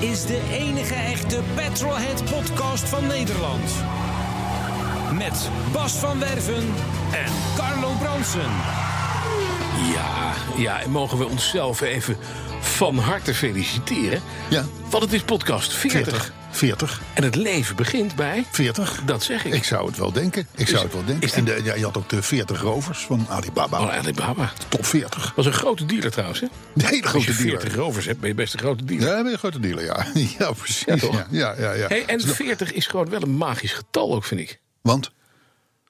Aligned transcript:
is 0.00 0.26
de 0.26 0.40
enige 0.50 0.94
echte 0.94 1.40
Petrolhead 1.54 2.24
podcast 2.24 2.88
van 2.88 3.06
Nederland. 3.06 3.70
Met 5.12 5.50
Bas 5.72 5.92
van 5.92 6.18
Werven 6.18 6.74
en 7.12 7.32
Carlo 7.56 7.92
Bronsen. 8.00 8.50
Ja, 9.94 10.32
ja, 10.56 10.80
en 10.80 10.90
mogen 10.90 11.18
we 11.18 11.26
onszelf 11.26 11.80
even 11.80 12.16
van 12.60 12.98
harte 12.98 13.34
feliciteren. 13.34 14.20
Ja. 14.50 14.64
Want 14.90 15.02
het 15.02 15.12
is 15.12 15.22
podcast 15.22 15.72
40. 15.72 16.04
40. 16.04 16.37
40. 16.50 17.00
En 17.14 17.22
het 17.22 17.34
leven 17.34 17.76
begint 17.76 18.14
bij... 18.14 18.44
40. 18.50 19.02
Dat 19.04 19.22
zeg 19.22 19.44
ik. 19.44 19.54
Ik 19.54 19.64
zou 19.64 19.86
het 19.86 19.96
wel 19.98 20.12
denken. 20.12 20.46
Ik 20.54 20.60
Is- 20.64 20.70
zou 20.70 20.82
het 20.84 20.92
wel 20.92 21.04
denken. 21.04 21.32
En 21.32 21.44
de, 21.44 21.60
ja, 21.64 21.74
je 21.74 21.84
had 21.84 21.96
ook 21.96 22.08
de 22.08 22.22
40 22.22 22.60
rovers 22.60 22.98
van 22.98 23.26
Alibaba. 23.28 23.80
Oh, 23.80 23.96
Alibaba. 23.96 24.52
Top 24.68 24.84
40. 24.86 25.32
was 25.36 25.46
een 25.46 25.52
grote 25.52 25.84
dealer 25.86 26.10
trouwens, 26.10 26.40
hè? 26.40 26.46
De 26.74 26.86
hele 26.86 27.02
Als 27.02 27.12
je 27.12 27.18
grote 27.20 27.32
40 27.32 27.60
dealer. 27.62 27.78
rovers 27.78 28.06
hebt, 28.06 28.20
ben 28.20 28.28
je 28.28 28.34
best 28.34 28.52
een 28.52 28.58
grote 28.60 28.84
dealer. 28.84 29.06
Ja, 29.08 29.14
ben 29.16 29.24
je 29.26 29.32
een 29.32 29.38
grote 29.38 29.60
dealer, 29.60 29.84
ja. 29.84 30.06
Ja, 30.38 30.52
precies. 30.52 30.84
Ja, 30.86 30.96
toch? 30.96 31.26
Ja, 31.30 31.54
ja. 31.58 31.86
Hey, 31.88 32.04
en 32.06 32.20
40 32.20 32.72
is 32.72 32.86
gewoon 32.86 33.08
wel 33.10 33.22
een 33.22 33.36
magisch 33.36 33.72
getal 33.72 34.14
ook, 34.14 34.24
vind 34.24 34.40
ik. 34.40 34.60
Want 34.82 35.10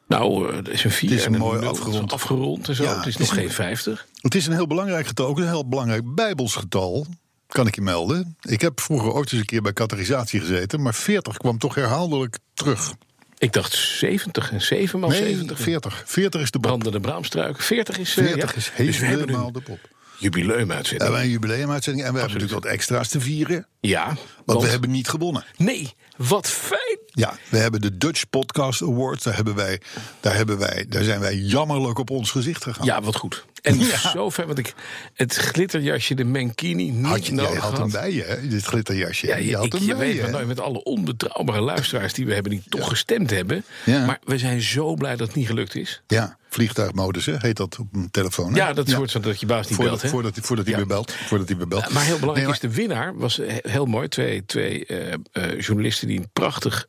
Nou, 0.09 0.51
eh, 0.53 0.57
er 0.59 0.71
is 0.73 0.85
een 0.85 0.91
4 0.91 1.11
Het 1.11 1.19
is 1.19 1.25
en 1.27 1.33
een 1.35 1.39
mooi 1.41 1.61
nul, 1.61 1.69
afgerond. 1.69 2.13
afgerond 2.13 2.69
en 2.69 2.75
zo. 2.75 2.83
Ja, 2.85 2.97
het 2.97 3.07
is 3.07 3.17
nog 3.17 3.31
een- 3.31 3.37
geen 3.37 3.51
50. 3.51 4.07
het 4.21 4.35
is 4.35 4.47
een 4.47 4.53
heel 4.53 4.67
belangrijk 4.67 5.07
getal. 5.07 5.27
Ook 5.27 5.39
een 5.39 5.47
heel 5.49 5.69
belangrijk 5.69 6.15
bijbels 6.15 6.55
getal. 6.55 7.07
Kan 7.49 7.67
ik 7.67 7.75
je 7.75 7.81
melden. 7.81 8.37
Ik 8.41 8.61
heb 8.61 8.81
vroeger 8.81 9.13
ooit 9.13 9.33
eens 9.33 9.41
een 9.41 9.47
keer 9.47 9.63
bij 9.63 9.73
kategorisatie 9.73 10.41
gezeten. 10.41 10.83
Maar 10.83 10.95
40 10.95 11.37
kwam 11.37 11.59
toch 11.59 11.75
herhaaldelijk 11.75 12.39
terug. 12.55 12.93
Ik 13.39 13.53
dacht 13.53 13.75
70 13.75 14.53
en 14.53 14.61
7 14.63 14.99
maal 15.01 15.11
Nee, 15.11 15.19
70. 15.19 15.61
40. 15.61 16.03
40 16.07 16.41
is 16.41 16.51
de 16.51 16.59
Bob. 16.59 16.71
Brandende 16.71 17.01
braamstruiken. 17.01 17.63
40 17.63 17.99
is, 17.99 18.17
eh, 18.17 18.25
40 18.25 18.51
ja. 18.53 18.57
is 18.57 18.87
Dus 18.87 18.99
we 18.99 19.07
hebben 19.07 19.29
helemaal 19.29 19.53
de 19.53 19.61
pop. 19.61 19.79
jubileumuitzending. 20.19 20.99
We 20.99 21.05
hebben 21.05 21.21
een 21.23 21.29
jubileumuitzending. 21.31 22.07
En 22.07 22.13
we 22.13 22.19
hebben 22.19 22.37
natuurlijk 22.39 22.65
wat 22.65 22.73
extra's 22.73 23.09
te 23.09 23.21
vieren. 23.21 23.67
Ja, 23.81 24.07
Want 24.07 24.19
want- 24.45 24.63
we 24.63 24.69
hebben 24.69 24.91
niet 24.91 25.09
gewonnen. 25.09 25.45
Nee, 25.57 25.93
wat 26.17 26.47
fijn. 26.47 26.99
Ja, 27.07 27.37
we 27.49 27.57
hebben 27.59 27.81
de 27.81 27.99
Dutch 27.99 28.29
Podcast 28.31 28.83
Awards. 28.83 29.25
Daar, 29.25 29.35
hebben 29.37 29.55
wij, 29.55 29.81
daar, 30.21 30.35
hebben 30.35 30.59
wij, 30.59 30.87
daar 30.89 31.03
zijn 31.03 31.21
wij 31.21 31.37
jammerlijk 31.37 31.99
op 31.99 32.11
ons 32.11 32.31
gezicht 32.31 32.63
gegaan. 32.63 32.87
Ja, 32.87 33.03
wat 33.03 33.17
goed. 33.17 33.45
En 33.63 33.79
Ja. 33.85 33.97
zo 34.11 34.31
fijn, 34.31 34.47
want 34.47 34.59
ik 34.59 34.75
het 35.15 35.35
glitterjasje, 35.35 36.15
de 36.15 36.25
Mankini, 36.25 36.91
niet 36.91 37.07
had 37.07 37.27
je, 37.27 37.33
nodig 37.33 37.51
jij 37.53 37.61
had 37.61 37.71
had. 37.71 37.79
hem 37.79 37.91
bij 37.91 38.13
je, 38.13 38.23
hè? 38.23 38.49
dit 38.49 38.65
glitterjasje. 38.65 39.27
Ja, 39.27 39.37
je 39.37 39.47
je, 39.49 39.57
had 39.57 39.65
ik, 39.65 39.73
hem 39.73 39.81
je 39.83 39.87
bij 39.95 39.99
weet 40.23 40.37
je. 40.41 40.45
met 40.47 40.61
alle 40.61 40.83
onbetrouwbare 40.83 41.61
luisteraars 41.61 42.13
die 42.13 42.27
we 42.27 42.35
hebben, 42.35 42.51
die 42.53 42.63
toch 42.69 42.89
gestemd 42.89 43.31
hebben. 43.31 43.65
Ja. 43.85 44.05
Maar 44.07 44.19
we 44.25 44.39
zijn 44.39 44.61
zo 44.61 44.95
blij 44.95 45.17
dat 45.17 45.27
het 45.27 45.37
niet 45.37 45.47
gelukt 45.47 45.75
is. 45.75 46.03
Ja, 46.07 46.37
vliegtuigmodus 46.51 47.27
hè, 47.27 47.35
heet 47.39 47.57
dat 47.57 47.79
op 47.79 47.87
een 47.95 48.11
telefoon. 48.11 48.51
Hè? 48.53 48.57
Ja, 48.59 48.73
dat 48.73 48.89
soort 48.89 49.13
van 49.13 49.21
dat 49.21 49.41
je 49.41 49.47
baas 49.47 49.67
niet 49.67 49.75
voordat, 49.75 49.91
belt. 49.93 50.03
Hè? 50.03 50.09
voordat, 50.09 50.35
hij- 50.35 50.45
voordat 50.45 50.67
hij 50.67 50.77
weer 50.77 50.87
belt. 50.87 51.13
Voordat 51.13 51.49
hij 51.49 51.57
weer 51.57 51.69
belt. 51.69 51.91
Maar 51.93 52.05
heel 52.05 52.19
belangrijk 52.19 52.47
Nee, 52.49 52.71
is, 52.71 52.77
de 52.77 52.81
winnaar 52.83 53.17
was 53.17 53.39
eh, 53.39 53.55
heel 53.71 53.85
mooi. 53.87 54.09
Twee, 54.09 54.47
twee 54.47 54.87
eh, 54.87 55.13
eh, 55.33 55.61
journalisten 55.61 56.09
die 56.09 56.19
een 56.19 56.31
prachtig 56.33 56.89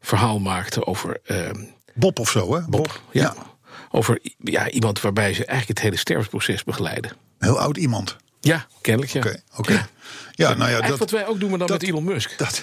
verhaal 0.00 0.38
maakten 0.38 0.86
over 0.86 1.20
eh, 1.24 1.50
Bob 1.94 2.18
of 2.18 2.30
zo, 2.30 2.54
hè? 2.54 2.60
Bob. 2.68 3.00
Ja. 3.10 3.34
Over 3.90 4.18
ja, 4.38 4.70
iemand 4.70 5.00
waarbij 5.00 5.34
ze 5.34 5.44
eigenlijk 5.44 5.78
het 5.78 5.80
hele 5.88 5.96
sterfproces 6.00 6.64
begeleiden. 6.64 7.12
Heel 7.38 7.58
oud 7.60 7.76
iemand. 7.76 8.16
Ja, 8.40 8.66
kennelijk 8.80 9.12
ja. 9.12 9.20
Oké, 9.20 9.40
oké. 9.56 9.72
Ja. 9.72 9.86
Ja, 10.32 10.54
nou 10.54 10.70
ja, 10.70 10.80
dat, 10.80 10.98
wat 10.98 11.10
wij 11.10 11.26
ook 11.26 11.40
doen, 11.40 11.48
maar 11.50 11.58
dan 11.58 11.66
dat- 11.68 11.80
met 11.80 11.88
Elon 11.90 12.04
Musk. 12.04 12.38
dat, 12.38 12.62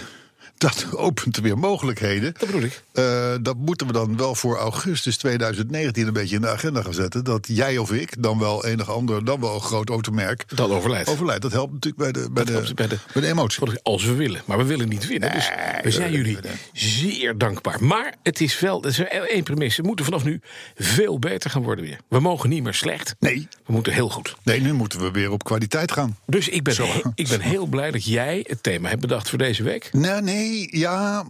dat 0.62 0.88
opent 0.96 1.38
weer 1.38 1.58
mogelijkheden. 1.58 2.34
Dat 2.38 2.46
bedoel 2.46 2.62
ik. 2.64 2.84
Eh, 2.92 3.34
dat 3.42 3.58
moeten 3.58 3.88
we 3.88 3.94
dan 3.94 4.18
wel 4.18 4.36
voor 4.36 4.58
augustus 4.58 5.18
2019 5.18 6.08
een 6.08 6.14
beetje 6.14 6.36
in 6.36 6.42
de 6.42 6.50
agenda 6.50 6.82
gaan 6.82 6.94
zetten. 6.94 7.24
Dat 7.24 7.48
jij 7.52 7.78
of 7.78 7.92
ik, 7.92 8.24
dan 8.24 8.40
wel 8.40 8.66
enig 8.66 8.90
ander, 8.90 9.26
dan 9.26 9.40
wel 9.40 9.54
een 9.56 9.62
groot 9.62 9.90
automerk, 9.90 10.44
Dat 10.56 10.70
overlijdt. 10.70 11.10
overlijdt. 11.10 11.42
Dat 11.42 11.52
helpt 11.52 11.74
natuurlijk 11.74 12.04
bij 12.12 12.22
de, 12.24 12.32
bij 12.32 12.44
de, 12.44 12.74
bij 12.76 12.88
de- 12.88 12.98
bij 13.14 13.22
de 13.22 13.28
emotie. 13.28 13.80
Als 13.84 14.04
we 14.06 14.14
willen. 14.14 14.42
Maar 14.46 14.58
we 14.58 14.64
willen 14.64 14.90
niet 14.90 15.08
winnen. 15.08 15.32
dus 15.32 15.50
we 15.84 15.92
zijn 15.92 16.12
jullie 16.12 16.38
zeer 16.74 17.38
dankbaar. 17.38 17.84
Maar 17.84 18.16
het 18.24 18.42
is 18.42 18.60
wel, 18.60 18.82
dat 18.82 18.92
is 18.92 19.00
één 19.28 19.44
premisse. 19.44 19.82
We 19.82 19.88
moeten 19.88 20.06
vanaf 20.06 20.24
nu 20.24 20.40
veel 20.76 21.20
beter 21.20 21.50
gaan 21.50 21.64
worden 21.64 21.86
weer. 21.86 21.98
We 22.08 22.20
mogen 22.20 22.50
niet 22.50 22.64
meer 22.64 22.74
slecht. 22.74 23.16
Nee. 23.20 23.48
We 23.66 23.74
moeten 23.74 23.94
heel 23.94 24.10
goed. 24.10 24.36
Nee, 24.44 24.62
nu 24.62 24.74
moeten 24.74 25.00
we 25.00 25.12
weer 25.12 25.32
op 25.32 25.44
kwaliteit 25.44 25.92
gaan. 25.92 26.18
Dus 26.26 26.50
ik 26.50 26.64
ben, 26.64 26.76
he- 26.76 27.02
ik 27.16 27.28
ben 27.28 27.42
heel 27.52 27.66
blij 27.66 27.92
dat 27.92 28.06
jij 28.06 28.46
het 28.48 28.64
thema 28.64 28.90
hebt 28.90 29.02
bedacht 29.02 29.30
voor 29.30 29.38
deze 29.38 29.64
week. 29.64 29.90
Nee, 29.94 30.22
nee, 30.22 30.51
ja, 30.72 31.24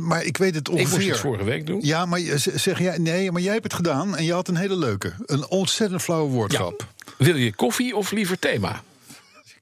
maar 0.00 0.24
ik 0.24 0.36
weet 0.36 0.54
het 0.54 0.68
Ik 0.68 0.74
moest 0.74 0.92
ongeveer. 0.92 1.10
het 1.10 1.20
vorige 1.20 1.44
week 1.44 1.66
doen. 1.66 1.78
Ja, 1.82 2.06
maar 2.06 2.20
zeg 2.54 2.78
jij, 2.78 2.98
nee, 2.98 3.32
maar 3.32 3.42
jij 3.42 3.52
hebt 3.52 3.64
het 3.64 3.72
gedaan 3.74 4.16
en 4.16 4.24
je 4.24 4.32
had 4.32 4.48
een 4.48 4.56
hele 4.56 4.76
leuke. 4.76 5.12
Een 5.26 5.48
ontzettend 5.48 6.02
flauwe 6.02 6.30
woordgrap. 6.30 6.86
Wil 7.16 7.36
je 7.36 7.52
koffie 7.54 7.96
of 7.96 8.10
liever 8.10 8.38
thema? 8.38 8.82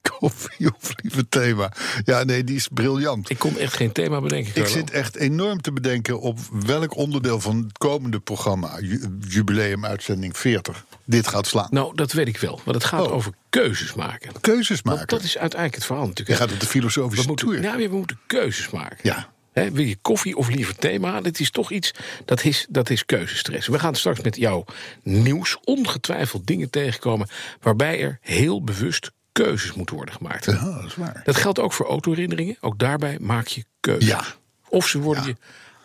Koffie 0.09 0.67
of 0.79 0.91
lieve 1.01 1.29
thema. 1.29 1.71
Ja, 2.05 2.23
nee, 2.23 2.43
die 2.43 2.55
is 2.55 2.67
briljant. 2.67 3.29
Ik 3.29 3.37
kon 3.39 3.57
echt 3.57 3.73
geen 3.73 3.91
thema 3.91 4.21
bedenken. 4.21 4.61
Ik 4.61 4.67
zit 4.67 4.91
echt 4.91 5.15
enorm 5.15 5.61
te 5.61 5.71
bedenken 5.71 6.19
op 6.19 6.39
welk 6.65 6.95
onderdeel 6.95 7.39
van 7.39 7.57
het 7.57 7.77
komende 7.77 8.19
programma, 8.19 8.77
ju- 8.81 9.17
jubileum 9.27 9.85
uitzending 9.85 10.37
40, 10.37 10.85
dit 11.05 11.27
gaat 11.27 11.47
slaan. 11.47 11.67
Nou, 11.69 11.95
dat 11.95 12.11
weet 12.11 12.27
ik 12.27 12.37
wel. 12.37 12.59
Want 12.63 12.75
het 12.77 12.85
gaat 12.85 13.05
Oh. 13.07 13.13
over 13.13 13.31
keuzes 13.49 13.93
maken. 13.93 14.31
Keuzes 14.41 14.81
maken. 14.83 14.97
Want 14.99 15.09
dat 15.09 15.23
is 15.23 15.37
uiteindelijk 15.37 15.75
het 15.75 15.85
verhaal 15.85 16.03
Je 16.03 16.09
natuurlijk. 16.09 16.39
gaat 16.39 16.51
op 16.51 16.59
de 16.59 16.65
we 16.65 16.71
filosofische 16.71 17.27
moeten, 17.27 17.47
tour. 17.47 17.61
nou, 17.61 17.77
we 17.89 17.95
moeten 17.95 18.19
keuzes 18.27 18.69
maken. 18.69 18.97
Ja. 19.01 19.29
Wil 19.53 19.83
je 19.83 19.97
koffie 20.01 20.35
of 20.37 20.49
liever 20.49 20.75
thema? 20.75 21.21
Dat 21.21 21.39
is 21.39 21.51
toch 21.51 21.71
iets, 21.71 21.91
dat 22.25 22.43
is, 22.43 22.65
dat 22.69 22.89
is 22.89 23.05
keuzestress. 23.05 23.67
We 23.67 23.79
gaan 23.79 23.95
straks 23.95 24.21
met 24.21 24.35
jouw 24.35 24.65
nieuws 25.03 25.57
ongetwijfeld 25.63 26.47
dingen 26.47 26.69
tegenkomen... 26.69 27.27
waarbij 27.61 28.01
er 28.01 28.17
heel 28.21 28.63
bewust 28.63 29.11
keuzes 29.43 29.73
moeten 29.73 29.95
worden 29.95 30.15
gemaakt. 30.15 30.45
Ja, 30.45 30.51
dat 30.51 30.83
is 30.85 30.95
waar. 30.95 31.21
Dat 31.23 31.35
geldt 31.35 31.59
ook 31.59 31.73
voor 31.73 31.85
autoherinneringen. 31.85 32.57
Ook 32.59 32.79
daarbij 32.79 33.17
maak 33.21 33.47
je 33.47 33.65
keuzes. 33.79 34.09
Ja. 34.09 34.23
Of 34.69 34.87
ze 34.87 34.99
worden 34.99 35.25
je 35.25 35.35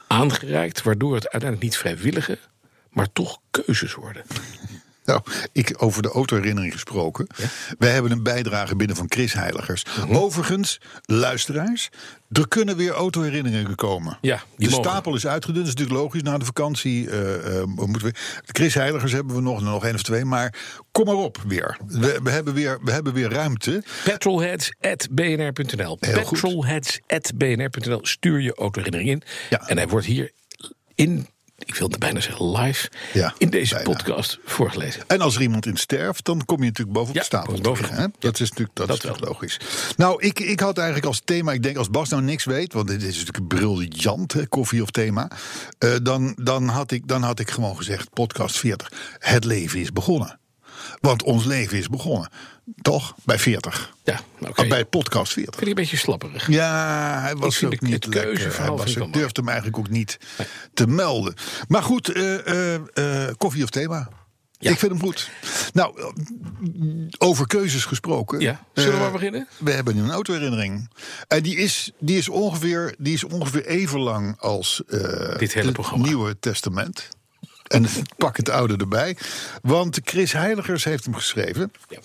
aangereikt... 0.06 0.82
waardoor 0.82 1.14
het 1.14 1.22
uiteindelijk 1.22 1.62
niet 1.62 1.76
vrijwillige... 1.76 2.38
maar 2.90 3.12
toch 3.12 3.38
keuzes 3.50 3.94
worden. 3.94 4.22
Nou, 5.04 5.20
ik 5.52 5.74
over 5.76 6.02
de 6.02 6.08
autoherinnering 6.08 6.72
gesproken. 6.72 7.26
Wij 7.78 7.90
hebben 7.90 8.12
een 8.12 8.22
bijdrage 8.22 8.76
binnen 8.76 8.96
van 8.96 9.06
Chris 9.08 9.32
Heiligers. 9.32 9.84
Mhm. 9.84 10.16
Overigens, 10.16 10.80
luisteraars, 11.04 11.88
er 12.30 12.48
kunnen 12.48 12.76
weer 12.76 12.90
autoherinneringen 12.90 13.74
komen. 13.74 14.18
Ja, 14.20 14.42
die 14.56 14.68
de 14.68 14.74
mogen. 14.74 14.90
stapel 14.90 15.14
is 15.14 15.26
uitgedund, 15.26 15.66
dat 15.66 15.74
is 15.74 15.80
natuurlijk 15.80 16.04
logisch. 16.04 16.22
Na 16.22 16.38
de 16.38 16.44
vakantie 16.44 17.10
eh, 17.10 17.62
moeten 17.64 18.02
we. 18.02 18.12
Chris 18.46 18.74
Heiligers 18.74 19.12
hebben 19.12 19.34
we 19.34 19.40
nog, 19.40 19.62
nog 19.62 19.84
één 19.84 19.94
of 19.94 20.02
twee. 20.02 20.24
Maar 20.24 20.54
kom 20.92 21.04
maar 21.04 21.14
op 21.14 21.38
weer. 21.46 21.76
We, 21.86 22.20
we, 22.22 22.30
hebben, 22.30 22.54
weer 22.54 22.78
we 22.82 22.92
hebben 22.92 23.12
weer 23.12 23.30
ruimte. 23.30 23.82
Petrolheads.bnr.nl. 24.04 25.96
Petrolheads.bnr.nl 25.96 28.00
Stuur 28.02 28.40
je 28.40 28.54
autoherinnering 28.54 29.10
in. 29.10 29.22
Ja. 29.50 29.68
En 29.68 29.76
hij 29.76 29.88
wordt 29.88 30.06
hier 30.06 30.32
in, 30.94 31.26
ik 31.66 31.74
wil 31.74 31.88
het 31.88 31.98
bijna 31.98 32.20
zeggen 32.20 32.50
live... 32.50 32.88
Ja, 33.12 33.34
in 33.38 33.50
deze 33.50 33.74
bijna. 33.74 33.90
podcast 33.90 34.38
voorgelezen. 34.44 35.02
En 35.06 35.20
als 35.20 35.34
er 35.34 35.42
iemand 35.42 35.66
in 35.66 35.76
sterft, 35.76 36.24
dan 36.24 36.44
kom 36.44 36.58
je 36.58 36.64
natuurlijk 36.64 36.96
bovenop 36.96 37.14
Ja, 37.14 37.20
de 37.20 37.26
stapel. 37.26 37.76
hè? 37.96 38.06
Dat 38.18 38.40
is 38.40 38.48
natuurlijk, 38.50 38.76
dat 38.76 38.86
dat 38.88 38.96
is 38.96 39.02
natuurlijk 39.02 39.32
logisch. 39.32 39.60
Nou, 39.96 40.22
ik, 40.22 40.40
ik 40.40 40.60
had 40.60 40.76
eigenlijk 40.76 41.06
als 41.06 41.20
thema, 41.24 41.52
ik 41.52 41.62
denk 41.62 41.76
als 41.76 41.90
Bas 41.90 42.08
nou 42.08 42.22
niks 42.22 42.44
weet, 42.44 42.72
want 42.72 42.88
dit 42.88 43.02
is 43.02 43.18
natuurlijk 43.24 43.48
briljant, 43.48 44.32
hè, 44.32 44.46
koffie 44.46 44.82
of 44.82 44.90
thema. 44.90 45.30
eh, 45.78 45.94
dan, 46.02 46.36
dan, 46.42 46.68
had 46.68 46.90
ik, 46.90 47.08
dan 47.08 47.22
had 47.22 47.38
ik 47.38 47.50
gewoon 47.50 47.76
gezegd, 47.76 48.10
podcast 48.12 48.58
40. 48.58 48.92
Het 49.18 49.44
leven 49.44 49.80
is 49.80 49.92
begonnen. 49.92 50.40
Want 51.00 51.22
ons 51.22 51.44
leven 51.44 51.78
is 51.78 51.88
begonnen. 51.88 52.30
Toch? 52.82 53.14
Bij 53.24 53.38
40. 53.38 53.94
Ja, 54.04 54.20
oké. 54.40 54.62
Ah, 54.62 54.68
Bij 54.68 54.84
podcast 54.84 55.32
40. 55.32 55.54
Vind 55.54 55.66
ik 55.66 55.76
een 55.76 55.82
beetje 55.82 55.96
slapperig. 55.96 56.48
Ja, 56.48 57.20
hij 57.20 57.36
was 57.36 57.64
ook 57.64 57.80
niet 57.80 58.14
lekker. 58.14 58.58
Hij, 58.58 58.70
was, 58.70 58.96
ik 58.96 59.12
durfde 59.12 59.40
hem 59.40 59.48
eigenlijk 59.48 59.78
ook 59.78 59.88
niet 59.88 60.18
te 60.74 60.86
melden. 60.86 61.34
Maar 61.68 61.82
goed, 61.82 62.08
eh, 62.08 62.74
eh, 62.74 62.74
eh, 62.94 63.34
koffie 63.36 63.62
of 63.62 63.70
thema? 63.70 64.08
Ja. 64.58 64.70
Ik 64.70 64.78
vind 64.78 64.92
hem 64.92 65.00
goed. 65.00 65.30
Nou, 65.72 66.12
over 67.18 67.46
keuzes 67.46 67.84
gesproken. 67.84 68.40
Ja, 68.40 68.64
zullen 68.74 68.92
we 68.92 68.98
maar 68.98 69.12
beginnen? 69.12 69.48
We 69.58 69.70
hebben 69.70 69.94
nu 69.94 70.02
een 70.02 70.10
autoherinnering. 70.10 70.90
En 71.28 71.42
die 71.42 71.56
is, 71.56 71.92
die 71.98 72.18
is, 72.18 72.28
ongeveer, 72.28 72.94
die 72.98 73.14
is 73.14 73.24
ongeveer 73.24 73.66
even 73.66 74.00
lang 74.00 74.40
als 74.40 74.82
Dit 75.38 75.52
hele 75.52 75.66
het 75.66 75.72
programma. 75.72 76.06
Nieuwe 76.06 76.38
Testament. 76.38 77.08
En 77.72 77.86
pak 78.16 78.36
het 78.36 78.48
oude 78.48 78.76
erbij. 78.76 79.16
Want 79.62 80.00
Chris 80.04 80.32
Heiligers 80.32 80.84
heeft 80.84 81.04
hem 81.04 81.14
geschreven. 81.14 81.72
Ja. 81.88 81.98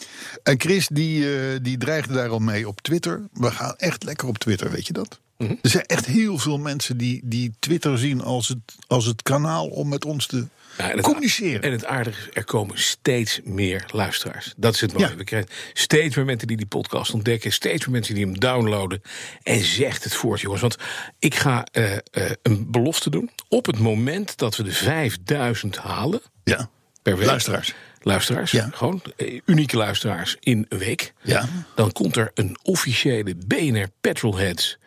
En 0.44 0.60
Chris 0.60 0.88
die, 0.88 1.36
eh, 1.36 1.60
die 1.62 1.78
dreigde 1.78 2.14
daar 2.14 2.30
al 2.30 2.40
mee 2.40 2.68
op 2.68 2.82
Twitter. 2.82 3.22
We 3.34 3.52
gaan 3.52 3.74
echt 3.78 4.04
lekker 4.04 4.28
op 4.28 4.38
Twitter, 4.38 4.72
weet 4.72 4.88
je 4.88 4.94
dat? 4.94 5.20
Mhm. 5.38 5.52
Er 5.62 5.70
zijn 5.70 5.86
echt 5.86 6.06
heel 6.06 6.38
veel 6.38 6.58
mensen 6.58 6.98
die, 6.98 7.22
die 7.24 7.54
Twitter 7.60 7.98
zien 7.98 8.22
als 8.22 8.48
het, 8.48 8.76
als 8.88 9.06
het 9.06 9.22
kanaal 9.22 9.68
om 9.68 9.88
met 9.88 10.06
ons 10.06 10.26
te 10.26 10.48
En 10.78 10.92
het- 10.92 11.02
communiceren. 11.02 11.62
En 11.62 11.72
het 11.72 11.86
aardige 11.86 12.22
is, 12.22 12.28
er 12.34 12.44
komen 12.44 12.80
steeds 12.80 13.40
meer 13.44 13.86
luisteraars. 13.92 14.54
Dat 14.58 14.74
is 14.74 14.82
het 14.82 14.94
mooie. 14.94 15.08
Ja. 15.08 15.16
We 15.16 15.24
krijgen 15.24 15.50
steeds 15.74 16.16
meer 16.16 16.26
mensen 16.26 16.48
die 16.48 16.58
die 16.58 16.66
podcast 16.66 17.14
ontdekken. 17.14 17.52
Steeds 17.54 17.86
meer 17.86 17.96
mensen 17.96 18.16
die 18.16 18.26
hem 18.26 18.40
downloaden. 18.40 19.02
En 19.44 19.64
zegt 19.64 20.04
het 20.04 20.14
voort, 20.16 20.42
jongens. 20.42 20.62
Want 20.62 20.78
ik 21.20 21.36
ga 21.36 21.66
eh, 21.72 21.94
eh, 21.94 22.00
een 22.42 22.72
belofte 22.72 23.10
doen. 23.10 23.30
Op 23.50 23.66
het 23.66 23.80
moment 23.80 24.38
dat 24.38 24.56
we 24.56 24.64
de 24.64 24.72
5000 24.72 25.78
halen 25.78 26.22
ja. 26.44 26.70
per 27.02 27.18
week. 27.18 27.28
Luisteraars. 27.28 27.74
Luisteraars, 28.02 28.52
Ja. 28.52 28.70
gewoon 28.74 29.02
eh, 29.18 29.40
unieke 29.46 29.78
luisteraars 29.78 30.38
in 30.40 30.66
een 30.70 30.78
week. 30.78 31.14
Ja. 31.24 31.50
Dan 31.76 31.92
komt 31.92 32.16
er 32.16 32.32
een 32.34 32.58
officiële 32.64 33.36
BNR 33.48 33.88
Petrolheads 34.02 34.78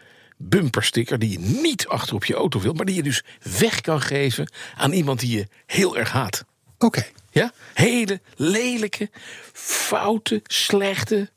bumpersticker... 0.42 1.18
die 1.18 1.30
je 1.30 1.38
niet 1.38 1.86
achter 1.86 2.14
op 2.14 2.24
je 2.24 2.34
auto 2.34 2.60
wilt... 2.60 2.76
maar 2.76 2.86
die 2.86 2.94
je 2.96 3.02
dus 3.02 3.24
weg 3.58 3.80
kan 3.80 4.00
geven 4.00 4.52
aan 4.76 4.92
iemand 4.92 5.20
die 5.20 5.36
je 5.36 5.46
heel 5.66 5.98
erg 5.98 6.12
haat. 6.12 6.44
Oké. 6.78 7.04
Ja? 7.30 7.52
Hele 7.74 8.20
lelijke, 8.36 9.10
foute, 9.52 10.40
slechte... 10.44 11.30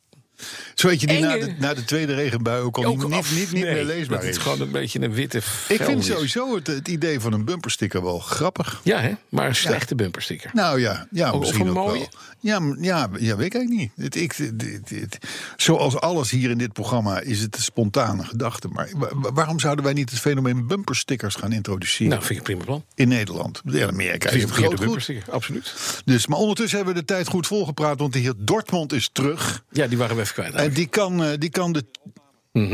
Zo 0.75 0.87
weet 0.87 1.01
je 1.01 1.07
die 1.07 1.19
na 1.19 1.37
de, 1.37 1.55
na 1.59 1.73
de 1.73 1.83
tweede 1.85 2.13
regenbui 2.15 2.61
ook 2.61 2.77
al 2.77 2.85
ook 2.85 2.97
niet, 2.97 3.07
niet, 3.07 3.17
af- 3.17 3.31
niet, 3.35 3.51
niet 3.51 3.63
nee, 3.63 3.73
meer 3.73 3.83
leesbaar 3.83 4.23
is. 4.23 4.35
het 4.35 4.37
gewoon 4.37 4.61
een 4.61 4.71
beetje 4.71 5.01
een 5.01 5.13
witte 5.13 5.37
Ik 5.67 5.83
vind 5.83 5.99
is. 5.99 6.05
sowieso 6.05 6.55
het, 6.55 6.67
het 6.67 6.87
idee 6.87 7.19
van 7.19 7.33
een 7.33 7.45
bumpersticker 7.45 8.03
wel 8.03 8.19
grappig. 8.19 8.81
Ja, 8.83 8.99
hè? 8.99 9.13
maar 9.29 9.47
een 9.47 9.55
slechte 9.55 9.95
bumpersticker. 9.95 10.49
Nou 10.53 10.79
ja, 10.79 11.07
ja 11.11 11.35
misschien 11.35 11.61
een 11.67 11.77
ook 11.77 11.87
mooie? 11.87 11.99
wel. 11.99 12.09
Ja, 12.43 12.59
ja, 12.79 13.09
ja, 13.19 13.35
weet 13.35 13.45
ik 13.45 13.53
eigenlijk 13.55 13.69
niet. 13.69 13.91
Het, 13.95 14.15
ik, 14.15 14.31
het- 14.31 14.61
het- 14.61 14.89
het- 14.89 15.17
zoals 15.57 15.99
alles 15.99 16.31
hier 16.31 16.49
in 16.49 16.57
dit 16.57 16.73
programma 16.73 17.19
is 17.19 17.39
het 17.41 17.55
een 17.55 17.61
spontane 17.61 18.23
gedachte. 18.23 18.67
Maar 18.67 18.89
wa- 18.95 19.09
wa- 19.15 19.31
waarom 19.31 19.59
zouden 19.59 19.83
wij 19.85 19.93
niet 19.93 20.09
het 20.09 20.19
fenomeen 20.19 20.67
bumperstickers 20.67 21.35
gaan 21.35 21.51
introduceren 21.51 22.09
Nou, 22.11 22.23
vind 22.23 22.31
ik 22.31 22.37
een 22.37 22.43
prima 22.57 22.63
plan. 22.63 22.85
in 22.95 23.07
Nederland? 23.07 23.61
In 23.65 23.87
Amerika 23.87 24.29
is 24.29 24.41
het 24.41 24.51
groot 24.51 24.79
bumpersticker, 24.79 25.33
absoluut. 25.33 25.73
Dus, 26.05 26.27
maar 26.27 26.37
ondertussen 26.37 26.77
hebben 26.77 26.95
we 26.95 26.99
de 27.01 27.05
tijd 27.05 27.27
goed 27.27 27.47
volgepraat, 27.47 27.99
want 27.99 28.13
de 28.13 28.19
heer 28.19 28.33
Dortmund 28.37 28.93
is 28.93 29.09
terug. 29.11 29.63
Ja, 29.71 29.87
die 29.87 29.97
waren 29.97 30.15
we 30.15 30.21
even 30.21 30.33
kwijt. 30.33 30.53
En 30.53 30.73
die 30.73 30.87
kan, 30.87 31.23
eh, 31.23 31.29
die 31.37 31.49
kan 31.49 31.71
de. 31.73 31.85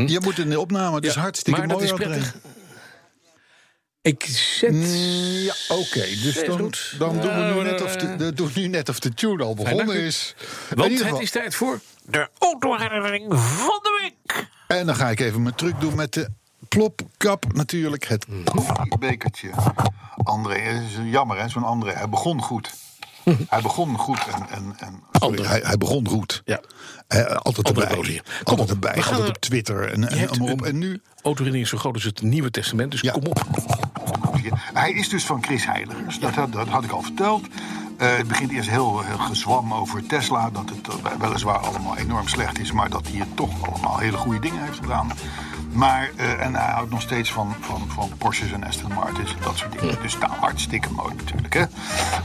Je 0.06 0.20
moet 0.22 0.38
in 0.38 0.50
de 0.50 0.60
opname, 0.60 0.94
het 0.96 1.04
is 1.04 1.14
Ja, 1.14 1.20
hartstikke 1.20 1.58
maar 1.58 1.68
dat 1.68 1.76
mooi. 1.80 1.92
is 1.92 1.92
André. 1.98 2.08
prettig. 2.08 2.36
Ik 4.02 4.24
zet... 4.28 4.70
Mm, 4.72 4.82
Ja, 4.82 5.54
oké. 5.68 6.00
Dus 6.22 6.44
dan, 6.44 6.72
dan 6.98 7.20
doen 7.20 7.36
we 7.48 7.54
nu 7.54 7.62
net 7.70 7.82
of 7.82 7.96
de, 7.96 8.06
eh, 8.06 8.18
de- 8.18 8.32
doen 8.34 8.50
nu 8.54 8.66
net 8.68 8.88
of 8.88 8.98
de 8.98 9.14
tune 9.14 9.44
al 9.44 9.54
begonnen 9.54 9.96
is. 9.96 10.34
In 10.38 10.76
Want 10.76 10.90
ieder 10.90 10.90
het 10.90 10.98
geval- 11.06 11.20
is 11.20 11.30
tijd 11.30 11.54
voor 11.54 11.80
de 12.04 12.28
autoherinnering 12.38 13.24
van 13.38 13.78
de 13.82 14.00
week. 14.02 14.48
En 14.66 14.86
dan 14.86 14.94
ga 14.96 15.10
ik 15.10 15.20
even 15.20 15.42
mijn 15.42 15.54
truc 15.54 15.80
doen 15.80 15.94
met 15.94 16.12
de 16.12 16.28
plopkap 16.68 17.52
natuurlijk. 17.52 18.04
Het 18.08 18.26
koffiebekertje. 18.44 19.50
André, 20.16 20.58
het 20.58 20.82
is 20.82 20.96
jammer 21.10 21.38
hè, 21.40 21.48
zo'n 21.48 21.64
André. 21.64 21.92
Hij 21.92 22.08
begon 22.08 22.42
goed. 22.42 22.70
Hij 23.48 23.60
begon 23.62 23.98
goed 23.98 24.18
en... 24.26 24.48
en, 24.50 24.74
en 24.78 25.02
sorry, 25.20 25.42
hij, 25.44 25.60
hij 25.64 25.76
begon 25.76 26.08
goed. 26.08 26.42
Ja. 26.44 26.60
Hij, 27.08 27.26
altijd 27.36 27.68
erbij. 27.68 27.94
Bozier. 27.96 28.22
Kom 28.44 28.58
Altijd 28.58 28.60
op, 28.60 28.84
erbij. 28.84 28.94
we 28.94 29.02
gaan 29.02 29.12
Altijd 29.14 29.36
op 29.36 29.40
Twitter 29.42 29.92
en, 29.92 30.08
en, 30.08 30.28
een 30.42 30.64
En 30.64 30.78
nu... 30.78 31.00
autoherinnering 31.22 31.68
zo 31.68 31.78
groot 31.78 31.94
als 31.94 32.04
het 32.04 32.22
Nieuwe 32.22 32.50
Testament, 32.50 32.90
dus 32.90 33.00
Ja. 33.00 33.12
kom 33.12 33.26
op. 33.26 33.46
Hij 34.74 34.92
is 34.92 35.08
dus 35.08 35.24
van 35.26 35.42
Chris 35.42 35.66
Heiligers. 35.66 36.18
Dat, 36.18 36.34
had- 36.34 36.52
dat 36.52 36.68
had 36.68 36.84
ik 36.84 36.90
al 36.90 37.02
verteld. 37.02 37.46
Eh, 37.98 38.16
het 38.16 38.28
begint 38.28 38.50
eerst 38.50 38.68
heel, 38.68 39.00
heel 39.02 39.18
gezwam 39.18 39.74
over 39.74 40.06
Tesla. 40.06 40.50
Dat 40.50 40.68
het 40.70 40.88
eh, 41.04 41.12
weliswaar 41.20 41.58
allemaal 41.58 41.96
enorm 41.96 42.28
slecht 42.28 42.58
is. 42.58 42.72
Maar 42.72 42.90
dat 42.90 43.06
hij 43.08 43.18
het 43.18 43.36
toch 43.36 43.68
allemaal 43.70 43.98
hele 43.98 44.16
goede 44.16 44.40
dingen 44.40 44.64
heeft 44.64 44.78
gedaan. 44.78 45.12
Maar, 45.72 46.10
eh, 46.16 46.44
en 46.44 46.54
hij 46.54 46.72
houdt 46.72 46.90
nog 46.90 47.02
steeds 47.02 47.32
van, 47.32 47.54
van, 47.60 47.88
van 47.88 48.10
Porsches 48.18 48.52
en 48.52 48.64
Aston 48.64 48.92
Martins 48.94 49.34
en 49.34 49.42
dat 49.42 49.56
soort 49.56 49.80
dingen. 49.80 50.02
Dus 50.02 50.18
nou, 50.18 50.32
hartstikke 50.32 50.92
mooi 50.92 51.14
natuurlijk. 51.14 51.54
Hè? 51.54 51.64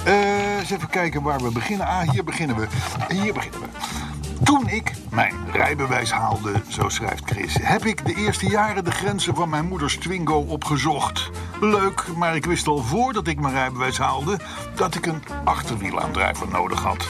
Eh, 0.05 0.59
eens 0.59 0.69
even 0.69 0.89
kijken 0.89 1.21
waar 1.21 1.39
we 1.39 1.51
beginnen. 1.51 1.87
Ah, 1.87 2.09
hier 2.09 2.23
beginnen 2.23 2.55
we. 2.55 2.67
Hier 3.13 3.33
beginnen 3.33 3.59
we. 3.59 3.67
Toen 4.43 4.67
ik 4.67 4.91
mijn 5.09 5.33
rijbewijs 5.51 6.11
haalde, 6.11 6.51
zo 6.67 6.89
schrijft 6.89 7.23
Chris, 7.25 7.57
heb 7.61 7.85
ik 7.85 8.05
de 8.05 8.15
eerste 8.15 8.49
jaren 8.49 8.83
de 8.83 8.91
grenzen 8.91 9.35
van 9.35 9.49
mijn 9.49 9.67
moeders 9.67 9.97
Twingo 9.97 10.37
opgezocht. 10.37 11.29
Leuk, 11.59 12.07
maar 12.15 12.35
ik 12.35 12.45
wist 12.45 12.67
al 12.67 12.77
voordat 12.77 13.27
ik 13.27 13.39
mijn 13.39 13.53
rijbewijs 13.53 13.97
haalde 13.97 14.39
dat 14.75 14.95
ik 14.95 15.05
een 15.05 15.23
achterwielaandrijver 15.43 16.47
nodig 16.47 16.83
had. 16.83 17.07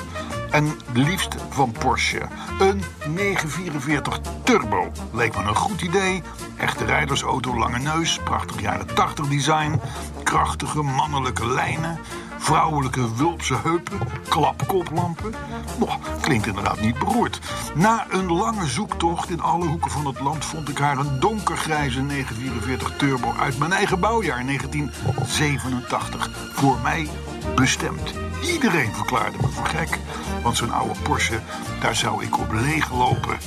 En 0.55 0.71
liefst 0.93 1.35
van 1.49 1.71
Porsche. 1.71 2.21
Een 2.59 2.83
944 3.15 4.19
Turbo 4.43 4.91
leek 5.11 5.35
me 5.37 5.43
een 5.43 5.55
goed 5.55 5.81
idee. 5.81 6.23
Echte 6.57 6.85
rijdersauto, 6.85 7.57
lange 7.57 7.79
neus, 7.79 8.19
prachtig 8.23 8.61
jaren 8.61 8.95
80 8.95 9.27
design, 9.27 9.81
krachtige 10.23 10.81
mannelijke 10.81 11.47
lijnen. 11.47 11.99
Vrouwelijke 12.37 13.15
wulpse 13.15 13.55
heupen, 13.63 13.99
klapkoplampen. 14.27 15.33
Nou, 15.79 15.91
klinkt 16.21 16.47
inderdaad 16.47 16.81
niet 16.81 16.99
beroerd. 16.99 17.39
Na 17.73 18.05
een 18.09 18.31
lange 18.31 18.67
zoektocht 18.67 19.29
in 19.29 19.41
alle 19.41 19.65
hoeken 19.65 19.91
van 19.91 20.05
het 20.05 20.19
land 20.19 20.45
vond 20.45 20.69
ik 20.69 20.77
haar 20.77 20.97
een 20.97 21.19
donkergrijze 21.19 22.01
944 22.01 22.97
Turbo 22.97 23.33
uit 23.39 23.57
mijn 23.57 23.73
eigen 23.73 23.99
bouwjaar 23.99 24.45
1987. 24.45 26.29
Voor 26.53 26.77
mij 26.83 27.07
bestemd. 27.55 28.24
Iedereen 28.47 28.93
verklaarde 28.93 29.37
me 29.41 29.47
voor 29.47 29.65
gek, 29.65 29.99
want 30.41 30.57
zo'n 30.57 30.71
oude 30.71 30.99
Porsche, 31.03 31.39
daar 31.79 31.95
zou 31.95 32.23
ik 32.23 32.39
op 32.39 32.51
leeg 32.51 32.91
lopen. 32.91 33.37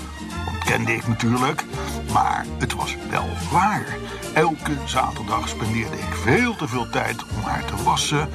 Dat 0.44 0.64
kende 0.64 0.94
ik 0.94 1.06
natuurlijk, 1.06 1.64
maar 2.12 2.46
het 2.58 2.74
was 2.74 2.96
wel 3.10 3.28
waar. 3.50 3.86
Elke 4.34 4.72
zaterdag 4.84 5.48
spendeerde 5.48 5.96
ik 5.96 6.14
veel 6.14 6.56
te 6.56 6.68
veel 6.68 6.90
tijd 6.90 7.24
om 7.36 7.42
haar 7.42 7.64
te 7.64 7.82
wassen, 7.82 8.28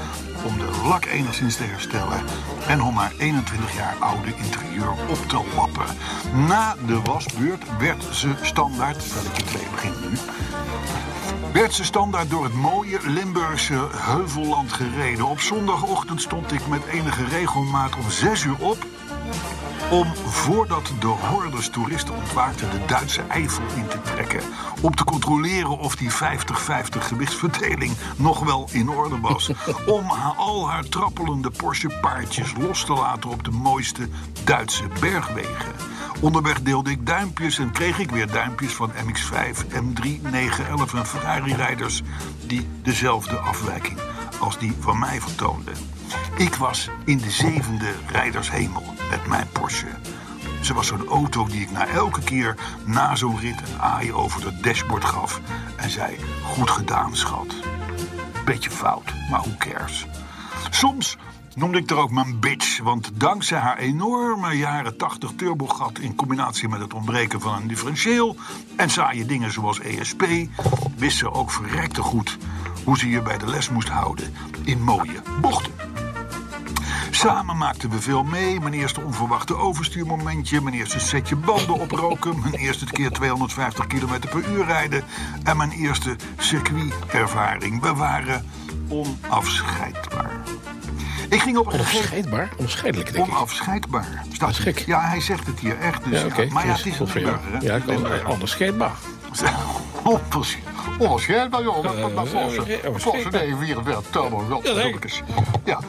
om 0.45 0.57
de 0.57 0.87
lak 0.87 1.05
enigszins 1.05 1.55
te 1.55 1.63
herstellen 1.63 2.23
en 2.67 2.81
om 2.81 2.97
haar 2.97 3.13
21 3.17 3.75
jaar 3.75 3.95
oude 3.99 4.35
interieur 4.35 4.91
op 4.91 5.27
te 5.27 5.41
lappen. 5.55 5.85
Na 6.47 6.75
de 6.85 7.01
wasbeurt 7.01 7.63
werd 7.79 8.03
ze 8.11 8.33
standaard, 8.41 9.03
spelletje 9.03 9.43
2 9.43 9.63
begint 9.71 10.09
nu, 10.09 10.17
werd 11.53 11.73
ze 11.73 11.83
standaard 11.83 12.29
door 12.29 12.43
het 12.43 12.53
mooie 12.53 12.99
Limburgse 13.01 13.87
heuvelland 13.91 14.73
gereden. 14.73 15.25
Op 15.25 15.39
zondagochtend 15.39 16.21
stond 16.21 16.51
ik 16.51 16.67
met 16.67 16.85
enige 16.85 17.25
regelmaat 17.25 17.95
om 17.95 18.09
6 18.09 18.43
uur 18.43 18.57
op 18.59 18.77
om 19.91 20.15
voordat 20.15 20.91
de 20.99 21.07
hordes 21.07 21.69
toeristen 21.69 22.15
ontwaakten 22.15 22.69
de 22.69 22.85
Duitse 22.85 23.21
Eifel 23.21 23.63
in 23.75 23.87
te 23.87 24.01
trekken. 24.01 24.41
Om 24.81 24.95
te 24.95 25.03
controleren 25.03 25.77
of 25.77 25.95
die 25.95 26.11
50-50 26.11 26.15
gewichtsverdeling 26.99 27.93
nog 28.17 28.39
wel 28.39 28.67
in 28.71 28.89
orde 28.89 29.19
was. 29.19 29.51
Om 29.85 30.09
al 30.37 30.69
haar 30.69 30.83
trappelende 30.83 31.51
Porsche 31.51 31.89
paardjes 32.01 32.53
los 32.57 32.85
te 32.85 32.93
laten 32.93 33.29
op 33.29 33.43
de 33.43 33.51
mooiste 33.51 34.07
Duitse 34.43 34.83
bergwegen. 34.99 35.71
Onderweg 36.19 36.61
deelde 36.61 36.91
ik 36.91 37.05
duimpjes 37.05 37.59
en 37.59 37.71
kreeg 37.71 37.99
ik 37.99 38.11
weer 38.11 38.31
duimpjes 38.31 38.73
van 38.73 38.91
MX-5, 38.91 39.65
M3, 39.65 40.21
911 40.31 40.93
en 40.93 41.05
Ferrari-rijders... 41.05 42.01
die 42.47 42.67
dezelfde 42.83 43.37
afwijking 43.37 43.97
als 44.39 44.57
die 44.57 44.73
van 44.79 44.99
mij 44.99 45.21
vertoonden. 45.21 45.73
Ik 46.37 46.55
was 46.55 46.89
in 47.05 47.17
de 47.17 47.31
zevende 47.31 47.91
rijdershemel 48.07 48.92
met 49.17 49.27
mijn 49.27 49.47
Porsche. 49.51 49.87
Ze 50.61 50.73
was 50.73 50.87
zo'n 50.87 51.07
auto 51.07 51.45
die 51.45 51.61
ik 51.61 51.71
na 51.71 51.87
elke 51.87 52.21
keer 52.21 52.55
na 52.85 53.15
zo'n 53.15 53.39
rit 53.39 53.61
een 53.61 53.81
aai 53.81 54.13
over 54.13 54.45
het 54.45 54.63
dashboard 54.63 55.05
gaf... 55.05 55.41
en 55.75 55.89
zei, 55.89 56.17
goed 56.43 56.69
gedaan, 56.69 57.15
schat. 57.15 57.55
Beetje 58.45 58.69
fout, 58.69 59.13
maar 59.29 59.39
who 59.39 59.51
cares. 59.57 60.05
Soms 60.69 61.17
noemde 61.55 61.77
ik 61.77 61.89
er 61.89 61.97
ook 61.97 62.11
mijn 62.11 62.39
bitch, 62.39 62.79
want 62.79 63.09
dankzij 63.13 63.57
haar 63.57 63.77
enorme 63.77 64.57
jaren 64.57 64.97
80 64.97 65.31
turbogat 65.35 65.99
in 65.99 66.15
combinatie 66.15 66.69
met 66.69 66.79
het 66.79 66.93
ontbreken 66.93 67.41
van 67.41 67.55
een 67.55 67.67
differentieel 67.67 68.35
en 68.75 68.89
saaie 68.89 69.25
dingen 69.25 69.51
zoals 69.51 69.79
ESP, 69.79 70.25
wist 70.97 71.17
ze 71.17 71.31
ook 71.31 71.51
verrekte 71.51 72.01
goed 72.01 72.37
hoe 72.83 72.97
ze 72.97 73.09
je 73.09 73.21
bij 73.21 73.37
de 73.37 73.47
les 73.47 73.69
moest 73.69 73.89
houden 73.89 74.33
in 74.63 74.81
mooie 74.81 75.21
bochten. 75.41 75.92
Samen 77.15 77.57
maakten 77.57 77.89
we 77.89 78.01
veel 78.01 78.23
mee. 78.23 78.59
Mijn 78.59 78.73
eerste 78.73 79.01
onverwachte 79.01 79.55
overstuurmomentje. 79.55 80.61
Mijn 80.61 80.75
eerste 80.75 80.99
setje 80.99 81.35
banden 81.35 81.79
oproken. 81.79 82.39
Mijn 82.39 82.53
eerste 82.53 82.85
keer 82.85 83.11
250 83.11 83.87
km 83.87 84.19
per 84.29 84.49
uur 84.49 84.65
rijden. 84.65 85.03
En 85.43 85.57
mijn 85.57 85.71
eerste 85.71 86.15
circuitervaring. 86.37 87.81
We 87.81 87.93
waren 87.93 88.45
onafscheidbaar. 88.87 90.41
Ik 91.29 91.41
ging 91.41 91.57
op 91.57 91.65
een 91.67 91.73
Onafscheidbaar? 91.73 92.49
Onscheidelijk, 92.57 93.13
denk 93.13 93.27
ik. 93.27 93.33
Onafscheidbaar. 93.33 94.23
Staat 94.31 94.49
is 94.49 94.59
gek. 94.59 94.79
Ja, 94.79 95.01
hij 95.01 95.21
zegt 95.21 95.47
het 95.47 95.59
hier 95.59 95.79
echt. 95.79 96.03
Dus 96.03 96.21
Ja, 96.21 96.27
maar 96.51 96.65
ja, 96.65 96.71
Dus 96.73 96.83
het 96.83 96.93
is 96.93 96.99
een 96.99 97.23
burger. 97.23 97.63
Ja, 97.63 97.79
kan 97.79 98.25
onafscheidbaar. 98.27 98.95
Precies. 100.29 100.62
Onwaarschijnlijk. 100.99 101.51
Dat, 101.51 101.63
dat, 101.83 102.15
dat 102.15 102.31
Porsche. 102.31 102.79
eh, 102.79 102.91
Porsche 102.91 103.29
944 103.31 104.01
Turbo. 104.09 104.47
Dat 104.47 104.63
Ja, 104.63 104.73
nee. 104.73 104.93
ik. 104.93 105.23
Ja. 105.63 105.79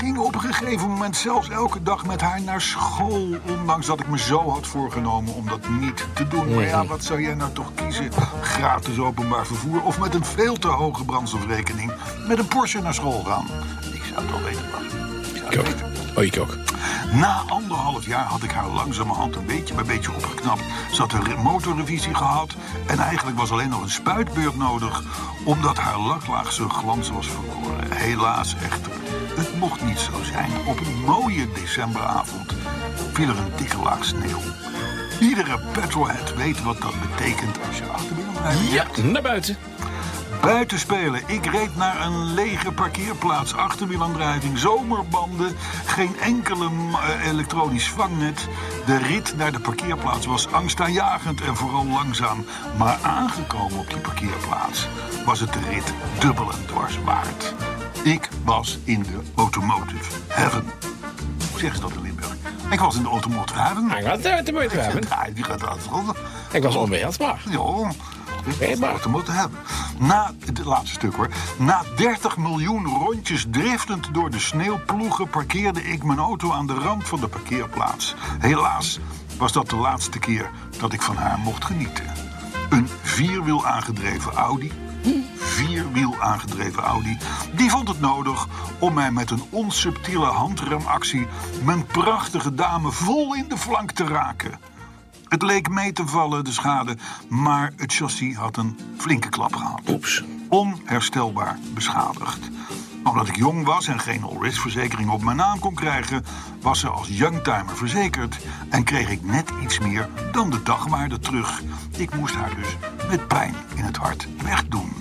Ging 0.00 0.18
op 0.18 0.34
een 0.34 0.40
gegeven 0.40 0.88
moment 0.88 1.16
zelfs 1.16 1.48
elke 1.48 1.82
dag 1.82 2.06
met 2.06 2.20
haar 2.20 2.40
naar 2.42 2.60
school. 2.60 3.28
Ondanks 3.58 3.86
dat 3.86 4.00
ik 4.00 4.06
me 4.08 4.18
zo 4.18 4.48
had 4.50 4.66
voorgenomen 4.66 5.34
om 5.34 5.48
dat 5.48 5.68
niet 5.80 6.06
te 6.14 6.28
doen. 6.28 6.54
Maar 6.54 6.64
ja, 6.64 6.86
wat 6.86 7.04
zou 7.04 7.22
jij 7.22 7.34
nou 7.34 7.52
toch 7.52 7.70
kiezen? 7.74 8.10
Gratis 8.42 8.98
openbaar 8.98 9.46
vervoer 9.46 9.82
of 9.82 9.98
met 9.98 10.14
een 10.14 10.24
veel 10.24 10.54
te 10.58 10.68
hoge 10.68 11.04
brandstofrekening 11.04 11.92
met 12.28 12.38
een 12.38 12.46
Porsche 12.46 12.80
naar 12.80 12.94
school 12.94 13.22
gaan? 13.24 13.46
Ik 13.92 14.02
zou 14.08 14.20
het 14.22 14.30
wel 14.30 14.42
weten, 14.42 14.64
Bas. 14.72 14.82
Ik 15.32 15.52
zou 15.52 15.66
het 15.66 15.80
weten. 15.80 15.89
Oh, 16.16 16.24
ik 16.24 16.38
ook. 16.38 16.56
Na 17.12 17.42
anderhalf 17.48 18.06
jaar 18.06 18.24
had 18.24 18.42
ik 18.42 18.50
haar 18.50 18.68
langzamerhand 18.68 19.36
een 19.36 19.46
beetje 19.46 19.74
bij 19.74 19.84
beetje 19.84 20.14
opgeknapt. 20.14 20.62
Ze 20.92 21.00
had 21.00 21.12
een 21.12 21.42
motorrevisie 21.42 22.14
gehad. 22.14 22.54
En 22.86 22.98
eigenlijk 22.98 23.38
was 23.38 23.50
alleen 23.50 23.68
nog 23.68 23.82
een 23.82 23.90
spuitbeurt 23.90 24.56
nodig. 24.56 25.02
Omdat 25.44 25.76
haar 25.76 25.98
laklaag 25.98 26.52
zijn 26.52 26.70
glans 26.70 27.10
was 27.10 27.26
verloren. 27.26 27.92
Helaas 27.92 28.54
echter. 28.62 28.92
Het 29.34 29.58
mocht 29.58 29.84
niet 29.84 29.98
zo 29.98 30.12
zijn. 30.22 30.50
Op 30.66 30.80
een 30.80 31.00
mooie 31.04 31.48
decemberavond 31.52 32.54
viel 33.12 33.28
er 33.28 33.38
een 33.38 33.52
dikke 33.56 33.78
laag 33.82 34.04
sneeuw. 34.04 34.40
Iedere 35.20 35.58
petrolhead 35.72 36.34
weet 36.34 36.62
wat 36.62 36.80
dat 36.80 36.94
betekent 37.00 37.58
als 37.66 37.78
je 37.78 37.84
achterwiel 37.84 38.24
rijdt. 38.42 38.70
Ja, 38.70 39.02
naar 39.02 39.22
buiten. 39.22 39.56
Buiten 40.40 40.78
spelen. 40.78 41.22
Ik 41.26 41.46
reed 41.46 41.76
naar 41.76 42.06
een 42.06 42.34
lege 42.34 42.72
parkeerplaats. 42.72 43.54
Achterwielaandrijving, 43.54 44.58
zomerbanden. 44.58 45.56
Geen 45.86 46.16
enkele 46.20 46.68
eh, 46.68 47.26
elektronisch 47.26 47.88
vangnet. 47.90 48.48
De 48.86 48.96
rit 48.96 49.36
naar 49.36 49.52
de 49.52 49.60
parkeerplaats 49.60 50.26
was 50.26 50.52
angstaanjagend 50.52 51.40
en 51.40 51.56
vooral 51.56 51.86
langzaam. 51.86 52.44
Maar 52.78 52.98
aangekomen 53.02 53.78
op 53.78 53.88
die 53.88 53.98
parkeerplaats 53.98 54.88
was 55.24 55.40
het 55.40 55.52
de 55.52 55.60
rit 55.70 55.92
dubbel 56.18 56.50
en 56.52 56.66
dwars 56.66 56.98
waard. 57.04 57.54
Ik 58.04 58.28
was 58.44 58.78
in 58.84 59.02
de 59.02 59.20
automotive 59.36 60.10
heaven. 60.28 60.64
Hoe 61.50 61.58
zeggen 61.60 61.76
ze 61.76 61.80
dat 61.80 61.92
in 61.92 62.02
Limburg? 62.02 62.36
Ik 62.70 62.80
was 62.80 62.96
in 62.96 63.02
de 63.02 63.08
automotive 63.08 63.60
heaven. 63.60 63.90
Hij 63.90 64.02
gaat 64.02 64.26
uit 64.26 64.46
de 64.46 64.52
die 65.34 65.44
gaat 65.44 65.60
dat 65.60 66.16
Ik 66.52 66.62
was 66.62 66.74
onweersbaar. 66.74 67.42
ja, 67.50 67.90
Te 69.02 69.08
moeten 69.08 69.34
hebben. 69.34 69.58
Na, 69.98 70.32
het 70.44 70.64
laatste 70.64 70.94
stuk 70.94 71.14
hoor. 71.14 71.28
Na 71.58 71.82
30 71.96 72.36
miljoen 72.36 72.86
rondjes 72.86 73.46
driftend 73.50 74.14
door 74.14 74.30
de 74.30 74.38
sneeuwploegen... 74.38 75.28
parkeerde 75.28 75.82
ik 75.82 76.04
mijn 76.04 76.18
auto 76.18 76.52
aan 76.52 76.66
de 76.66 76.74
rand 76.74 77.08
van 77.08 77.20
de 77.20 77.28
parkeerplaats. 77.28 78.14
Helaas 78.38 78.98
was 79.38 79.52
dat 79.52 79.70
de 79.70 79.76
laatste 79.76 80.18
keer 80.18 80.50
dat 80.78 80.92
ik 80.92 81.02
van 81.02 81.16
haar 81.16 81.38
mocht 81.38 81.64
genieten. 81.64 82.04
Een 82.70 82.88
vierwiel 83.02 83.66
aangedreven 83.66 84.32
Audi... 84.32 84.72
Vierwiel 85.36 86.14
aangedreven 86.20 86.82
Audi. 86.82 87.18
Die 87.56 87.70
vond 87.70 87.88
het 87.88 88.00
nodig 88.00 88.46
om 88.78 88.94
mij 88.94 89.10
met 89.10 89.30
een 89.30 89.42
onsubtiele 89.50 90.26
handremactie... 90.26 91.26
mijn 91.64 91.86
prachtige 91.86 92.54
dame 92.54 92.90
vol 92.92 93.34
in 93.34 93.48
de 93.48 93.58
flank 93.58 93.90
te 93.90 94.04
raken. 94.04 94.69
Het 95.30 95.42
leek 95.42 95.68
mee 95.68 95.92
te 95.92 96.06
vallen, 96.06 96.44
de 96.44 96.52
schade, 96.52 96.96
maar 97.28 97.72
het 97.76 97.92
chassis 97.92 98.36
had 98.36 98.56
een 98.56 98.78
flinke 98.96 99.28
klap 99.28 99.56
gehad. 99.56 99.80
Oeps. 99.88 100.24
Onherstelbaar 100.48 101.58
beschadigd. 101.74 102.50
Omdat 103.04 103.28
ik 103.28 103.36
jong 103.36 103.64
was 103.64 103.86
en 103.86 104.00
geen 104.00 104.22
all-risk 104.22 104.60
verzekering 104.60 105.10
op 105.10 105.22
mijn 105.22 105.36
naam 105.36 105.58
kon 105.58 105.74
krijgen, 105.74 106.24
was 106.60 106.80
ze 106.80 106.88
als 106.88 107.08
youngtimer 107.08 107.76
verzekerd 107.76 108.38
en 108.68 108.84
kreeg 108.84 109.10
ik 109.10 109.22
net 109.22 109.52
iets 109.62 109.78
meer 109.78 110.08
dan 110.32 110.50
de 110.50 110.62
dagwaarde 110.62 111.18
terug. 111.18 111.62
Ik 111.96 112.14
moest 112.14 112.34
haar 112.34 112.54
dus 112.54 112.76
met 113.08 113.28
pijn 113.28 113.54
in 113.74 113.84
het 113.84 113.96
hart 113.96 114.28
wegdoen. 114.42 114.92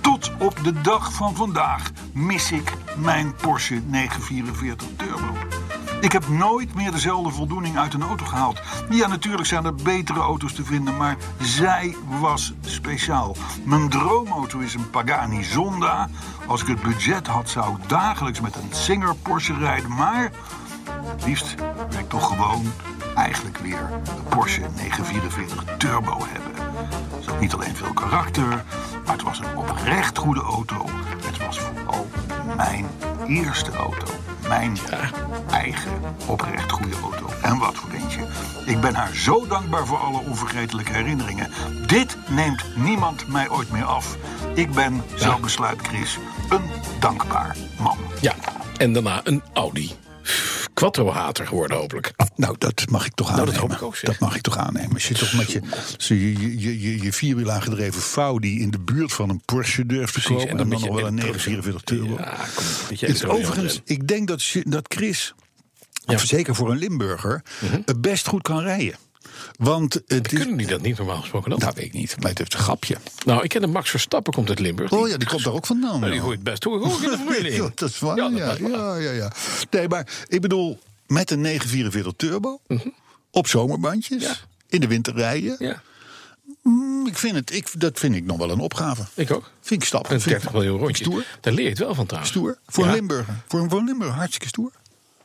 Tot 0.00 0.30
op 0.38 0.64
de 0.64 0.80
dag 0.80 1.12
van 1.12 1.34
vandaag 1.34 1.90
mis 2.12 2.52
ik 2.52 2.72
mijn 2.96 3.34
Porsche 3.34 3.82
944 3.86 4.88
Turbo. 4.96 5.59
Ik 6.00 6.12
heb 6.12 6.28
nooit 6.28 6.74
meer 6.74 6.90
dezelfde 6.90 7.30
voldoening 7.30 7.78
uit 7.78 7.94
een 7.94 8.02
auto 8.02 8.24
gehaald. 8.24 8.60
Ja, 8.90 9.06
natuurlijk 9.06 9.46
zijn 9.46 9.64
er 9.64 9.74
betere 9.74 10.20
auto's 10.20 10.52
te 10.52 10.64
vinden, 10.64 10.96
maar 10.96 11.16
zij 11.40 11.96
was 12.20 12.52
speciaal. 12.60 13.36
Mijn 13.64 13.88
droomauto 13.88 14.58
is 14.58 14.74
een 14.74 14.90
Pagani 14.90 15.44
Zonda. 15.44 16.08
Als 16.46 16.62
ik 16.62 16.66
het 16.66 16.82
budget 16.82 17.26
had, 17.26 17.48
zou 17.48 17.76
ik 17.76 17.88
dagelijks 17.88 18.40
met 18.40 18.56
een 18.56 18.68
Singer 18.70 19.14
Porsche 19.14 19.54
rijden. 19.54 19.94
Maar 19.94 20.30
het 21.04 21.24
liefst 21.24 21.54
wil 21.90 21.98
ik 21.98 22.08
toch 22.08 22.28
gewoon 22.28 22.72
eigenlijk 23.14 23.58
weer 23.58 23.88
de 24.04 24.22
Porsche 24.28 24.60
944 24.76 25.64
Turbo 25.76 26.18
hebben. 26.18 26.52
Ze 27.20 27.30
had 27.30 27.40
niet 27.40 27.54
alleen 27.54 27.76
veel 27.76 27.92
karakter, 27.92 28.64
maar 29.04 29.14
het 29.14 29.22
was 29.22 29.38
een 29.38 29.56
oprecht 29.56 30.18
goede 30.18 30.42
auto. 30.42 30.86
Het 31.26 31.46
was 31.46 31.60
vooral 31.60 32.06
mijn 32.56 32.86
eerste 33.26 33.72
auto. 33.72 34.19
Mijn 34.50 34.78
eigen 35.50 35.92
oprecht 36.26 36.72
goede 36.72 36.96
auto. 37.02 37.26
En 37.42 37.58
wat 37.58 37.74
voor 37.74 37.90
eentje. 37.90 38.26
Ik 38.66 38.80
ben 38.80 38.94
haar 38.94 39.14
zo 39.14 39.46
dankbaar 39.46 39.86
voor 39.86 39.98
alle 39.98 40.20
onvergetelijke 40.20 40.92
herinneringen. 40.92 41.50
Dit 41.86 42.16
neemt 42.28 42.64
niemand 42.76 43.28
mij 43.28 43.50
ooit 43.50 43.70
meer 43.70 43.84
af. 43.84 44.16
Ik 44.54 44.72
ben, 44.72 45.02
zo 45.16 45.38
besluit 45.38 45.80
Chris, 45.80 46.18
een 46.48 46.62
dankbaar 47.00 47.56
man. 47.78 47.96
Ja, 48.20 48.34
en 48.76 48.92
daarna 48.92 49.20
een 49.24 49.42
Audi. 49.52 49.92
Quattro-hater 50.80 51.46
geworden 51.46 51.76
hopelijk. 51.76 52.12
Nou, 52.36 52.54
dat 52.58 52.84
mag 52.90 53.06
ik 53.06 53.14
toch 53.14 53.26
Nou, 53.26 53.38
dat 53.38 53.48
aannemen. 53.48 53.68
hoop 53.70 53.78
ik 53.78 53.86
ook, 53.86 53.96
zeg. 53.96 54.10
Dat 54.10 54.18
mag 54.18 54.36
ik 54.36 54.42
toch 54.42 54.56
aannemen. 54.56 54.92
Als 54.94 55.08
je 55.08 55.14
toch 55.14 55.32
met 55.32 55.52
je, 55.52 55.60
je, 55.98 56.40
je, 56.40 56.60
je, 56.60 56.80
je, 56.80 57.02
je 57.02 57.12
vierwiel 57.12 57.50
aangedreven 57.50 58.02
Faudi 58.02 58.60
in 58.60 58.70
de 58.70 58.78
buurt 58.78 59.12
van 59.12 59.28
een 59.30 59.42
Porsche 59.44 59.86
durft 59.86 60.14
te 60.14 60.22
kopen... 60.22 60.48
en 60.48 60.56
dan, 60.56 60.68
nog 60.68 60.80
wel 60.82 60.90
een 61.06 61.18
elektro- 61.18 61.50
944 61.50 61.82
Turbo. 61.82 62.16
Ja, 62.18 62.36
kom, 62.54 63.08
is 63.08 63.24
overigens, 63.24 63.80
ik 63.84 64.08
denk 64.08 64.28
dat, 64.28 64.52
dat 64.62 64.84
Chris, 64.88 65.34
Ja. 66.06 66.14
Mhm. 66.14 66.24
zeker 66.26 66.54
voor 66.54 66.70
een 66.70 66.78
Limburger, 66.78 67.42
het 67.84 68.00
best 68.00 68.26
goed 68.26 68.42
kan 68.42 68.60
rijden. 68.60 68.94
Want 69.60 69.94
het 70.06 70.32
is... 70.32 70.38
Kunnen 70.38 70.56
die 70.56 70.66
dat 70.66 70.80
niet 70.80 70.96
normaal 70.98 71.20
gesproken 71.20 71.50
dan? 71.50 71.58
Dat 71.58 71.74
weet 71.74 71.84
ik 71.84 71.92
niet, 71.92 72.16
maar 72.20 72.28
het 72.28 72.38
heeft 72.38 72.54
een 72.54 72.60
grapje. 72.60 72.96
Nou, 73.26 73.42
ik 73.42 73.48
ken 73.48 73.60
de 73.60 73.66
Max 73.66 73.90
Verstappen, 73.90 74.32
komt 74.32 74.48
uit 74.48 74.58
Limburg. 74.58 74.92
Oh 74.92 75.08
ja, 75.08 75.16
die 75.16 75.28
komt 75.28 75.44
daar 75.44 75.52
ook 75.52 75.66
vandaan. 75.66 76.00
Nou, 76.00 76.12
die 76.12 76.20
gooit 76.20 76.42
best. 76.42 76.64
Hoor 76.64 76.82
in 76.82 77.10
de 77.10 77.18
familie? 77.26 77.58
Dat 77.74 77.82
is 77.90 77.98
waar. 77.98 78.16
Ja, 78.16 78.28
Ja, 78.34 78.56
ja, 78.68 78.96
ja, 78.96 79.10
ja. 79.10 79.32
Nee, 79.70 79.88
maar 79.88 80.06
ik 80.28 80.40
bedoel, 80.40 80.78
met 81.06 81.30
een 81.30 81.40
944 81.40 82.12
turbo, 82.16 82.60
op 83.30 83.46
zomerbandjes, 83.46 84.44
in 84.68 84.80
de 84.80 84.86
winter 84.86 85.14
rijden. 85.14 85.56
Ja, 85.58 85.82
Mm, 86.62 87.06
Ik 87.06 87.18
vind 87.18 87.34
het, 87.34 87.52
ik, 87.54 87.80
dat 87.80 87.98
vind 87.98 88.14
ik 88.14 88.24
nog 88.24 88.36
wel 88.38 88.50
een 88.50 88.58
opgave. 88.60 89.02
ik 89.14 89.30
ook. 89.30 89.50
Vind 89.60 89.82
ik 89.82 89.88
stap. 89.88 90.02
Een 90.10 90.20
Vind 90.20 90.24
30 90.24 90.48
ik 90.48 90.54
miljoen 90.54 90.78
rondjes. 90.78 91.06
Stoer. 91.06 91.24
Daar 91.40 91.52
leer 91.52 91.64
je 91.64 91.70
het 91.70 91.78
wel 91.78 91.94
van 91.94 92.06
trouwens. 92.06 92.32
Stoer. 92.34 92.58
Voor 92.66 92.84
Ja. 92.84 92.90
een 92.90 92.96
Limburger. 92.96 93.34
Voor 93.48 93.60
een, 93.60 93.70
voor 93.70 93.78
een 93.78 93.84
Limburger 93.84 94.16
hartstikke 94.16 94.48
stoer. 94.48 94.72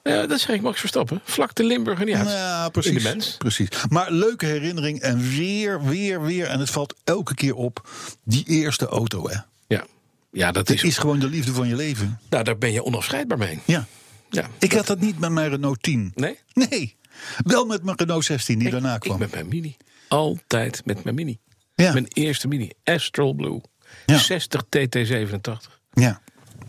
Ja, 0.09 0.25
dat 0.27 0.39
zeg 0.39 0.55
ik 0.55 0.61
Max 0.61 0.79
Verstappen. 0.79 1.21
Vlak 1.23 1.55
de 1.55 1.63
Limburger 1.63 2.05
niet 2.05 2.15
uit. 2.15 2.27
Ja, 2.29 2.65
In 2.65 2.71
precies. 2.71 3.03
de 3.03 3.09
mens. 3.09 3.35
precies. 3.37 3.67
Maar 3.89 4.11
leuke 4.11 4.45
herinnering 4.45 4.99
en 4.99 5.29
weer, 5.29 5.83
weer, 5.83 6.21
weer. 6.21 6.47
En 6.47 6.59
het 6.59 6.69
valt 6.69 6.95
elke 7.03 7.35
keer 7.35 7.55
op. 7.55 7.89
Die 8.23 8.43
eerste 8.45 8.85
auto, 8.85 9.29
hè. 9.29 9.37
Ja, 9.67 9.85
ja 10.31 10.51
dat 10.51 10.69
is, 10.69 10.83
is 10.83 10.97
gewoon 10.97 11.19
de 11.19 11.27
liefde 11.27 11.53
van 11.53 11.67
je 11.67 11.75
leven. 11.75 12.19
Nou, 12.29 12.43
daar 12.43 12.57
ben 12.57 12.71
je 12.71 12.83
onafscheidbaar 12.83 13.37
mee. 13.37 13.59
Ja. 13.65 13.85
Ja. 14.29 14.47
Ik 14.59 14.71
had 14.71 14.87
dat 14.87 14.99
niet 14.99 15.19
met 15.19 15.29
mijn 15.31 15.49
Renault 15.49 15.83
10. 15.83 16.11
Nee? 16.15 16.39
Nee. 16.53 16.95
Wel 17.37 17.65
met 17.65 17.83
mijn 17.83 17.97
Renault 17.97 18.25
16 18.25 18.59
die 18.59 18.69
daarna 18.69 18.93
Ik 18.93 18.99
kwam. 18.99 19.19
met 19.19 19.31
mijn 19.31 19.47
Mini. 19.47 19.77
Altijd 20.07 20.81
met 20.85 21.03
mijn 21.03 21.15
Mini. 21.15 21.39
Ja. 21.75 21.93
Mijn 21.93 22.07
eerste 22.13 22.47
Mini. 22.47 22.71
Astral 22.83 23.33
Blue. 23.33 23.61
Ja. 24.05 24.17
60 24.17 24.63
TT87. 24.65 25.71
Ja. 25.93 26.21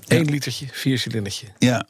1 0.07 0.25
litertje, 0.31 0.67
viercilindertje. 0.73 1.47
Ja. 1.59 1.87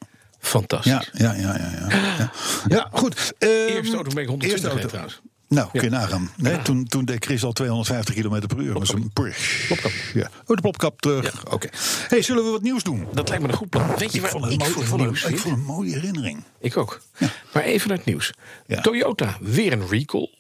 Fantastisch. 0.47 0.93
Ja, 1.12 1.35
ja, 1.35 1.35
ja, 1.35 1.57
ja. 1.57 1.87
Ja, 2.19 2.31
ja. 2.69 2.88
goed. 2.93 3.33
ehm, 3.38 3.50
Eerste 3.50 3.95
auto 3.95 4.11
ben 4.15 4.23
ik 4.23 4.29
120 4.29 4.50
eerste 4.50 4.67
reed 4.67 4.73
auto. 4.76 4.88
trouwens. 4.88 5.21
Nou, 5.49 5.69
kun 5.71 5.83
je 5.83 5.88
nagaan. 5.91 6.31
Nee, 6.37 6.62
toen, 6.62 6.85
toen 6.85 7.05
deed 7.05 7.25
Chris 7.25 7.45
al 7.45 7.53
250 7.53 8.15
km 8.15 8.47
per 8.47 8.59
uur. 8.59 8.69
Dat 8.73 8.79
was 8.79 8.93
een 8.93 9.11
Porsche. 9.12 9.67
Plopkap. 9.67 9.91
Ja. 10.15 10.31
Oh, 10.47 10.57
de 10.57 10.61
plopkap 10.62 11.00
terug. 11.00 11.45
Oké. 11.53 11.69
Hey, 12.09 12.23
zullen 12.23 12.45
we 12.45 12.50
wat 12.50 12.62
nieuws 12.62 12.83
doen? 12.83 13.07
Dat 13.12 13.29
lijkt 13.29 13.43
me 13.45 13.49
een 13.50 13.57
goed 13.57 13.69
plan. 13.69 13.87
Weet 13.97 14.12
je 14.12 14.19
ik 14.19 14.25
ik 14.25 14.31
vond 14.31 14.45
nieuws 14.99 15.23
het- 15.23 15.33
ik 15.33 15.38
vond 15.38 15.55
een 15.57 15.62
mooie 15.62 15.93
herinnering. 15.95 16.43
Ik 16.61 16.76
ook. 16.76 17.00
Maar 17.53 17.62
even 17.62 17.88
naar 17.88 17.97
het 17.97 18.07
nieuws. 18.07 18.31
Toyota, 18.83 19.37
weer 19.41 19.73
een 19.73 19.88
recall. 19.88 20.35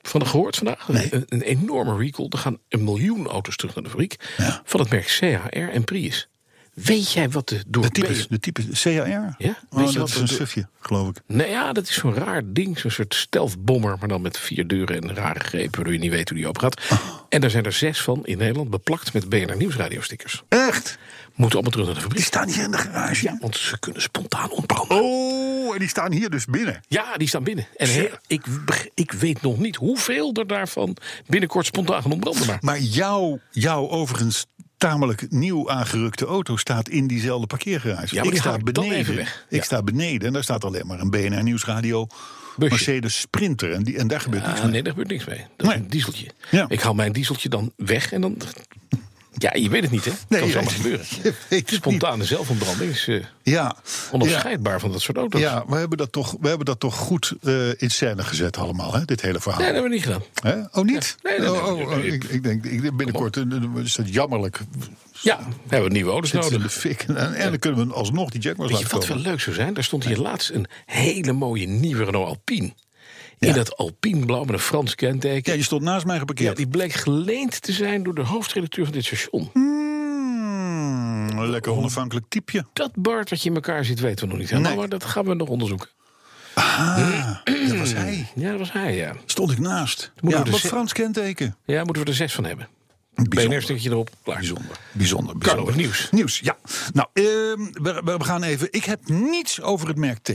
Van 0.00 0.20
de 0.20 0.26
gehoord 0.26 0.56
vandaag? 0.56 0.88
Een, 0.88 1.24
een 1.28 1.42
enorme 1.42 1.96
recall. 1.96 2.26
Er 2.28 2.38
gaan 2.38 2.58
een 2.68 2.84
miljoen 2.84 3.26
auto's 3.26 3.56
terug 3.56 3.74
naar 3.74 3.84
de 3.84 3.90
fabriek. 3.90 4.16
Van 4.64 4.80
het 4.80 4.90
merk 4.90 5.06
CHR 5.06 5.56
en 5.72 5.84
Prius. 5.84 6.28
Weet 6.74 7.12
jij 7.12 7.30
wat 7.30 7.48
de 7.48 7.62
door 7.66 7.82
De 7.82 7.90
types, 7.90 8.28
de 8.28 8.38
types 8.38 8.64
CHR? 8.70 8.88
Ja, 8.88 9.36
weet 9.38 9.54
oh, 9.70 9.78
je 9.78 9.84
dat 9.84 9.94
wat 9.94 10.08
is 10.08 10.16
een 10.16 10.28
sufje, 10.28 10.68
geloof 10.80 11.08
ik. 11.08 11.16
Nou 11.26 11.48
ja, 11.50 11.72
dat 11.72 11.88
is 11.88 11.94
zo'n 11.94 12.14
raar 12.14 12.42
ding. 12.44 12.78
Zo'n 12.78 12.90
soort 12.90 13.14
stealthbommer, 13.14 13.96
maar 13.98 14.08
dan 14.08 14.22
met 14.22 14.38
vier 14.38 14.66
deuren 14.66 15.00
en 15.02 15.14
rare 15.14 15.40
greep... 15.40 15.74
waardoor 15.76 15.92
je 15.92 15.98
niet 15.98 16.10
weet 16.10 16.28
hoe 16.28 16.38
die 16.38 16.46
open 16.48 16.60
gaat. 16.60 16.80
Oh. 16.92 16.98
En 17.28 17.40
daar 17.40 17.50
zijn 17.50 17.64
er 17.64 17.72
zes 17.72 18.00
van 18.02 18.26
in 18.26 18.38
Nederland 18.38 18.70
beplakt 18.70 19.12
met 19.12 19.28
BNR 19.28 19.56
Nieuwsradio 19.56 20.00
stickers. 20.00 20.42
Echt? 20.48 20.98
moeten 21.34 21.58
allemaal 21.60 21.70
terug 21.84 21.86
naar 21.86 21.94
de 21.94 22.00
Die 22.00 22.24
fabriek. 22.24 22.26
staan 22.26 22.48
hier 22.48 22.64
in 22.64 22.70
de 22.70 22.76
garage. 22.92 23.24
Ja, 23.24 23.36
want 23.40 23.56
ze 23.56 23.78
kunnen 23.78 24.02
spontaan 24.02 24.50
ontbranden. 24.50 25.02
Oh, 25.02 25.72
en 25.72 25.78
die 25.78 25.88
staan 25.88 26.12
hier 26.12 26.30
dus 26.30 26.44
binnen. 26.44 26.80
Ja, 26.88 27.16
die 27.16 27.28
staan 27.28 27.44
binnen. 27.44 27.66
En 27.76 27.92
he- 27.92 28.10
ik, 28.26 28.44
ik 28.94 29.12
weet 29.12 29.42
nog 29.42 29.58
niet 29.58 29.76
hoeveel 29.76 30.32
er 30.34 30.46
daarvan 30.46 30.96
binnenkort 31.26 31.66
spontaan 31.66 32.02
gaan 32.02 32.12
ontbranden. 32.12 32.46
Maar 32.46 32.58
Maar 32.60 32.78
jouw, 32.80 33.40
jouw 33.50 33.88
overigens 33.88 34.46
tamelijk 34.88 35.30
nieuw 35.30 35.70
aangerukte 35.70 36.26
auto 36.26 36.56
staat 36.56 36.88
in 36.88 37.06
diezelfde 37.06 37.46
parkeergarage. 37.46 38.14
Ja, 38.14 38.24
maar 38.24 38.32
ik 38.32 38.38
sta 38.38 38.58
beneden. 38.58 39.18
Ik 39.18 39.28
Ja. 39.48 39.62
sta 39.62 39.82
beneden 39.82 40.26
en 40.26 40.32
daar 40.32 40.42
staat 40.42 40.64
alleen 40.64 40.86
maar 40.86 41.00
een 41.00 41.10
BNR 41.10 41.42
Nieuwsradio 41.42 42.06
Busje. 42.56 42.74
Mercedes 42.74 43.20
Sprinter. 43.20 43.72
En, 43.72 43.82
die, 43.82 43.98
en 43.98 44.08
daar 44.08 44.20
gebeurt 44.20 44.46
niks 44.46 44.60
mee. 44.60 44.70
nee, 44.70 44.82
daar 44.82 44.92
gebeurt 44.92 45.10
niks 45.10 45.24
mee. 45.24 45.46
Dat 45.56 45.70
is 45.70 45.74
een 45.76 45.88
dieseltje. 45.88 46.26
Ja. 46.50 46.64
Ik 46.68 46.80
haal 46.80 46.94
mijn 46.94 47.12
dieseltje 47.12 47.48
dan 47.48 47.72
weg 47.76 48.12
en 48.12 48.20
dan... 48.20 48.36
Ja, 49.38 49.54
je 49.54 49.68
weet 49.68 49.82
het 49.82 49.90
niet, 49.90 50.04
hè? 50.04 50.12
Nee, 50.28 50.40
kan 50.40 50.50
zomaar 50.50 50.70
gebeuren. 50.70 51.06
Spontane 51.66 52.24
zelfontbranding 52.24 52.90
is 52.90 53.08
eh, 53.08 53.24
Ja. 53.42 53.76
onafscheidbaar 54.12 54.80
van 54.80 54.92
dat 54.92 55.00
soort 55.00 55.16
auto's. 55.16 55.40
Ja, 55.40 55.64
we 55.66 55.76
hebben 55.76 55.98
dat 55.98 56.12
toch, 56.12 56.36
we 56.40 56.48
hebben 56.48 56.66
dat 56.66 56.80
toch 56.80 56.94
goed 56.96 57.32
eh, 57.42 57.68
in 57.82 57.90
scène 57.90 58.22
gezet 58.24 58.56
allemaal, 58.56 58.94
hè, 58.94 59.04
dit 59.04 59.20
hele 59.20 59.40
verhaal. 59.40 59.60
Nee, 59.60 59.72
dat 59.72 59.82
hebben 59.82 60.00
we 60.00 60.10
niet 60.10 60.20
gedaan. 60.34 60.62
Hè? 60.72 60.78
Oh, 60.80 60.84
niet? 60.84 61.16
Nee, 61.22 61.38
nee, 61.38 61.48
nee, 61.48 61.60
oh, 61.60 61.66
oh, 61.66 61.76
nee, 61.76 61.86
oh, 61.86 62.04
ik, 62.04 62.24
ik 62.24 62.42
denk, 62.42 62.64
ik, 62.64 62.96
binnenkort 62.96 63.36
eh, 63.36 63.42
is 63.84 63.94
dat 63.94 64.12
jammerlijk. 64.12 64.60
Ja, 65.20 65.38
we 65.38 65.74
hebben 65.74 65.92
nieuwe 65.92 66.10
auto's 66.10 66.32
in 66.32 66.38
nodig. 66.40 66.62
de 66.62 66.68
fik. 66.68 67.02
En, 67.02 67.34
en 67.34 67.48
dan 67.48 67.58
kunnen 67.58 67.88
we 67.88 67.94
alsnog 67.94 68.30
die 68.30 68.40
Jaguars 68.40 68.70
Weet 68.70 68.78
je 68.78 68.84
laten 68.84 68.98
wat 68.98 69.08
wel 69.08 69.32
leuk 69.32 69.40
zou 69.40 69.56
zijn? 69.56 69.74
Daar 69.74 69.84
stond 69.84 70.04
hier 70.04 70.18
laatst 70.18 70.50
een 70.50 70.66
hele 70.86 71.32
mooie 71.32 71.66
nieuwe 71.66 72.04
Renault 72.04 72.28
Alpine. 72.28 72.72
In 73.48 73.52
dat 73.54 73.76
Alpine 73.76 74.26
blauw 74.26 74.44
met 74.44 74.52
een 74.54 74.58
Frans 74.58 74.94
kenteken. 74.94 75.52
Ja, 75.52 75.58
je 75.58 75.64
stond 75.64 75.82
naast 75.82 76.04
mij 76.04 76.14
Ja, 76.14 76.20
geparkeerd. 76.20 76.56
die 76.56 76.68
bleek 76.68 76.92
geleend 76.92 77.62
te 77.62 77.72
zijn 77.72 78.02
door 78.02 78.14
de 78.14 78.22
hoofdredacteur 78.22 78.84
van 78.84 78.94
dit 78.94 79.04
station. 79.04 79.50
Mm, 79.52 81.28
een 81.38 81.50
lekker 81.50 81.72
onafhankelijk 81.72 82.26
typeje. 82.28 82.64
Dat 82.72 82.90
Bart 82.94 83.30
wat 83.30 83.42
je 83.42 83.48
in 83.48 83.54
elkaar 83.54 83.84
zit 83.84 84.00
weten 84.00 84.24
we 84.24 84.30
nog 84.30 84.38
niet 84.40 84.48
helemaal, 84.50 84.70
Nee. 84.70 84.80
maar 84.80 84.88
dat 84.88 85.04
gaan 85.04 85.24
we 85.24 85.34
nog 85.34 85.48
onderzoeken. 85.48 85.88
Ah, 86.54 87.36
dat 87.44 87.76
was 87.78 87.92
hij. 87.92 88.26
Ja, 88.34 88.50
dat 88.50 88.58
was 88.58 88.72
hij, 88.72 88.96
ja. 88.96 89.12
Stond 89.26 89.50
ik 89.50 89.58
naast. 89.58 90.12
Moeten 90.20 90.44
Ja, 90.44 90.50
wat 90.50 90.60
Frans 90.60 90.92
kenteken. 90.92 91.56
Ja, 91.64 91.84
moeten 91.84 92.02
we 92.02 92.08
er 92.08 92.14
zes 92.16 92.34
van 92.34 92.44
hebben. 92.44 92.68
Bijzonder. 93.14 93.48
BNR-stukje 93.48 93.90
erop, 93.90 94.10
klaar. 94.22 94.36
Bijzonder. 94.36 94.76
Bijzonder. 94.92 95.38
Carlo, 95.38 95.64
bijzonder. 95.64 95.76
nieuws. 95.76 96.08
Nieuws, 96.10 96.38
ja. 96.38 96.56
Nou, 96.92 97.08
ehm, 97.12 97.82
we, 97.82 98.00
we 98.04 98.16
we 98.16 98.24
gaan 98.24 98.42
even. 98.42 98.68
Ik 98.70 98.84
heb 98.84 99.08
niets 99.08 99.60
over 99.60 99.88
het 99.88 99.96
merk 99.96 100.18
T. 100.18 100.32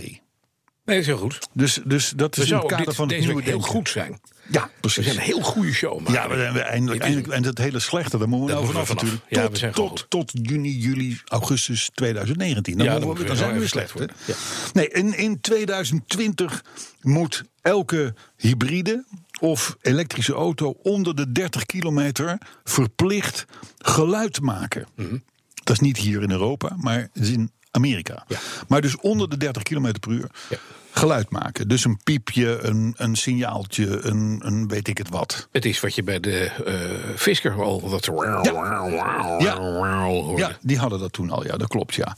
Nee, 0.87 0.95
dat 0.95 1.05
is 1.05 1.11
heel 1.13 1.17
goed. 1.17 1.39
Dus, 1.53 1.79
dus 1.85 2.13
dat 2.15 2.35
We 2.35 2.41
is 2.41 2.49
in 2.49 2.55
het 2.57 2.65
kader 2.65 2.85
dit, 2.85 2.95
van 2.95 3.07
het 3.07 3.15
deze 3.15 3.27
nieuwe 3.27 3.43
heel 3.43 3.59
goed 3.59 3.89
zijn. 3.89 4.19
Ja, 4.51 4.63
We 4.63 4.69
precies. 4.79 5.03
zijn 5.05 5.15
een 5.17 5.21
heel 5.23 5.41
goede 5.41 5.73
show. 5.73 5.97
maken. 5.99 6.13
Ja, 6.13 6.29
we 6.29 6.35
zijn 6.35 6.53
we 6.53 6.59
eindelijk, 6.59 7.01
eindelijk, 7.01 7.27
en 7.33 7.41
dat 7.41 7.57
hele 7.57 7.79
slechte, 7.79 8.17
daar 8.17 8.27
moeten 8.29 8.47
we 8.47 8.53
nou 8.53 8.65
we 8.65 8.71
vanaf 8.71 8.87
vanaf. 8.87 9.03
natuurlijk. 9.03 9.31
Ja, 9.31 9.41
tot, 9.41 9.51
we 9.51 9.57
zijn 9.57 9.71
tot, 9.73 10.05
tot 10.09 10.31
juni, 10.33 10.77
juli, 10.77 11.19
augustus 11.25 11.89
2019. 11.93 12.77
Dan, 12.77 12.85
Ja, 12.85 12.93
we, 12.93 12.99
dan 12.99 13.15
we 13.15 13.35
zijn 13.35 13.53
we 13.53 13.59
weer 13.59 13.67
slecht. 13.67 13.89
slecht 13.89 14.11
hè? 14.25 14.33
Nee, 14.73 14.87
in, 14.89 15.17
in 15.17 15.41
2020 15.41 16.63
moet 17.01 17.43
elke 17.61 18.13
hybride 18.37 19.05
of 19.39 19.77
elektrische 19.81 20.33
auto 20.33 20.77
onder 20.83 21.15
de 21.15 21.31
30 21.31 21.65
kilometer 21.65 22.37
verplicht 22.63 23.45
geluid 23.77 24.41
maken. 24.41 24.87
Mhm. 24.95 25.17
Dat 25.63 25.75
is 25.75 25.79
niet 25.81 25.97
hier 25.97 26.21
in 26.21 26.31
Europa, 26.31 26.75
maar 26.79 27.09
in 27.13 27.51
Amerika. 27.77 28.23
Ja. 28.27 28.37
Maar 28.67 28.81
dus 28.81 28.97
onder 28.97 29.29
de 29.29 29.37
30 29.37 29.63
kilometer 29.63 29.99
per 29.99 30.11
uur 30.11 30.29
Ja. 30.49 30.57
geluid 30.91 31.29
maken. 31.29 31.67
Dus 31.67 31.85
een 31.85 31.99
piepje, 32.03 32.59
een, 32.61 32.93
een 32.97 33.15
signaaltje, 33.15 33.99
een, 34.05 34.41
een 34.43 34.67
weet 34.67 34.87
ik 34.87 34.97
het 34.97 35.09
wat. 35.09 35.47
Het 35.51 35.65
is 35.65 35.79
wat 35.79 35.95
je 35.95 36.03
bij 36.03 36.19
de 36.19 36.51
eh 36.65 36.73
Fisker 37.15 37.61
al... 37.63 37.89
Dat. 37.89 38.05
Ja. 38.05 39.57
hoorde. 39.57 40.41
Ja, 40.41 40.51
die 40.61 40.77
hadden 40.77 40.99
dat 40.99 41.13
toen 41.13 41.29
al, 41.29 41.45
ja, 41.45 41.57
dat 41.57 41.67
klopt, 41.67 41.95
ja. 41.95 42.15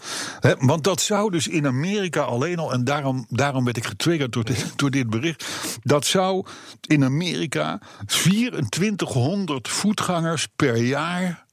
Want 0.60 0.84
dat 0.84 1.02
zou 1.02 1.32
dus 1.32 1.48
in 1.48 1.68
Amerika 1.68 2.22
alleen 2.22 2.60
al, 2.60 2.74
en 2.74 2.84
daarom, 2.84 3.26
daarom 3.30 3.66
werd 3.66 3.78
ik 3.78 3.86
getriggerd 3.86 4.32
door 4.34 4.44
dit, 4.46 4.74
door 4.76 4.90
dit 4.92 5.10
bericht. 5.10 5.46
Dat 5.84 6.06
zou 6.06 6.46
in 6.88 7.04
Amerika 7.04 7.80
2400 8.06 9.68
voetgangers 9.68 10.48
per 10.56 10.76
jaar 10.78 11.46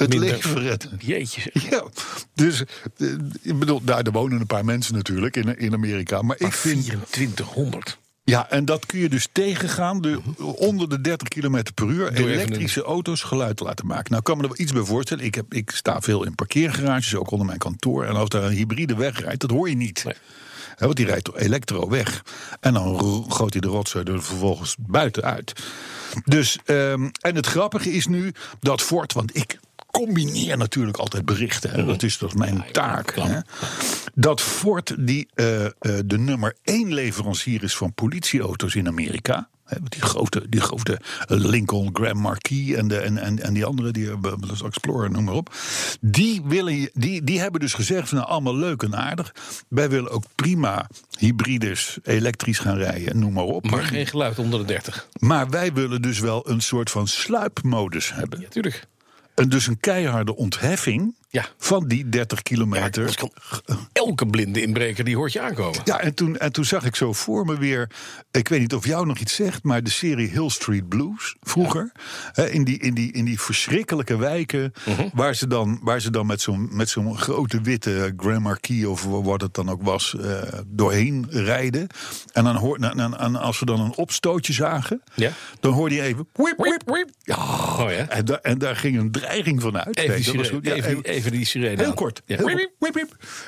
het 0.00 0.14
leven 0.14 0.60
redden. 0.60 0.90
Jeetje. 0.98 1.50
Ja, 1.70 1.84
dus 2.34 2.64
eh, 2.96 3.08
ik 3.42 3.58
bedoel, 3.58 3.84
daar 3.84 4.04
wonen 4.12 4.40
een 4.40 4.46
paar 4.46 4.64
mensen 4.64 4.94
natuurlijk 4.94 5.36
in, 5.36 5.58
in 5.58 5.72
Amerika. 5.72 6.22
Maar 6.22 6.36
ik 6.38 6.52
vind, 6.52 6.84
2400. 6.84 7.98
ja, 8.24 8.50
en 8.50 8.64
dat 8.64 8.86
kun 8.86 8.98
je 8.98 9.08
dus 9.08 9.28
tegengaan, 9.32 10.00
de, 10.00 10.20
onder 10.38 10.88
de 10.88 11.00
30 11.00 11.28
km 11.28 11.62
per 11.74 11.88
uur. 11.88 12.14
Door 12.14 12.28
elektrische 12.28 12.82
auto's 12.82 13.22
geluid 13.22 13.56
te 13.56 13.64
laten 13.64 13.86
maken. 13.86 14.04
Nou, 14.04 14.18
ik 14.18 14.24
kan 14.24 14.36
me 14.36 14.42
er 14.42 14.48
wel 14.48 14.58
iets 14.58 14.72
bij 14.72 14.82
voorstellen. 14.82 15.24
Ik, 15.24 15.34
heb, 15.34 15.54
ik 15.54 15.70
sta 15.70 16.00
veel 16.00 16.24
in 16.24 16.34
parkeergarages, 16.34 17.14
ook 17.14 17.30
onder 17.30 17.46
mijn 17.46 17.58
kantoor. 17.58 18.04
En 18.04 18.14
als 18.14 18.28
daar 18.28 18.42
een 18.42 18.52
hybride 18.52 18.94
wegrijdt, 18.94 19.40
dat 19.40 19.50
hoor 19.50 19.68
je 19.68 19.76
niet. 19.76 20.04
Nee. 20.04 20.14
Want 20.78 20.96
die 20.96 21.06
rijdt 21.06 21.36
elektro 21.36 21.88
weg. 21.88 22.24
En 22.60 22.72
dan 22.72 22.98
gooit 23.28 23.52
hij 23.52 23.60
de 23.60 23.68
rotzooi 23.68 24.04
er 24.04 24.22
vervolgens 24.22 24.76
buiten 24.78 25.22
uit. 25.22 25.52
Dus, 26.24 26.58
ehm, 26.64 27.08
en 27.20 27.34
het 27.34 27.46
grappige 27.46 27.92
is 27.92 28.06
nu 28.06 28.32
dat 28.60 28.82
Ford, 28.82 29.12
want 29.12 29.36
ik 29.36 29.58
combineer 29.90 30.56
natuurlijk 30.56 30.96
altijd 30.96 31.24
berichten. 31.24 31.70
Hè, 31.70 31.84
dat 31.84 32.02
is 32.02 32.16
toch 32.16 32.34
mijn 32.34 32.64
taak. 32.72 33.14
Hè, 33.14 33.40
dat 34.14 34.40
Ford 34.40 34.94
die 34.98 35.28
eh, 35.34 35.64
eh, 35.64 35.72
de 36.04 36.18
nummer 36.18 36.56
één 36.62 36.94
leverancier 36.94 37.62
is 37.62 37.76
van 37.76 37.94
politieauto's 37.94 38.74
in 38.74 38.86
Amerika. 38.86 39.48
Die 39.88 40.02
grote, 40.02 40.48
die 40.48 40.60
grote 40.60 41.00
Lincoln 41.26 41.90
Grand 41.92 42.14
Marquis 42.14 42.72
en, 42.72 42.88
de, 42.88 42.98
en, 42.98 43.18
en, 43.18 43.42
en 43.42 43.54
die 43.54 43.64
andere, 43.64 43.90
die 43.90 44.20
de 44.20 44.36
Explorer, 44.64 45.10
noem 45.10 45.24
maar 45.24 45.34
op. 45.34 45.54
Die, 46.00 46.42
willen, 46.44 46.90
die, 46.92 47.24
die 47.24 47.40
hebben 47.40 47.60
dus 47.60 47.74
gezegd 47.74 48.08
van 48.08 48.18
nou, 48.18 48.30
allemaal 48.30 48.56
leuk 48.56 48.82
en 48.82 48.96
aardig. 48.96 49.34
Wij 49.68 49.90
willen 49.90 50.10
ook 50.10 50.24
prima 50.34 50.90
hybrides, 51.18 51.98
elektrisch 52.02 52.58
gaan 52.58 52.76
rijden, 52.76 53.18
noem 53.18 53.32
maar 53.32 53.44
op. 53.44 53.70
Maar 53.70 53.82
geen 53.82 54.06
geluid 54.06 54.38
onder 54.38 54.58
de 54.60 54.66
30. 54.66 55.08
Maar 55.18 55.50
wij 55.50 55.72
willen 55.72 56.02
dus 56.02 56.18
wel 56.18 56.48
een 56.48 56.60
soort 56.60 56.90
van 56.90 57.06
sluipmodus 57.08 58.14
hebben. 58.14 58.40
Ja, 58.40 58.48
tuurlijk. 58.48 58.86
En 59.40 59.48
dus 59.48 59.66
een 59.66 59.80
keiharde 59.80 60.36
ontheffing 60.36 61.14
Ja. 61.32 61.46
van 61.58 61.88
die 61.88 62.08
30 62.08 62.42
kilometer. 62.42 63.14
Elke 63.92 64.26
blinde 64.26 64.62
inbreker 64.62 65.04
die 65.04 65.16
hoort 65.16 65.32
je 65.32 65.40
aankomen. 65.40 65.80
Ja, 65.84 66.00
en 66.00 66.14
toen, 66.14 66.36
en 66.38 66.52
toen 66.52 66.64
zag 66.64 66.84
ik 66.84 66.96
zo 66.96 67.12
voor 67.12 67.44
me 67.44 67.58
weer. 67.58 67.90
Ik 68.30 68.48
weet 68.48 68.60
niet 68.60 68.74
of 68.74 68.86
jou 68.86 69.06
nog 69.06 69.18
iets 69.18 69.34
zegt, 69.34 69.62
maar 69.62 69.82
de 69.82 69.90
serie 69.90 70.28
Hill 70.28 70.48
Street 70.48 70.88
Blues 70.88 71.36
vroeger. 71.40 71.92
Hè, 72.32 72.50
in, 72.50 72.64
die, 72.64 72.78
in, 72.78 72.94
die, 72.94 73.12
in 73.12 73.24
die 73.24 73.40
verschrikkelijke 73.40 74.16
wijken. 74.16 74.72
Mhm. 74.86 75.08
waar, 75.14 75.34
ze 75.34 75.46
dan, 75.46 75.78
waar 75.82 76.00
ze 76.00 76.10
dan 76.10 76.26
met 76.26 76.40
zo'n 76.40 76.68
met 76.70 76.88
zo'n 76.88 77.18
grote 77.18 77.60
witte 77.60 78.12
Grand 78.16 78.40
Marquis 78.42 78.84
of 78.84 79.04
wat 79.04 79.40
het 79.40 79.54
dan 79.54 79.68
ook 79.70 79.82
was. 79.82 80.16
eh, 80.16 80.42
doorheen 80.66 81.26
rijden. 81.30 81.86
En, 82.32 82.44
dan 82.44 82.56
hoor, 82.56 82.76
en, 82.76 82.98
en- 83.00 83.18
en 83.18 83.36
als 83.36 83.58
we 83.58 83.66
dan 83.66 83.80
een 83.80 83.96
opstootje 83.96 84.52
zagen. 84.52 85.02
Ja. 85.14 85.30
dan 85.60 85.72
hoorde 85.72 85.94
je 85.94 86.02
even. 86.02 86.28
Wip, 86.32 86.56
wip. 86.56 86.66
Wip, 86.66 86.82
wip. 86.86 87.08
Ja, 87.22 87.36
Oh 87.84 87.90
ja. 87.90 88.08
en, 88.08 88.24
da- 88.24 88.38
en 88.42 88.58
daar 88.58 88.76
ging 88.76 88.98
een 88.98 89.10
dreiging 89.10 89.60
van 89.62 89.78
uit. 89.78 89.96
Even 89.96 90.08
Nee, 90.10 90.16
die 90.16 90.26
dat 90.26 90.34
was 90.36 90.46
sirene, 90.46 90.70
goed. 90.70 90.84
Ja, 90.84 90.88
even, 90.90 91.02
even 91.04 91.18
die 91.28 91.44
sirene 91.44 91.76
Heel 91.76 91.86
aan. 91.86 91.94
kort. 91.94 92.22
Ja. 92.24 92.36
Heel. 92.36 92.66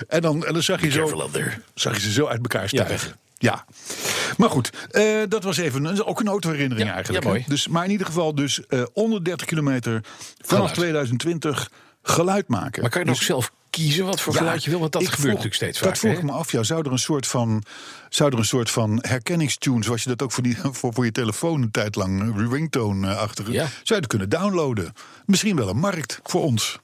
En, 0.09 0.21
dan, 0.23 0.47
en 0.47 0.53
dan 0.53 0.63
zag 0.63 0.81
je, 0.81 0.91
zo, 0.91 1.31
zag 1.75 1.95
je 1.95 2.01
ze 2.01 2.13
zo 2.13 2.27
uit 2.27 2.39
elkaar 2.43 2.63
Ja, 2.71 2.85
stijgen. 2.85 3.17
Ja, 3.39 3.65
maar 4.37 4.51
goed, 4.51 4.71
eh, 4.91 5.05
dat 5.29 5.45
was 5.45 5.57
even 5.57 5.85
een, 5.85 6.05
ook 6.05 6.21
een 6.21 6.29
autoherinnering 6.29 6.89
Ja, 6.89 6.95
eigenlijk. 6.95 7.25
ja, 7.25 7.31
hè. 7.31 7.37
mooi. 7.37 7.49
Dus, 7.51 7.69
maar 7.69 7.85
in 7.85 7.91
ieder 7.91 8.07
geval 8.07 8.35
dus 8.35 8.67
eh, 8.67 8.83
onder 8.93 9.25
30 9.25 9.47
kilometer 9.47 10.01
vanaf 10.39 10.49
Geluid. 10.49 10.75
2020 10.75 11.71
geluid 12.03 12.49
maken. 12.49 12.83
Maar 12.83 12.91
kan 12.91 13.01
je 13.01 13.07
nog 13.07 13.17
Dus- 13.17 13.27
zelf 13.27 13.53
kiezen 13.71 14.05
wat 14.05 14.21
voor 14.21 14.33
ja, 14.33 14.39
geluid 14.39 14.65
je 14.65 14.71
wil? 14.71 14.79
Want 14.79 14.93
dat 14.93 15.03
gebeurt 15.03 15.19
vroeg- 15.21 15.29
natuurlijk 15.29 15.55
steeds 15.55 15.79
Dat 15.79 15.89
vaker. 15.89 16.01
vroeg 16.01 16.19
ik 16.19 16.23
me 16.23 16.33
af, 16.33 16.53
ja, 16.53 16.63
zou 16.63 16.85
er 16.87 16.93
een 16.93 16.99
soort 16.99 17.27
van, 17.27 17.63
zou 18.09 18.33
er 18.33 18.39
een 18.39 18.45
soort 18.45 18.71
van 18.71 18.99
herkenningstune, 19.09 19.85
zoals 19.85 20.03
je 20.03 20.09
dat 20.09 20.23
ook 20.23 20.33
voor, 20.33 20.43
die, 20.43 20.57
voor, 20.73 20.93
voor 20.95 21.05
je 21.05 21.13
telefoon 21.13 21.63
een 21.63 21.71
tijd 21.71 21.95
lang 21.97 22.37
eh, 22.39 22.51
ringtone-achtige, 22.51 23.53
Ja. 23.53 23.59
zou 23.67 23.71
je 23.85 23.95
het 23.95 24.07
kunnen 24.07 24.29
downloaden? 24.29 24.93
Misschien 25.27 25.57
wel 25.57 25.69
een 25.69 25.79
markt 25.79 26.21
voor 26.23 26.43
ons. 26.43 26.79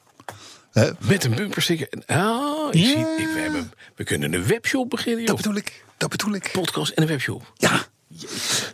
Met 0.98 1.24
een 1.24 1.35
bumpersticker. 1.35 1.88
Ah, 2.07 2.68
ik 2.70 2.81
Ja. 2.81 2.87
zie, 2.88 2.96
ik, 2.98 3.28
we, 3.35 3.38
hebben, 3.40 3.72
we 3.96 4.04
kunnen 4.04 4.33
een 4.33 4.46
webshop 4.46 4.90
beginnen, 4.90 5.26
Dat 5.26 5.28
joh. 5.37 5.37
bedoel 5.37 5.57
ik. 5.59 5.85
Dat 5.96 6.09
bedoel 6.11 6.35
ik. 6.35 6.48
Podcast 6.52 6.92
en 6.92 7.02
een 7.02 7.09
webshop. 7.09 7.52
Ja. 7.57 7.87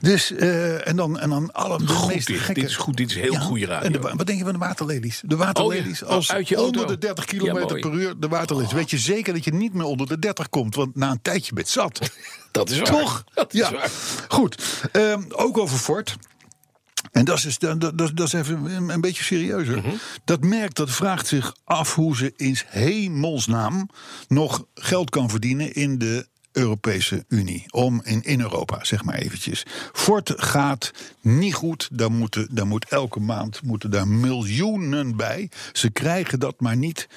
Dus, 0.00 0.33
eh, 0.33 0.88
en, 0.88 0.96
dan, 0.96 1.18
en 1.18 1.30
dan 1.30 1.52
alle 1.52 1.78
de 1.78 1.87
Goed 1.87 2.14
meest 2.14 2.26
dit. 2.26 2.38
gekke... 2.38 2.61
Dit 2.61 2.70
is 2.70 2.76
goed, 2.76 2.96
dit 2.96 3.11
is 3.11 3.16
heel 3.16 3.35
goede 3.35 3.66
radio. 3.66 3.87
En 3.87 3.92
de, 3.92 3.98
wat 3.98 4.26
denk 4.26 4.38
je 4.38 4.44
van 4.44 4.52
de 4.52 4.59
waterlelies? 4.59 5.22
De 5.24 5.37
waterlelies 5.37 6.02
Oh 6.02 6.09
ja, 6.09 6.14
als 6.14 6.30
uit 6.33 6.48
je 6.48 6.57
auto. 6.57 6.80
onder 6.80 6.87
de 6.87 7.07
30 7.07 7.24
Ja, 7.24 7.38
kilometer 7.38 7.78
per 7.80 7.92
uur 7.92 8.14
de 8.18 8.28
waterlelies. 8.28 8.72
Weet 8.72 8.90
je 8.90 8.98
zeker 8.98 9.33
dat 9.35 9.44
je 9.44 9.52
niet 9.54 9.74
meer 9.74 9.85
onder 9.85 10.07
de 10.07 10.18
30 10.18 10.48
komt? 10.48 10.74
Want 10.74 10.96
na 10.96 11.11
een 11.11 11.22
tijdje 11.22 11.54
ben 11.54 11.64
je 11.66 11.70
zat. 11.70 11.98
Dat 12.52 12.70
is 12.70 12.78
waar. 12.78 12.87
Toch? 12.90 13.24
Dat 13.35 13.54
is 13.54 13.61
ja. 13.61 13.72
waar. 13.72 13.90
Goed. 14.28 14.62
Ehm, 14.92 15.22
ook 15.28 15.59
over 15.59 15.78
Ford. 15.78 16.16
En 17.12 17.24
dat 17.24 17.36
is, 17.36 17.42
dus- 17.42 17.58
dat, 17.58 17.80
dat, 17.80 17.98
dat 17.98 18.26
is 18.26 18.32
even 18.32 18.88
een, 18.90 19.00
beetje 19.00 19.24
serieuzer. 19.24 19.76
Mhm. 19.76 19.94
Dat 20.24 20.44
merk 20.44 20.74
dat 20.74 20.90
vraagt 20.90 21.26
zich 21.26 21.56
af 21.64 21.94
hoe 21.94 22.16
ze 22.16 22.32
in 22.36 22.56
hemelsnaam 22.66 23.88
nog 24.28 24.66
geld 24.74 25.10
kan 25.10 25.30
verdienen 25.30 25.74
in 25.74 25.98
de 25.98 26.26
Europese 26.52 27.24
Unie. 27.28 27.64
Om 27.70 28.00
in, 28.04 28.22
in 28.22 28.40
Europa, 28.40 28.84
zeg 28.84 29.04
maar 29.04 29.14
eventjes. 29.14 29.66
Ford 29.92 30.32
gaat 30.36 30.90
niet 31.20 31.54
goed. 31.54 31.88
Daar, 31.92 32.12
moeten, 32.12 32.48
daar 32.50 32.66
moet 32.66 32.88
elke 32.88 33.20
maand 33.20 33.62
moeten 33.62 33.90
daar 33.90 34.08
miljoenen 34.08 35.16
bij. 35.16 35.50
Ze 35.72 35.90
krijgen 35.90 36.38
dat 36.38 36.60
maar 36.60 36.76
niet 36.76 37.08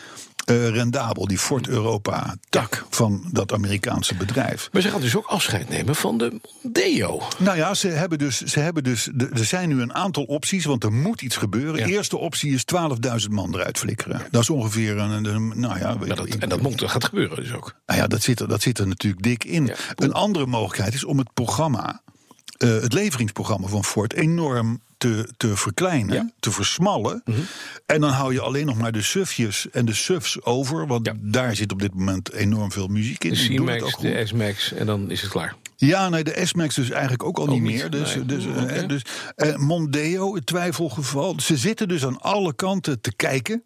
eh, 0.47 0.69
rendabel, 0.69 1.27
die 1.27 1.37
Ford 1.37 1.67
Europa 1.67 2.35
tak 2.49 2.85
van 2.89 3.23
dat 3.31 3.53
Amerikaanse 3.53 4.15
bedrijf. 4.15 4.69
Maar 4.71 4.81
ze 4.81 4.89
gaan 4.89 5.01
dus 5.01 5.15
ook 5.15 5.25
afscheid 5.25 5.69
nemen 5.69 5.95
van 5.95 6.17
de 6.17 6.39
Mondeo. 6.61 7.21
Nou 7.37 7.57
ja, 7.57 7.73
ze 7.73 7.87
hebben 7.87 8.17
dus, 8.17 8.41
ze 8.41 8.59
hebben 8.59 8.83
dus 8.83 9.09
de- 9.13 9.29
er 9.33 9.45
zijn 9.45 9.69
nu 9.69 9.81
een 9.81 9.93
aantal 9.93 10.23
opties, 10.23 10.65
want 10.65 10.83
er 10.83 10.93
moet 10.93 11.21
iets 11.21 11.35
gebeuren. 11.37 11.79
Ja. 11.79 11.85
Eerste 11.85 12.17
optie 12.17 12.53
is 12.53 12.63
12.000 12.65 13.29
man 13.31 13.53
eruit 13.55 13.77
flikkeren. 13.77 14.21
Dat 14.31 14.41
is 14.41 14.49
ongeveer 14.49 14.97
een, 14.97 15.25
een- 15.25 15.51
nou 15.59 15.79
ja, 15.79 15.95
dat, 15.95 16.25
en 16.27 16.49
dat, 16.49 16.61
moet, 16.61 16.79
dat 16.79 16.89
gaat 16.91 17.03
gebeuren 17.05 17.35
dus 17.43 17.53
ook. 17.53 17.75
nou 17.85 17.99
ja, 17.99 18.07
dat 18.07 18.21
zit, 18.21 18.39
er, 18.39 18.47
dat 18.47 18.61
zit 18.61 18.77
er 18.79 18.87
natuurlijk 18.87 19.23
dik 19.23 19.43
in. 19.43 19.65
Ja. 19.65 19.75
Een 19.95 20.13
andere 20.13 20.45
mogelijkheid 20.45 20.93
is 20.93 21.03
om 21.03 21.17
het 21.17 21.33
programma, 21.33 22.01
eh, 22.57 22.69
het 22.69 22.93
leveringsprogramma 22.93 23.67
van 23.67 23.83
Ford, 23.83 24.13
enorm 24.13 24.81
te, 24.97 25.29
te 25.37 25.55
verkleinen, 25.57 26.15
Ja. 26.15 26.21
Mhm. 26.21 26.31
te 26.39 26.51
versmallen. 26.51 27.23
En 27.85 28.01
dan 28.01 28.09
hou 28.11 28.33
je 28.33 28.41
alleen 28.41 28.65
nog 28.65 28.77
maar 28.77 28.91
de 28.91 29.01
SUV'jes 29.01 29.69
en 29.71 29.85
de 29.85 29.93
SUV's 29.93 30.37
over. 30.41 30.87
Want 30.87 31.05
Ja. 31.05 31.13
daar 31.19 31.55
zit 31.55 31.71
op 31.71 31.79
dit 31.79 31.93
moment 31.93 32.33
enorm 32.33 32.71
veel 32.71 32.87
muziek 32.87 33.23
in. 33.23 33.33
De 33.33 33.55
C-Max, 33.55 33.97
de 33.97 34.25
S-Max 34.25 34.73
en 34.73 34.85
dan 34.85 35.11
is 35.11 35.21
het 35.21 35.29
klaar. 35.29 35.55
Ja, 35.75 36.09
nee, 36.09 36.23
de 36.23 36.41
S-Max 36.45 36.75
dus 36.75 36.89
eigenlijk 36.89 37.23
ook 37.23 37.37
al 37.37 37.45
niet 37.47 37.61
niet, 37.61 37.71
meer. 37.73 37.89
Dus, 37.89 38.15
nee. 38.15 38.25
dus, 38.25 38.45
eh, 38.45 38.87
dus 38.87 39.01
eh, 39.35 39.55
Mondeo, 39.55 40.35
het 40.35 40.45
twijfelgeval. 40.45 41.35
Ze 41.39 41.57
zitten 41.57 41.87
dus 41.87 42.05
aan 42.05 42.21
alle 42.21 42.53
kanten 42.55 43.01
te 43.01 43.15
kijken. 43.15 43.63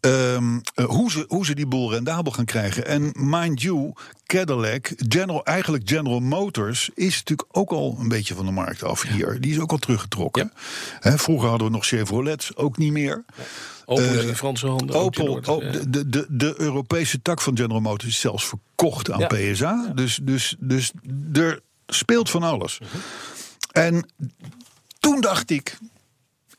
Ehm, 0.00 0.58
eh, 0.74 0.84
hoe, 0.84 1.10
ze, 1.10 1.24
hoe 1.28 1.44
ze 1.46 1.54
die 1.54 1.66
boel 1.66 1.92
rendabel 1.92 2.32
gaan 2.32 2.44
krijgen. 2.44 2.86
En 2.86 3.12
mind 3.14 3.62
you, 3.62 3.92
Cadillac, 4.26 4.92
General, 5.08 5.44
eigenlijk 5.44 5.88
General 5.88 6.20
Motors, 6.20 6.90
is 6.94 7.14
natuurlijk 7.16 7.48
ook 7.52 7.70
al 7.70 7.96
een 8.00 8.08
beetje 8.08 8.34
van 8.34 8.44
de 8.44 8.50
markt 8.52 8.82
af 8.82 9.02
hier. 9.02 9.40
Die 9.40 9.52
is 9.52 9.58
ook 9.58 9.70
al 9.70 9.78
teruggetrokken. 9.78 10.52
Hè, 11.00 11.18
vroeger 11.18 11.48
hadden 11.48 11.66
we 11.66 11.72
nog 11.72 11.86
Chevrolets, 11.86 12.56
ook 12.56 12.76
niet 12.76 12.92
meer. 12.92 13.24
Opel 13.84 14.04
is 14.04 14.16
Eh, 14.22 14.28
in 14.28 14.36
Franse 14.36 14.66
handen. 14.66 14.96
ook 14.96 15.20
Opel, 15.20 15.60
de, 15.88 16.08
de, 16.08 16.26
de, 16.28 16.54
Europese 16.56 17.22
tak 17.22 17.40
van 17.40 17.56
General 17.56 17.80
Motors 17.80 18.10
is 18.10 18.20
zelfs 18.20 18.46
verkocht 18.46 19.10
aan 19.10 19.20
Ja. 19.20 19.26
PSA. 19.26 19.92
Dus, 19.94 20.18
dus, 20.22 20.56
dus 20.58 20.92
er 21.32 21.60
speelt 21.86 22.30
van 22.30 22.42
alles. 22.42 22.80
En 23.72 24.10
toen 25.00 25.20
dacht 25.20 25.50
ik, 25.50 25.78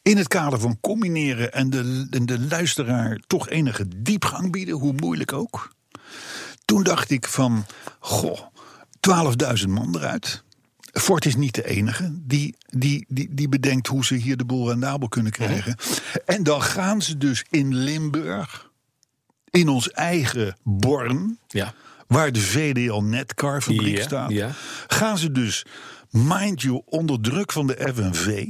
in 0.10 0.18
het 0.18 0.28
kader 0.28 0.60
van 0.60 0.78
combineren 0.82 1.54
en 1.54 1.70
de, 1.70 2.08
en 2.10 2.26
de 2.26 2.40
luisteraar 2.40 3.20
toch 3.28 3.50
enige 3.50 3.88
diepgang 3.98 4.52
bieden, 4.52 4.76
hoe 4.76 4.94
moeilijk 4.94 5.34
ook. 5.34 5.72
Toen 6.66 6.84
dacht 6.84 7.10
ik 7.10 7.28
van, 7.28 7.66
goh, 8.00 8.40
12.000 9.62 9.70
man 9.70 9.96
eruit. 9.96 10.44
Ford 10.94 11.26
is 11.26 11.36
niet 11.36 11.56
de 11.56 11.66
enige 11.68 12.12
die, 12.22 12.56
die, 12.66 13.06
die, 13.08 13.34
die 13.34 13.50
bedenkt 13.50 13.88
hoe 13.88 14.06
ze 14.06 14.16
hier 14.16 14.38
de 14.38 14.46
boel 14.46 14.70
rendabel 14.70 15.08
kunnen 15.08 15.32
krijgen. 15.32 15.76
En 16.26 16.44
dan 16.44 16.62
gaan 16.62 17.02
ze 17.02 17.18
dus 17.18 17.46
in 17.50 17.76
Limburg, 17.76 18.70
in 19.50 19.70
ons 19.70 19.92
eigen 19.92 20.58
Born, 20.64 21.40
Ja. 21.48 21.74
waar 22.08 22.32
de 22.32 22.40
VDL 22.40 23.00
Netcar 23.02 23.62
fabriek 23.62 23.98
Ja, 23.98 24.04
staat, 24.04 24.32
ja. 24.32 24.52
gaan 24.88 25.18
ze 25.18 25.32
dus, 25.32 25.66
mind 26.10 26.62
you, 26.62 26.82
onder 26.86 27.22
druk 27.22 27.52
van 27.52 27.68
de 27.68 27.92
FNV 27.96 28.46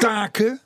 staken 0.00 0.60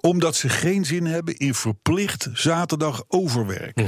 omdat 0.00 0.36
ze 0.36 0.48
geen 0.48 0.84
zin 0.84 1.06
hebben 1.06 1.36
in 1.36 1.54
verplicht 1.54 2.28
zaterdag 2.32 3.04
overwerk. 3.08 3.80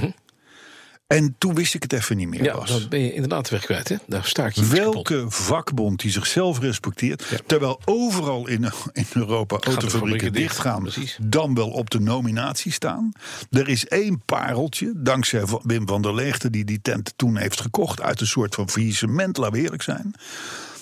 En 1.06 1.34
toen 1.38 1.54
wist 1.54 1.74
ik 1.74 1.82
het 1.82 1.92
even 1.92 2.16
niet 2.16 2.28
meer. 2.28 2.40
Mhm. 2.40 2.48
ja, 2.48 2.56
Bas. 2.56 2.68
dan 2.68 2.88
ben 2.88 3.00
je 3.00 3.12
inderdaad 3.12 3.44
de 3.44 3.50
weg 3.50 3.64
kwijt. 3.64 3.88
Hè? 3.88 3.96
Daar 4.06 4.32
kapot. 4.32 4.68
Welke 4.68 5.24
vakbond 5.28 6.00
die 6.00 6.10
zichzelf 6.10 6.58
respecteert, 6.60 7.24
terwijl 7.46 7.80
overal 7.84 8.48
in, 8.48 8.64
in 8.92 9.06
Europa 9.12 9.54
autofabrieken 9.54 9.90
fabrieken 9.90 10.32
dicht, 10.32 10.52
dichtgaan, 10.52 10.88
dan 11.22 11.54
wel 11.54 11.70
op 11.70 11.90
de 11.90 12.00
nominatie 12.00 12.72
staan. 12.72 13.12
Er 13.50 13.68
is 13.68 13.86
één 13.86 14.22
pareltje, 14.24 14.92
dankzij 14.94 15.44
Wim 15.62 15.88
van 15.88 16.02
der 16.02 16.14
Leegte, 16.14 16.50
die 16.50 16.64
die 16.64 16.80
tent 16.82 17.12
toen 17.16 17.36
heeft 17.36 17.60
gekocht 17.60 18.00
uit 18.00 18.20
een 18.20 18.26
soort 18.26 18.54
van 18.54 18.70
faillissement, 18.70 19.36
laten 19.36 19.54
we 19.54 19.60
eerlijk 19.60 19.82
zijn. 19.82 20.14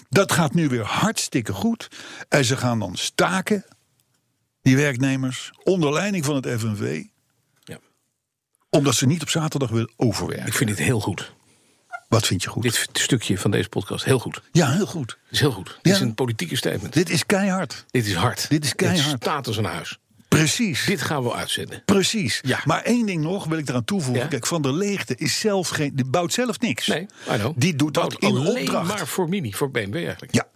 Dat 0.08 0.32
gaat 0.32 0.54
nu 0.54 0.68
weer 0.68 0.84
hartstikke 0.84 1.52
goed. 1.52 1.88
En 2.28 2.44
ze 2.44 2.56
gaan 2.56 2.78
dan 2.78 2.96
staken, 2.96 3.64
die 4.62 4.77
werknemers, 4.77 5.51
onder 5.64 5.92
leiding 5.92 6.25
van 6.25 6.35
het 6.35 6.46
FNV, 6.61 7.03
Ja. 7.64 7.79
omdat 8.70 8.94
ze 8.94 9.07
niet 9.07 9.22
op 9.22 9.29
zaterdag 9.29 9.70
willen 9.70 9.92
overwerken. 9.96 10.46
Ik 10.46 10.55
vind 10.55 10.70
dit 10.70 10.79
heel 10.79 11.01
goed. 11.01 11.33
Wat 12.09 12.27
vind 12.27 12.42
je 12.42 12.48
goed? 12.48 12.62
Dit 12.62 12.88
stukje 12.92 13.38
van 13.38 13.51
deze 13.51 13.68
podcast, 13.68 14.05
heel 14.05 14.18
goed. 14.18 14.42
Ja, 14.53 14.70
heel 14.72 14.87
goed. 14.87 15.18
Is 15.31 15.40
heel 15.40 15.51
goed. 15.53 15.79
Ja. 15.83 15.92
is 15.92 16.01
een 16.01 16.14
politieke 16.14 16.57
statement. 16.57 16.92
Dit 16.92 17.11
is 17.11 17.27
keihard. 17.27 17.85
Dit 17.90 18.07
is 18.07 18.14
hard. 18.14 18.48
Dit 18.48 18.64
is 18.64 18.75
keihard. 18.75 19.22
staat 19.22 19.46
als 19.46 19.57
een 19.57 19.64
huis. 19.64 19.98
Precies. 20.37 20.85
Dit 20.85 21.03
gaan 21.03 21.23
we 21.23 21.35
uitzenden. 21.35 21.83
Precies. 21.85 22.40
Ja. 22.42 22.61
Maar 22.64 22.83
één 22.83 23.07
ding 23.07 23.23
nog 23.23 23.45
wil 23.45 23.59
ik 23.59 23.68
eraan 23.68 23.85
toevoegen. 23.85 24.23
Ja? 24.23 24.29
Kijk, 24.29 24.47
Van 24.47 24.62
der 24.62 24.73
Leegte 24.73 25.14
is 25.16 25.40
zelf 25.40 25.68
geen, 25.68 25.92
die 25.95 26.05
bouwt 26.05 26.33
zelf 26.33 26.61
niks. 26.61 26.87
Nee, 26.87 27.07
I 27.31 27.37
know. 27.37 27.53
Die 27.57 27.77
doet 27.77 27.95
dat 27.95 28.14
in 28.18 28.37
opdracht. 28.37 28.88
maar 28.88 29.07
voor 29.07 29.29
Mini, 29.29 29.53
voor 29.53 29.71
BMW 29.71 29.95
eigenlijk. 29.95 30.35
Ja. 30.35 30.47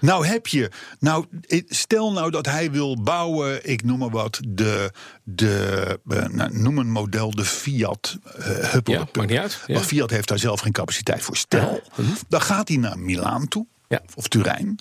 Nou 0.00 0.26
heb 0.26 0.46
je, 0.46 0.70
nou 0.98 1.24
stel 1.68 2.12
nou 2.12 2.30
dat 2.30 2.46
hij 2.46 2.70
wil 2.70 3.02
bouwen, 3.02 3.68
ik 3.68 3.84
noem 3.84 3.98
maar 3.98 4.10
wat, 4.10 4.40
de, 4.48 4.92
de 5.22 6.00
eh, 6.08 6.26
nou, 6.26 6.58
noem 6.58 6.78
een 6.78 6.90
model 6.90 7.30
de 7.30 7.44
Fiat 7.44 8.18
uh, 8.38 8.44
Huppel. 8.46 8.92
Ja, 8.92 9.08
maakt 9.12 9.30
niet 9.30 9.38
uit. 9.38 9.60
Ja. 9.66 9.74
Maar 9.74 9.82
Fiat 9.82 10.10
heeft 10.10 10.28
daar 10.28 10.38
zelf 10.38 10.60
geen 10.60 10.72
capaciteit 10.72 11.22
voor. 11.22 11.36
Stel, 11.36 11.82
dan 12.28 12.40
gaat 12.40 12.68
hij 12.68 12.76
naar 12.76 12.98
Milaan 12.98 13.48
toe, 13.48 13.66
of 14.14 14.28
Turijn. 14.28 14.78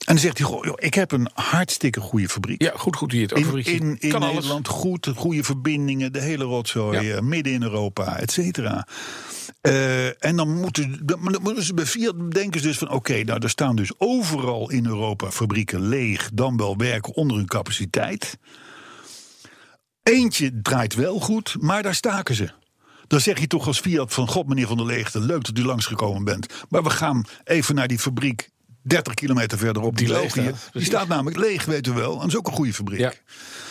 En 0.00 0.14
dan 0.14 0.18
zegt 0.18 0.38
hij, 0.38 0.46
goh, 0.46 0.64
joh, 0.64 0.74
ik 0.76 0.94
heb 0.94 1.12
een 1.12 1.28
hartstikke 1.34 2.00
goede 2.00 2.28
fabriek. 2.28 2.62
Ja, 2.62 2.72
goed, 2.76 2.96
goed. 2.96 3.10
Die 3.10 3.22
het 3.22 3.32
In, 3.32 3.64
in, 3.64 3.96
in 3.98 4.10
kan 4.10 4.22
alles. 4.22 4.34
Nederland 4.34 4.68
goed, 4.68 5.12
goede 5.16 5.44
verbindingen, 5.44 6.12
de 6.12 6.20
hele 6.20 6.44
rotzooi, 6.44 7.00
Ja. 7.00 7.14
eh, 7.16 7.22
midden 7.22 7.52
in 7.52 7.62
Europa, 7.62 8.16
et 8.18 8.30
cetera. 8.32 8.86
Eh, 9.60 10.24
en 10.24 10.36
dan 10.36 10.54
moeten, 10.60 11.00
dan 11.02 11.20
moeten 11.42 11.62
ze 11.62 11.74
bij 11.74 11.86
Fiat 11.86 12.30
denken 12.30 12.60
ze 12.60 12.66
dus 12.66 12.78
van... 12.78 12.90
oké, 12.90 13.22
nou, 13.22 13.42
er 13.42 13.50
staan 13.50 13.76
dus 13.76 13.92
overal 13.98 14.70
in 14.70 14.86
Europa 14.86 15.30
fabrieken 15.30 15.88
leeg... 15.88 16.30
dan 16.32 16.56
wel 16.56 16.76
werken 16.76 17.14
onder 17.14 17.36
hun 17.36 17.46
capaciteit. 17.46 18.38
Eentje 20.02 20.60
draait 20.62 20.94
wel 20.94 21.20
goed, 21.20 21.56
maar 21.60 21.82
daar 21.82 21.94
staken 21.94 22.34
ze. 22.34 22.50
Dan 23.06 23.20
zeg 23.20 23.38
je 23.40 23.46
toch 23.46 23.66
als 23.66 23.80
Fiat 23.80 24.12
van... 24.14 24.28
god, 24.28 24.46
meneer 24.48 24.66
Van 24.66 24.76
der 24.76 24.86
Leegte, 24.86 25.20
leuk 25.20 25.44
dat 25.44 25.58
u 25.58 25.64
langsgekomen 25.64 26.24
bent... 26.24 26.46
maar 26.68 26.82
we 26.82 26.90
gaan 26.90 27.24
even 27.44 27.74
naar 27.74 27.88
die 27.88 27.98
fabriek 27.98 28.50
30 28.90 29.14
kilometer 29.14 29.58
verderop. 29.58 29.96
Die 29.96 30.06
leeg 30.08 30.16
België. 30.16 30.30
staat, 30.40 30.44
Die 30.62 30.70
precies. 30.70 30.88
staat 30.88 31.08
namelijk 31.08 31.36
leeg, 31.36 31.64
weet 31.64 31.86
u 31.86 31.92
wel. 31.92 32.12
En 32.12 32.18
dat 32.18 32.28
is 32.28 32.36
ook 32.36 32.46
een 32.46 32.52
goede 32.52 32.74
fabriek. 32.74 32.98
Ja. 32.98 33.12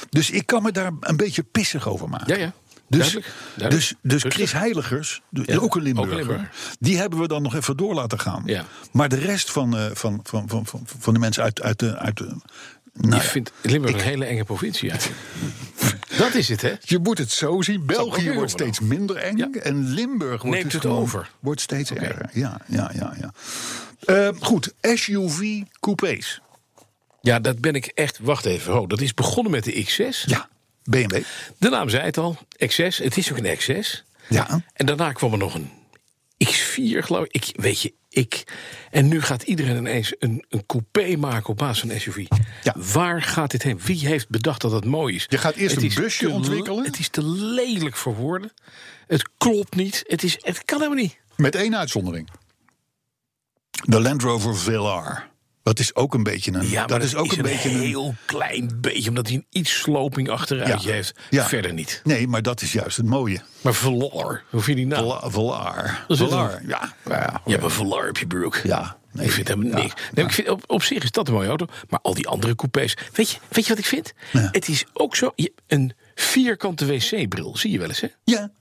Dus 0.09 0.29
ik 0.29 0.45
kan 0.45 0.63
me 0.63 0.71
daar 0.71 0.91
een 0.99 1.17
beetje 1.17 1.43
pissig 1.43 1.87
over 1.87 2.09
maken. 2.09 2.27
Ja, 2.33 2.39
ja. 2.39 2.53
Dus, 2.87 2.99
Duidelijk, 2.99 3.33
duidelijk. 3.55 3.87
dus, 3.89 3.95
dus 4.01 4.11
Rustig. 4.23 4.33
Chris 4.33 4.51
Heiligers, 4.51 5.21
Ja, 5.29 5.55
ook 5.57 5.75
een 5.75 5.81
Limburger, 5.81 6.11
een 6.11 6.17
Limburger. 6.17 6.49
die 6.79 6.97
hebben 6.97 7.19
we 7.19 7.27
dan 7.27 7.41
nog 7.41 7.55
even 7.55 7.77
door 7.77 7.93
laten 7.93 8.19
gaan. 8.19 8.43
Ja. 8.45 8.65
Maar 8.91 9.09
de 9.09 9.15
rest 9.15 9.51
van, 9.51 9.77
eh, 9.77 9.85
van, 9.93 10.19
van, 10.23 10.49
van, 10.49 10.65
van, 10.65 10.83
van 10.99 11.13
de 11.13 11.19
mensen 11.19 11.43
uit, 11.43 11.61
uit 11.61 11.79
de. 11.79 11.97
Uit 11.97 12.17
de 12.17 12.35
nou 12.93 13.15
ja, 13.15 13.21
vindt 13.21 13.51
Limburg 13.61 13.93
een 13.93 13.99
hele 14.01 14.25
enge 14.25 14.43
provincie 14.43 14.89
eigenlijk. 14.91 15.19
Dat 16.17 16.33
is 16.35 16.49
het, 16.49 16.61
hè? 16.61 16.73
je 16.79 16.99
moet 16.99 17.17
het 17.17 17.31
zo 17.31 17.61
zien. 17.61 17.85
België 17.85 18.33
wordt 18.33 18.51
steeds 18.51 18.79
minder 18.79 19.15
eng. 19.15 19.39
En 19.39 19.87
Limburg 19.89 20.41
wordt 20.41 20.43
Neemt 20.57 20.63
dus 20.63 20.73
het 20.73 20.81
gewoon- 20.81 20.97
over. 20.97 21.29
Wordt 21.39 21.61
steeds 21.61 21.91
erger. 21.91 22.29
Ja, 22.33 22.61
ja, 22.67 22.91
ja. 22.93 23.13
ja. 23.19 23.33
Eh, 24.05 24.29
goed, 24.39 24.73
SUV 24.81 25.61
coupés. 25.79 26.41
Ja, 27.21 27.39
dat 27.39 27.59
ben 27.59 27.73
ik 27.73 27.85
echt. 27.85 28.19
Wacht 28.19 28.45
even. 28.45 28.79
Oh, 28.81 28.87
dat 28.87 29.01
is 29.01 29.13
begonnen 29.13 29.51
met 29.51 29.63
de 29.63 29.85
X6. 29.85 30.25
Ja, 30.25 30.49
BMW. 30.83 31.23
De 31.57 31.69
naam 31.69 31.89
zei 31.89 32.03
het 32.03 32.17
al. 32.17 32.37
X6. 32.65 32.95
Het 33.03 33.17
is 33.17 33.31
ook 33.31 33.37
een 33.37 33.57
X6. 33.57 34.03
Ja. 34.29 34.61
En 34.73 34.85
daarna 34.85 35.11
kwam 35.11 35.31
er 35.31 35.37
nog 35.37 35.53
een 35.53 35.69
X4, 36.45 36.97
geloof 36.97 37.25
ik. 37.25 37.45
ik 37.45 37.61
weet 37.61 37.81
je, 37.81 37.93
ik. 38.09 38.43
En 38.91 39.07
nu 39.07 39.21
gaat 39.21 39.43
iedereen 39.43 39.77
ineens 39.77 40.15
een, 40.19 40.45
een 40.49 40.65
coupé 40.65 41.15
maken 41.15 41.49
op 41.49 41.57
basis 41.57 41.79
van 41.79 41.89
een 41.89 42.01
SUV. 42.01 42.25
Ja. 42.63 42.75
Waar 42.93 43.21
gaat 43.21 43.51
dit 43.51 43.63
heen? 43.63 43.79
Wie 43.79 44.07
heeft 44.07 44.29
bedacht 44.29 44.61
dat 44.61 44.71
dat 44.71 44.85
mooi 44.85 45.15
is? 45.15 45.25
Je 45.29 45.37
gaat 45.37 45.55
eerst 45.55 45.75
Het 45.75 45.83
een 45.83 46.01
busje 46.03 46.29
ontwikkelen. 46.29 46.83
Het 46.83 46.99
is 46.99 47.09
te 47.09 47.23
lelijk 47.25 47.95
voor 47.95 48.15
woorden. 48.15 48.51
Het 49.07 49.29
klopt 49.37 49.75
niet. 49.75 50.03
Het, 50.07 50.23
is, 50.23 50.37
het 50.41 50.65
kan 50.65 50.77
helemaal 50.77 51.03
niet. 51.03 51.17
Met 51.35 51.55
één 51.55 51.77
uitzondering. 51.77 52.29
De 53.85 54.01
Land 54.01 54.21
Rover 54.21 54.57
Velar. 54.57 55.27
Dat 55.63 55.79
is 55.79 55.95
ook 55.95 56.13
een 56.13 56.23
beetje 56.23 56.53
een. 56.53 56.69
Ja, 56.69 56.85
dat 56.85 57.03
is 57.03 57.15
ook 57.15 57.31
een 57.31 57.41
beetje 57.41 57.69
een. 57.69 57.79
heel 57.79 58.15
klein 58.25 58.77
beetje, 58.81 59.09
omdat 59.09 59.27
hij 59.27 59.35
een 59.35 59.45
iets 59.49 59.79
sloping 59.79 60.29
achteruit 60.29 60.83
Ja. 60.83 60.91
heeft. 60.91 61.13
Ja. 61.29 61.47
Verder 61.47 61.73
niet. 61.73 62.01
Nee, 62.03 62.27
maar 62.27 62.41
dat 62.41 62.61
is 62.61 62.73
juist 62.73 62.97
het 62.97 63.05
mooie. 63.05 63.41
Maar 63.61 63.73
Velar, 63.73 64.43
hoe 64.49 64.61
vind 64.61 64.65
je 64.65 64.85
die 64.85 64.85
naam? 64.85 65.31
Velar. 65.31 66.05
Velar. 66.07 66.61
Ja. 66.67 66.93
Ja. 67.05 67.41
Je 67.45 67.51
hebt 67.51 67.63
een 67.63 67.69
Velar 67.69 68.09
op 68.09 68.17
je 68.17 68.27
broek. 68.27 68.55
Ja. 68.63 68.97
Nee, 69.11 69.25
ik 69.25 69.31
vind 69.31 69.47
hem 69.47 69.59
niks. 69.59 69.93
Nee, 70.13 70.25
ik 70.25 70.31
vind, 70.31 70.49
op, 70.49 70.63
op 70.67 70.83
zich 70.83 71.03
is 71.03 71.11
dat 71.11 71.27
een 71.27 71.33
mooie 71.33 71.47
auto. 71.47 71.65
Maar 71.89 71.99
al 72.01 72.13
die 72.13 72.27
andere 72.27 72.55
coupés. 72.55 72.97
Weet 73.13 73.29
je, 73.31 73.37
weet 73.49 73.63
je 73.63 73.69
wat 73.69 73.79
ik 73.79 73.85
vind? 73.85 74.13
Het 74.31 74.67
is 74.67 74.85
ook 74.93 75.15
zo. 75.15 75.31
je- 75.35 75.53
een 75.67 75.93
vierkante 76.15 76.85
wc-bril. 76.85 77.57
Zie 77.57 77.71
je 77.71 77.79
wel 77.79 77.87
eens, 77.87 78.01
hè? 78.01 78.07
Ja. 78.23 78.51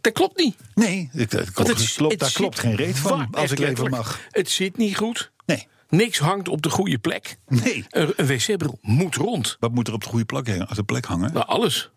Dat 0.00 0.12
klopt 0.12 0.38
niet. 0.38 0.56
Nee, 0.74 1.10
dat 1.12 1.28
klopt, 1.52 1.68
het 1.70 1.94
klopt, 1.94 2.12
het 2.12 2.20
daar 2.20 2.32
klopt 2.32 2.58
geen 2.58 2.74
reet 2.74 2.98
van. 2.98 3.18
waar, 3.30 3.40
als 3.42 3.50
ik 3.50 3.58
even 3.58 3.90
mag. 3.90 4.20
Het 4.30 4.50
zit 4.50 4.76
niet 4.76 4.96
goed. 4.96 5.30
Nee. 5.46 5.66
Niks 5.88 6.18
hangt 6.18 6.48
op 6.48 6.62
de 6.62 6.70
goede 6.70 6.98
plek. 6.98 7.36
Nee. 7.48 7.84
Een, 7.90 8.12
een 8.16 8.26
wc-bril 8.26 8.78
moet 8.82 9.14
rond. 9.14 9.56
Wat 9.60 9.72
moet 9.72 9.88
er 9.88 9.94
op 9.94 10.02
de 10.02 10.08
goede 10.08 10.24
plek 10.24 10.48
hangen? 10.48 10.68
De 10.74 10.82
plek 10.82 11.04
hangen? 11.04 11.32
Nou, 11.32 11.46
alles. 11.46 11.90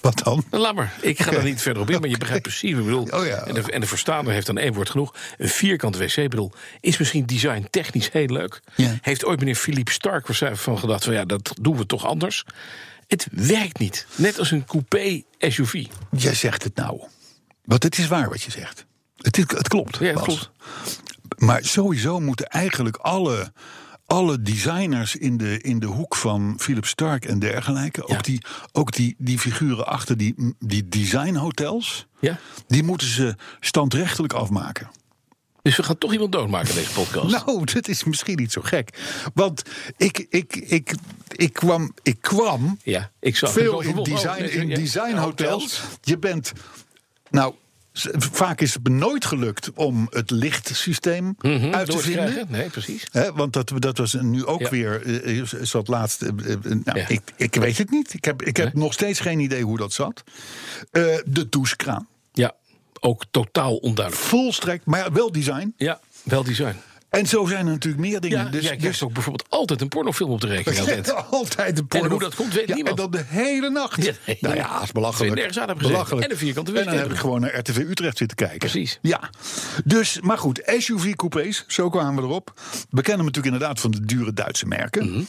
Wat 0.00 0.18
dan? 0.24 0.44
Nou, 0.50 0.62
laat 0.62 0.74
maar. 0.74 0.94
Ik 1.00 1.22
ga 1.22 1.32
er 1.32 1.44
niet 1.52 1.62
verder 1.62 1.82
op 1.82 1.90
in, 1.90 2.00
maar 2.00 2.08
je 2.08 2.18
begrijpt 2.18 2.42
precies. 2.42 2.70
Ik 2.70 2.76
bedoel, 2.76 3.02
Oh 3.10 3.26
ja. 3.26 3.36
en, 3.46 3.54
de, 3.54 3.72
en 3.72 3.80
de 3.80 3.86
verstaander 3.86 4.32
heeft 4.32 4.46
dan 4.46 4.58
één 4.58 4.72
woord 4.72 4.90
genoeg. 4.90 5.14
Een 5.38 5.48
vierkant 5.48 5.96
wc. 5.96 6.16
Ik 6.16 6.30
bedoel, 6.30 6.52
is 6.80 6.98
misschien 6.98 7.26
design 7.26 7.66
technisch 7.70 8.10
heel 8.12 8.26
leuk. 8.26 8.60
Ja. 8.76 8.98
Heeft 9.00 9.24
ooit 9.24 9.38
meneer 9.38 9.54
Philippe 9.54 9.92
Stark 9.92 10.26
van 10.52 10.78
gedacht... 10.78 11.04
van 11.04 11.12
ja, 11.12 11.24
dat 11.24 11.54
doen 11.60 11.76
we 11.76 11.86
toch 11.86 12.06
anders. 12.06 12.44
Het 13.06 13.26
werkt 13.32 13.78
niet. 13.78 14.06
Net 14.14 14.38
als 14.38 14.50
een 14.50 14.64
coupé 14.64 15.22
SUV. 15.38 15.84
Jij 16.10 16.34
zegt 16.34 16.62
het 16.62 16.74
nou. 16.74 17.00
Want 17.64 17.82
het 17.82 17.98
is 17.98 18.06
waar 18.08 18.28
wat 18.28 18.42
je 18.42 18.50
zegt. 18.50 18.86
Het, 19.16 19.36
het 19.36 19.68
klopt. 19.68 19.96
Ja, 19.98 20.04
het 20.06 20.14
Bas. 20.14 20.24
klopt. 20.24 20.50
Maar 21.36 21.64
sowieso 21.64 22.20
moeten 22.20 22.46
eigenlijk 22.46 22.96
alle, 22.96 23.52
alle 24.06 24.42
designers 24.42 25.16
in 25.16 25.36
de, 25.36 25.60
in 25.60 25.78
de 25.78 25.86
hoek 25.86 26.16
van 26.16 26.54
Philip 26.58 26.86
Stark 26.86 27.24
en 27.24 27.38
dergelijke, 27.38 28.04
Ja. 28.06 28.14
ook, 28.16 28.24
die, 28.24 28.44
ook 28.72 28.92
die, 28.92 29.14
die 29.18 29.38
figuren 29.38 29.86
achter 29.86 30.16
die, 30.16 30.54
die 30.58 30.88
designhotels, 30.88 32.06
Ja? 32.20 32.38
die 32.66 32.82
moeten 32.82 33.06
ze 33.06 33.34
standrechtelijk 33.60 34.32
afmaken. 34.32 34.90
Dus 35.62 35.76
we 35.76 35.82
gaan 35.82 35.98
toch 35.98 36.12
iemand 36.12 36.32
doodmaken 36.32 36.68
in 36.68 36.74
deze 36.74 36.92
podcast. 36.92 37.44
Nou, 37.46 37.64
dat 37.72 37.88
is 37.88 38.04
misschien 38.04 38.36
niet 38.36 38.52
zo 38.52 38.60
gek. 38.64 38.98
Want 39.34 39.62
ik, 39.96 40.26
ik, 40.30 40.56
ik, 40.56 40.94
ik, 41.28 41.52
kwam, 41.52 41.94
ik 42.02 42.20
kwam 42.20 42.78
ja, 42.82 43.10
ik 43.20 43.36
zag 43.36 43.52
veel 43.52 43.80
in, 43.80 44.02
design, 44.02 44.42
Oh, 44.42 44.52
in 44.52 44.68
designhotels. 44.68 45.80
Je 46.02 46.18
bent. 46.18 46.52
Nou, 47.32 47.54
vaak 48.32 48.60
is 48.60 48.74
het 48.74 48.82
me 48.82 48.90
nooit 48.94 49.24
gelukt 49.24 49.70
om 49.74 50.06
het 50.10 50.30
lichtsysteem 50.30 51.34
Mhm, 51.40 51.74
uit 51.74 51.90
te 51.90 51.98
vinden. 51.98 52.46
Nee, 52.48 52.68
precies. 52.70 53.06
Want 53.34 53.52
dat, 53.52 53.72
dat 53.78 53.98
was 53.98 54.12
nu 54.12 54.44
ook 54.46 54.60
Ja. 54.60 54.68
weer. 54.70 55.02
eh, 55.24 55.38
is- 55.40 55.60
zat 55.60 55.88
laatst. 55.88 56.22
eh, 56.22 56.28
eh, 56.28 56.56
nou, 56.64 56.98
Ja. 56.98 57.08
ik, 57.08 57.20
ik 57.36 57.54
weet 57.54 57.78
het 57.78 57.90
niet. 57.90 58.14
Ik 58.14 58.24
heb, 58.24 58.42
ik 58.42 58.56
heb 58.56 58.74
Nee? 58.74 58.82
nog 58.82 58.92
steeds 58.92 59.20
geen 59.20 59.40
idee 59.40 59.62
hoe 59.64 59.76
dat 59.76 59.92
zat. 59.92 60.22
Eh, 60.90 61.02
de 61.24 61.48
douchekraan. 61.48 62.08
Ja, 62.32 62.52
ook 63.00 63.24
totaal 63.30 63.76
onduidelijk. 63.76 64.26
Volstrekt, 64.26 64.84
maar 64.86 65.12
wel 65.12 65.32
design. 65.32 65.74
Ja, 65.76 66.00
wel 66.22 66.44
design. 66.44 66.76
En 67.12 67.26
zo 67.26 67.46
zijn 67.46 67.66
er 67.66 67.72
natuurlijk 67.72 68.02
meer 68.02 68.20
dingen. 68.20 68.38
Ja, 68.38 68.50
dus, 68.50 68.64
jij 68.64 68.76
krijgt 68.76 69.02
ook 69.02 69.12
bijvoorbeeld 69.12 69.50
altijd 69.50 69.80
een 69.80 69.88
pornofilm 69.88 70.30
op 70.30 70.40
de 70.40 70.46
rekening. 70.46 71.08
altijd 71.30 71.78
een 71.78 71.86
porno. 71.86 72.08
hoe 72.08 72.20
dat 72.20 72.34
komt, 72.34 72.54
weet 72.54 72.68
ja, 72.68 72.74
niemand. 72.74 72.98
En 72.98 73.10
dan 73.10 73.20
de 73.20 73.24
hele 73.26 73.70
nacht. 73.70 74.04
Ja, 74.04 74.12
nee. 74.26 74.38
nou 74.40 74.54
ja, 74.54 74.82
is 74.82 74.92
belachelijk. 74.92 75.34
nergens 75.34 75.58
aan 75.58 75.78
belachelijk. 75.78 76.24
En 76.24 76.30
een 76.30 76.36
vierkante 76.36 76.78
En 76.78 76.84
dan 76.84 76.94
heb 76.94 77.10
ik 77.10 77.16
gewoon 77.16 77.40
naar 77.40 77.58
RTV 77.58 77.76
Utrecht 77.76 78.16
zitten 78.16 78.36
kijken. 78.36 78.58
Precies. 78.58 78.98
Ja. 79.02 79.30
Dus, 79.84 80.20
maar 80.20 80.38
goed, 80.38 80.62
SUV-coupés, 80.78 81.64
zo 81.66 81.88
kwamen 81.88 82.22
we 82.22 82.28
erop. 82.28 82.52
We 82.90 83.02
kennen 83.02 83.24
hem 83.24 83.24
natuurlijk 83.24 83.54
inderdaad 83.54 83.80
van 83.80 83.90
de 83.90 84.04
dure 84.04 84.32
Duitse 84.32 84.66
merken. 84.66 85.10
Mhm. 85.10 85.22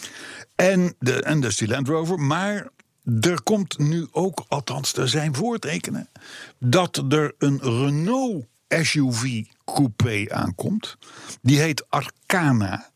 En, 0.56 0.96
de, 1.00 1.24
en 1.24 1.42
dus 1.42 1.58
die 1.58 1.68
Land 1.68 1.88
Rover. 1.88 2.20
Maar 2.20 2.68
er 3.22 3.44
komt 3.44 3.78
nu 3.78 4.08
ook, 4.12 4.46
althans, 4.48 4.94
er 4.94 5.10
zijn 5.10 5.36
voortekenen... 5.36 6.10
dat 6.60 7.04
er 7.10 7.34
een 7.38 7.60
Renault 7.62 8.46
SUV-coupé 9.66 10.26
aankomt. 10.34 10.98
Die 11.42 11.60
heet 11.60 11.86
Arcana. 11.90 12.92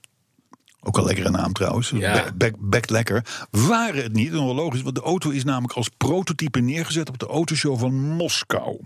Ook 0.81 0.97
een 0.97 1.03
lekkere 1.03 1.29
naam 1.29 1.53
trouwens. 1.53 1.89
Ja. 1.89 2.31
Bek, 2.35 2.55
bekt 2.59 2.89
lekker. 2.89 3.25
Waren 3.51 4.03
het 4.03 4.13
niet, 4.13 4.27
en 4.31 4.45
wel 4.45 4.55
logisch, 4.55 4.81
want 4.81 4.95
de 4.95 5.01
auto 5.01 5.29
is 5.29 5.43
namelijk 5.43 5.73
als 5.73 5.89
prototype 5.97 6.59
neergezet 6.59 7.09
op 7.09 7.17
de 7.17 7.25
autoshow 7.27 7.79
van 7.79 7.93
Moskou. 7.93 8.79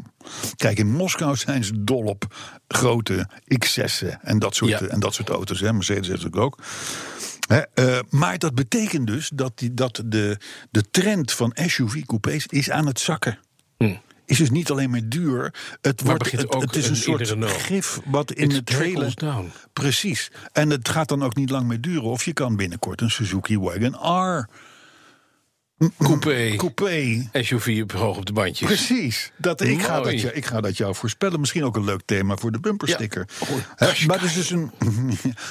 Kijk, 0.56 0.78
in 0.78 0.92
Moskou 0.92 1.36
zijn 1.36 1.64
ze 1.64 1.84
dol 1.84 2.04
op 2.04 2.36
grote 2.68 3.30
X6'en 3.66 4.22
en 4.22 4.40
dat 4.40 4.56
soort, 4.56 4.72
Ja. 4.72 4.80
en 4.82 5.00
dat 5.00 5.14
soort 5.14 5.30
auto's. 5.30 5.60
Hè. 5.60 5.74
Mercedes 5.74 6.08
heeft 6.08 6.24
het 6.24 6.36
ook. 6.36 6.58
Eh, 7.74 8.00
maar 8.10 8.38
dat 8.38 8.56
betekent 8.56 9.08
dus 9.08 9.32
dat, 9.34 9.52
die, 9.56 9.74
dat 9.74 10.02
de, 10.06 10.38
de 10.72 10.84
trend 10.92 11.32
van 11.32 11.52
SUV-coupés 11.56 12.46
is 12.48 12.70
aan 12.70 12.86
het 12.88 13.00
zakken. 13.00 13.40
Is 14.32 14.38
dus 14.38 14.50
niet 14.50 14.70
alleen 14.72 14.90
maar 14.90 15.02
duur. 15.04 15.54
Het, 15.82 16.02
wordt, 16.02 16.32
het, 16.32 16.54
ook 16.54 16.62
het 16.62 16.76
is 16.76 16.88
een 16.90 16.96
soort 16.96 17.34
gif 17.38 18.00
wat 18.06 18.32
in 18.32 18.52
het 18.52 18.70
hele... 18.70 19.12
down. 19.16 19.52
Precies. 19.74 20.32
En 20.52 20.70
het 20.70 20.90
gaat 20.90 21.08
dan 21.08 21.24
ook 21.24 21.36
niet 21.36 21.50
lang 21.50 21.68
meer 21.68 21.82
duren. 21.82 22.04
Of 22.04 22.24
je 22.26 22.34
kan 22.34 22.56
binnenkort 22.56 23.02
een 23.02 23.12
Suzuki 23.12 23.60
Wagon 23.60 23.94
R 23.94 24.48
Coupé, 25.98 26.56
coupé. 26.56 27.30
SUV 27.34 27.80
op 27.84 27.92
hoog 27.92 28.18
op 28.18 28.26
de 28.26 28.34
bandjes. 28.34 28.68
Precies. 28.68 29.32
Dat, 29.38 29.62
ik, 29.62 29.82
ga 29.82 30.00
Mooi. 30.00 30.12
dat, 30.12 30.22
je- 30.22 30.34
ik 30.34 30.46
ga 30.46 30.62
dat 30.62 30.78
jou 30.78 30.96
voorspellen. 30.96 31.40
Misschien 31.40 31.64
ook 31.64 31.76
een 31.76 31.84
leuk 31.84 32.02
thema 32.06 32.36
voor 32.36 32.52
de 32.52 32.60
bumpersticker. 32.60 33.28
Ja. 33.78 33.94
Maar 34.08 34.20
het 34.22 34.30
is 34.30 34.34
dus 34.34 34.50
een... 34.50 34.72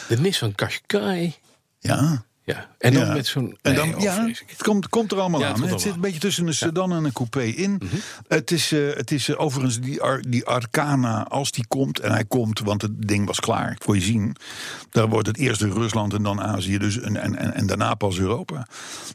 De 0.09 0.21
Nissan 0.21 0.55
Qashqai. 0.55 1.35
ja. 1.79 2.25
Ja, 2.55 2.69
en 2.79 2.93
dan 2.93 3.07
Ja. 3.07 3.13
met 3.13 3.27
zo'n... 3.27 3.59
En 3.63 3.75
dan, 3.75 3.95
oh, 3.95 4.01
ja, 4.01 4.27
het 4.47 4.63
komt, 4.63 4.89
komt 4.89 5.13
er 5.13 5.19
allemaal 5.21 5.41
Ja, 5.41 5.53
aan. 5.53 5.63
Het, 5.63 5.81
zit 5.81 5.95
een 5.95 6.01
beetje 6.01 6.21
tussen 6.21 6.47
een 6.47 6.55
sedan 6.55 6.93
en 6.93 7.05
een 7.05 7.13
coupé 7.13 7.43
in. 7.43 7.73
Mhm. 7.73 7.97
Het 8.29 8.51
is, 8.51 8.73
eh, 8.73 8.95
het 8.95 9.11
is 9.11 9.29
eh, 9.29 9.41
overigens 9.41 9.81
die, 9.81 10.03
Ar- 10.03 10.23
die 10.29 10.47
Arcana, 10.47 11.25
als 11.29 11.51
die 11.51 11.67
komt, 11.67 11.99
en 12.01 12.13
hij 12.13 12.25
komt, 12.25 12.59
want 12.61 12.83
het 12.83 13.09
ding 13.09 13.27
was 13.27 13.41
klaar, 13.41 13.77
voor 13.79 13.95
je 13.95 14.01
zien. 14.03 14.37
Daar 14.91 15.09
wordt 15.09 15.27
het 15.27 15.37
eerst 15.37 15.61
Rusland 15.63 16.15
en 16.15 16.23
dan 16.23 16.41
Azië, 16.41 16.79
dus, 16.79 17.01
en, 17.01 17.17
en, 17.17 17.37
en, 17.37 17.55
en 17.55 17.67
daarna 17.67 17.95
pas 17.95 18.19
Europa. 18.19 18.67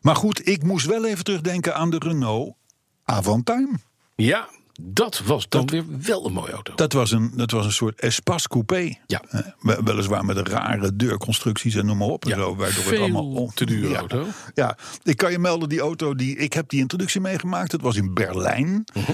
Maar 0.01 0.15
goed, 0.15 0.47
ik 0.47 0.63
moest 0.63 0.85
wel 0.85 1.05
even 1.05 1.23
terugdenken 1.23 1.75
aan 1.75 1.89
de 1.89 1.97
Renault 1.99 2.55
Avantime. 3.03 3.71
Ja, 4.15 4.47
dat 4.81 5.21
was 5.25 5.49
dan 5.49 5.65
weer 5.65 5.83
wel 6.01 6.25
een 6.25 6.33
mooie 6.33 6.51
auto. 6.51 6.75
Dat 6.75 6.93
was 6.93 7.11
een, 7.11 7.31
dat 7.35 7.51
was 7.51 7.65
een 7.65 7.71
soort 7.71 7.99
Espace 8.01 8.47
Coupé. 8.47 8.93
Ja. 9.07 9.21
We- 9.59 9.81
weliswaar 9.83 10.25
met 10.25 10.47
rare 10.47 10.95
deurconstructies 10.95 11.75
en 11.75 11.85
noem 11.85 11.97
maar 11.97 12.07
op. 12.07 12.23
En 12.23 12.29
Ja, 12.29 12.35
zo, 12.35 12.55
waardoor 12.55 12.83
het 12.91 12.99
allemaal 12.99 13.31
on- 13.31 13.53
te 13.53 13.65
dure 13.65 13.89
ja. 13.89 13.97
auto. 13.99 14.25
Ja, 14.53 14.77
ik 15.03 15.17
kan 15.17 15.31
je 15.31 15.39
melden, 15.39 15.69
die 15.69 15.79
auto, 15.79 16.15
die, 16.15 16.37
ik 16.37 16.53
heb 16.53 16.69
die 16.69 16.79
introductie 16.79 17.21
meegemaakt. 17.21 17.71
Het 17.71 17.81
was 17.81 17.95
in 17.95 18.13
Berlijn. 18.13 18.83
Mhm. 18.93 19.11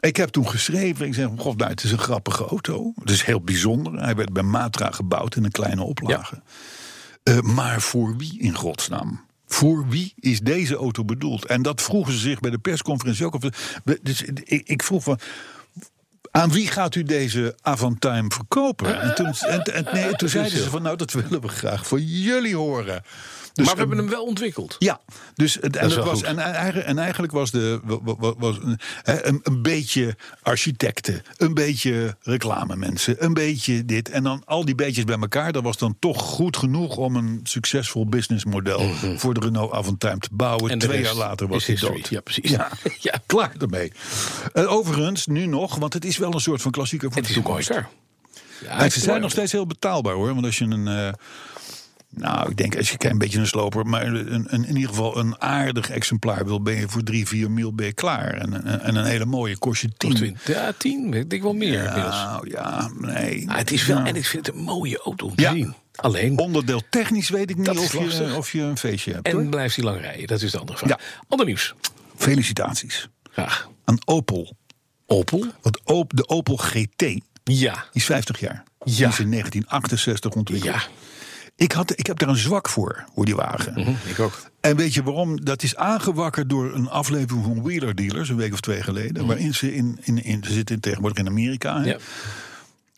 Ik 0.00 0.16
heb 0.16 0.28
toen 0.28 0.48
geschreven, 0.48 1.06
ik 1.06 1.14
zeg, 1.14 1.28
god, 1.36 1.56
nou, 1.56 1.70
het 1.70 1.84
is 1.84 1.92
een 1.92 1.98
grappige 1.98 2.44
auto. 2.44 2.92
Het 3.00 3.10
is 3.10 3.22
heel 3.22 3.40
bijzonder. 3.40 4.00
Hij 4.02 4.14
werd 4.14 4.32
bij 4.32 4.42
Matra 4.42 4.90
gebouwd 4.90 5.36
in 5.36 5.44
een 5.44 5.50
kleine 5.50 5.82
oplage. 5.82 6.42
Eh, 7.22 7.40
maar 7.40 7.80
voor 7.80 8.16
wie 8.16 8.38
in 8.40 8.54
godsnaam? 8.54 9.24
Voor 9.52 9.88
wie 9.88 10.12
is 10.16 10.40
deze 10.40 10.76
auto 10.76 11.04
bedoeld? 11.04 11.46
En 11.46 11.62
dat 11.62 11.82
vroegen 11.82 12.12
ze 12.12 12.18
zich 12.18 12.40
bij 12.40 12.50
de 12.50 12.58
persconferentie 12.58 13.26
ook. 13.26 13.36
Dus 14.02 14.22
ik, 14.22 14.68
ik 14.68 14.82
vroeg 14.82 15.02
van. 15.02 15.18
Aan 16.30 16.50
wie 16.52 16.66
gaat 16.66 16.94
u 16.94 17.02
deze 17.02 17.56
Avantime 17.62 18.30
verkopen? 18.30 19.00
En 19.00 19.14
toen, 19.14 19.26
en, 19.26 19.62
en- 19.62 19.88
nee, 19.92 20.14
toen 20.14 20.28
zeiden 20.28 20.58
ze 20.58 20.70
van, 20.70 20.82
nou, 20.82 20.96
dat 20.96 21.12
willen 21.12 21.40
we 21.40 21.48
graag 21.48 21.86
voor 21.86 22.00
jullie 22.00 22.56
horen. 22.56 23.02
Dus, 23.52 23.64
maar 23.66 23.74
we 23.74 23.80
hebben 23.80 23.98
hem 23.98 24.08
wel 24.08 24.24
ontwikkeld. 24.24 24.76
ja, 24.78 25.00
dus 25.34 25.54
het- 25.60 25.76
en, 25.76 25.88
wel 25.94 26.04
was, 26.04 26.22
en, 26.22 26.38
eigenlijk, 26.38 26.86
en 26.86 26.98
eigenlijk 26.98 27.32
was, 27.32 27.50
de, 27.50 27.80
wa- 27.84 28.16
wa- 28.18 28.34
was 28.38 28.56
een, 28.62 28.78
een, 29.02 29.40
een 29.42 29.62
beetje 29.62 30.16
architecten, 30.42 31.22
een 31.36 31.54
beetje 31.54 32.16
reclamemensen, 32.22 33.24
een 33.24 33.34
beetje 33.34 33.84
dit. 33.84 34.08
En 34.10 34.22
dan 34.22 34.42
al 34.44 34.64
die 34.64 34.74
beetjes 34.74 35.04
bij 35.04 35.18
elkaar, 35.18 35.52
dat 35.52 35.62
was 35.62 35.76
dan 35.78 35.96
toch 35.98 36.20
goed 36.22 36.56
genoeg 36.56 36.96
om 36.96 37.16
een 37.16 37.40
succesvol 37.42 38.06
businessmodel 38.06 38.90
voor 39.16 39.34
de 39.34 39.40
Renault 39.40 39.72
Avantime 39.72 40.18
te 40.18 40.28
bouwen. 40.32 40.62
Mhm. 40.64 40.72
En 40.72 40.78
Twee 40.78 41.00
jaar 41.02 41.14
later 41.14 41.48
was 41.48 41.66
hij 41.66 41.76
dood. 41.76 42.08
Ja, 42.08 42.20
precies. 42.20 42.50
Ja, 42.50 42.68
Ja. 42.98 43.14
klaar 43.26 43.52
ermee. 43.58 43.92
Eh, 44.52 44.72
overigens, 44.72 45.26
nu 45.26 45.46
nog, 45.46 45.76
want 45.76 45.92
het 45.92 46.04
is 46.04 46.16
wel 46.16 46.34
een 46.34 46.40
soort 46.40 46.62
van 46.62 46.70
klassieker 46.70 47.08
voor 47.08 47.18
Het 47.18 47.26
de 47.28 47.34
toekomst. 47.34 47.68
Ja, 47.68 48.78
En 48.78 48.92
ze 48.92 49.00
zijn 49.00 49.20
nog 49.20 49.30
steeds 49.30 49.52
heel 49.52 49.66
betaalbaar 49.66 50.14
hoor. 50.14 50.34
Want 50.34 50.44
als 50.46 50.58
je 50.58 50.64
een. 50.64 50.88
eh, 50.88 51.12
nou, 52.14 52.50
ik 52.50 52.56
denk 52.56 52.76
als 52.76 52.90
je 52.90 53.08
een 53.10 53.18
beetje 53.18 53.38
een 53.38 53.46
sloper, 53.46 53.86
maar 53.86 54.06
een, 54.06 54.32
een, 54.54 54.64
in 54.66 54.74
ieder 54.76 54.88
geval 54.88 55.18
een 55.18 55.40
aardig 55.40 55.90
exemplaar 55.90 56.44
wil, 56.44 56.62
ben 56.62 56.74
je 56.74 56.88
voor 56.88 57.02
drie, 57.02 57.26
vier 57.26 57.50
mil 57.50 57.74
ben 57.74 57.86
je 57.86 57.92
klaar. 57.92 58.34
En, 58.34 58.64
en, 58.64 58.80
en 58.80 58.94
een 58.96 59.04
hele 59.04 59.24
mooie 59.24 59.58
kost 59.58 59.82
je 59.82 59.88
tien. 59.96 60.14
20, 60.14 60.46
ja, 60.46 60.72
10, 60.78 61.14
ik 61.14 61.30
denk 61.30 61.42
wel 61.42 61.54
meer. 61.54 61.82
Nou 61.84 62.50
ja, 62.50 62.90
nee. 62.98 63.50
Ah, 63.50 63.56
het 63.56 63.70
is 63.70 63.86
wel, 63.86 63.98
en 63.98 64.16
ik 64.16 64.24
vind 64.26 64.46
het 64.46 64.54
een 64.54 64.62
mooie 64.62 64.98
auto 64.98 65.26
om 65.26 65.34
te 65.34 65.42
Ja. 65.42 65.52
zien. 65.52 65.74
Alleen, 65.94 66.38
Onderdeel 66.38 66.82
technisch 66.90 67.28
weet 67.28 67.50
ik 67.50 67.56
niet 67.56 67.68
of 67.68 67.92
je, 67.92 68.34
of 68.36 68.52
je 68.52 68.60
een 68.60 68.78
feestje 68.78 69.12
hebt. 69.12 69.26
en 69.26 69.32
hoor. 69.32 69.44
blijft 69.44 69.76
hij 69.76 69.84
lang 69.84 70.00
rijden? 70.00 70.26
Dat 70.26 70.42
is 70.42 70.50
de 70.50 70.58
andere 70.58 70.78
vraag. 70.78 70.90
Ja. 70.90 70.98
Ander 71.28 71.46
nieuws. 71.46 71.74
Felicitaties 72.16 73.08
Graag. 73.32 73.68
aan 73.84 73.98
Opel. 74.04 74.56
Opel? 75.06 75.46
Want 75.62 75.78
de 76.08 76.28
Opel 76.28 76.56
GT 76.56 76.98
die 76.98 77.20
Ja. 77.58 77.84
is 77.92 78.04
50 78.04 78.40
jaar. 78.40 78.62
Die 78.84 78.96
Ja. 78.96 79.08
is 79.08 79.18
in 79.18 79.28
1968 79.30 80.32
ontwikkeld. 80.32 80.74
Ja. 80.74 80.82
Ik, 81.56 81.72
had, 81.72 81.98
ik 81.98 82.06
heb 82.06 82.18
daar 82.18 82.28
een 82.28 82.36
zwak 82.36 82.68
voor, 82.68 83.04
voor 83.14 83.24
die 83.24 83.36
wagen. 83.36 83.82
Hm, 83.82 84.08
ik 84.08 84.18
ook. 84.18 84.50
En 84.60 84.76
weet 84.76 84.94
je 84.94 85.02
waarom? 85.02 85.44
Dat 85.44 85.62
is 85.62 85.76
aangewakkerd 85.76 86.48
door 86.48 86.74
een 86.74 86.88
aflevering 86.88 87.44
van 87.44 87.62
Wheeler 87.62 87.94
Dealers, 87.94 88.28
een 88.28 88.36
week 88.36 88.52
of 88.52 88.60
twee 88.60 88.82
geleden. 88.82 89.26
Waarin 89.26 89.54
ze 89.54 89.74
in, 89.74 89.98
in, 90.02 90.24
in 90.24 90.44
ze 90.44 90.52
zitten 90.52 90.80
tegenwoordig 90.80 91.18
in 91.18 91.28
Amerika. 91.28 91.78
Mhm. 91.78 91.88
Ja. 91.88 91.96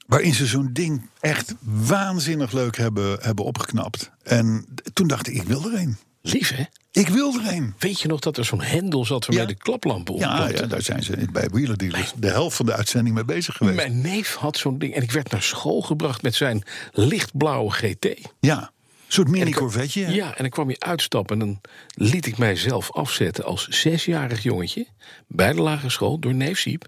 Waarin 0.06 0.34
ze 0.34 0.46
zo'n 0.46 0.70
ding 0.72 1.08
echt 1.20 1.54
waanzinnig 1.60 2.52
leuk 2.52 2.76
hebben, 2.76 3.18
hebben 3.20 3.44
opgeknapt. 3.44 4.10
En 4.22 4.66
toen 4.92 5.06
dacht 5.06 5.28
ik, 5.28 5.34
ik 5.34 5.42
wil 5.42 5.64
er 5.64 5.78
een. 5.78 5.96
Lief, 6.32 6.50
hè? 6.56 6.64
Ik 6.92 7.08
wil 7.08 7.34
er 7.40 7.52
een. 7.52 7.74
Weet 7.78 8.00
je 8.00 8.08
nog 8.08 8.20
dat 8.20 8.36
er 8.36 8.44
zo'n 8.44 8.60
hendel 8.62 9.04
zat 9.04 9.26
waarmee 9.26 9.46
Ja. 9.46 9.52
de 9.52 9.58
klaplampen 9.58 10.14
Ja, 10.16 10.48
daar 10.66 10.82
zijn 10.82 11.02
ze 11.02 11.26
bij 11.32 11.48
Wheeler 11.48 11.76
Dealers 11.78 12.12
de 12.16 12.28
helft 12.28 12.56
van 12.56 12.66
de 12.66 12.72
uitzending 12.74 13.14
mee 13.14 13.24
bezig 13.24 13.56
geweest. 13.56 13.76
Mijn 13.76 14.00
neef 14.00 14.34
had 14.34 14.56
zo'n 14.56 14.78
ding. 14.78 14.94
En 14.94 15.02
ik 15.02 15.10
werd 15.10 15.30
naar 15.30 15.42
school 15.42 15.80
gebracht 15.80 16.22
met 16.22 16.34
zijn 16.34 16.62
lichtblauwe 16.92 17.70
GT. 17.70 18.06
Ja, 18.40 18.70
soort 19.08 19.26
En 19.26 19.32
mini 19.32 19.46
ik- 19.50 19.54
Corvetje. 19.56 20.06
Ja, 20.14 20.28
en 20.28 20.34
dan 20.42 20.48
kwam 20.50 20.70
je 20.70 20.80
uitstappen 20.80 21.40
en 21.40 21.46
dan 21.46 21.60
liet 22.08 22.26
ik 22.26 22.38
mijzelf 22.38 22.92
afzetten 22.92 23.44
als 23.44 23.68
zesjarig 23.68 24.42
jongetje 24.42 24.86
bij 25.28 25.52
de 25.52 25.60
lagere 25.62 25.90
school 25.90 26.18
door 26.18 26.34
neef 26.34 26.58
Siep. 26.58 26.86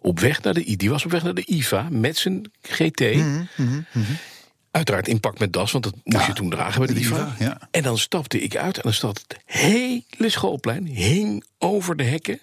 Op 0.00 0.20
weg 0.20 0.42
naar 0.42 0.54
de 0.54 0.70
I. 0.70 0.76
Die 0.76 0.90
was 0.90 1.04
op 1.04 1.10
weg 1.10 1.22
naar 1.22 1.34
de 1.34 1.44
IVA 1.46 1.86
met 1.90 2.16
zijn 2.16 2.50
GT. 2.62 3.00
Mhm, 3.00 3.42
Uiteraard 4.78 5.08
in 5.08 5.20
pak 5.20 5.38
met 5.38 5.52
das, 5.52 5.72
want 5.72 5.84
dat 5.84 5.94
moest 6.04 6.26
je 6.26 6.32
toen 6.32 6.50
dragen 6.50 6.86
bij 6.86 6.94
de, 6.94 7.00
IVA. 7.00 7.36
En 7.70 7.82
dan 7.82 7.98
stapte 7.98 8.40
ik 8.40 8.56
uit 8.56 8.76
en 8.76 8.82
dan 8.82 8.92
zat 8.92 9.24
het 9.28 9.40
hele 9.44 10.28
schoolplein 10.28 10.86
hing 10.86 11.44
over 11.58 11.96
de 11.96 12.04
hekken 12.04 12.40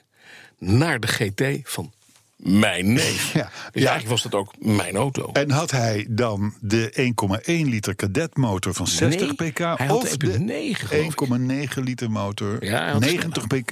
naar 0.57 0.99
de 0.99 1.07
GT 1.07 1.43
van 1.63 1.91
mijn 2.37 2.93
neef. 2.93 3.33
Ja. 3.33 3.49
Dus 3.71 3.81
Ja. 3.83 3.89
eigenlijk 3.89 4.07
was 4.07 4.21
dat 4.21 4.33
ook 4.33 4.53
mijn 4.59 4.95
auto. 4.95 5.29
En 5.33 5.51
had 5.51 5.71
hij 5.71 6.07
dan 6.09 6.53
de 6.61 7.13
1,1 7.45 7.69
liter 7.69 7.95
kadetmotor 7.95 8.73
van 8.73 8.87
60 8.87 9.37
Nee, 9.37 9.51
pk? 9.51 9.57
hij 9.57 9.87
had 9.87 10.01
of 10.03 10.17
de 10.17 10.27
1,9 10.37 10.85
geloof 10.87 11.13
ik. 11.13 11.69
1,9 11.77 11.83
liter 11.83 12.11
motor, 12.11 12.65
Ja, 12.65 12.81
hij 12.83 12.91
had 12.91 13.01
de 13.03 13.07
90 13.09 13.47
pk 13.47 13.71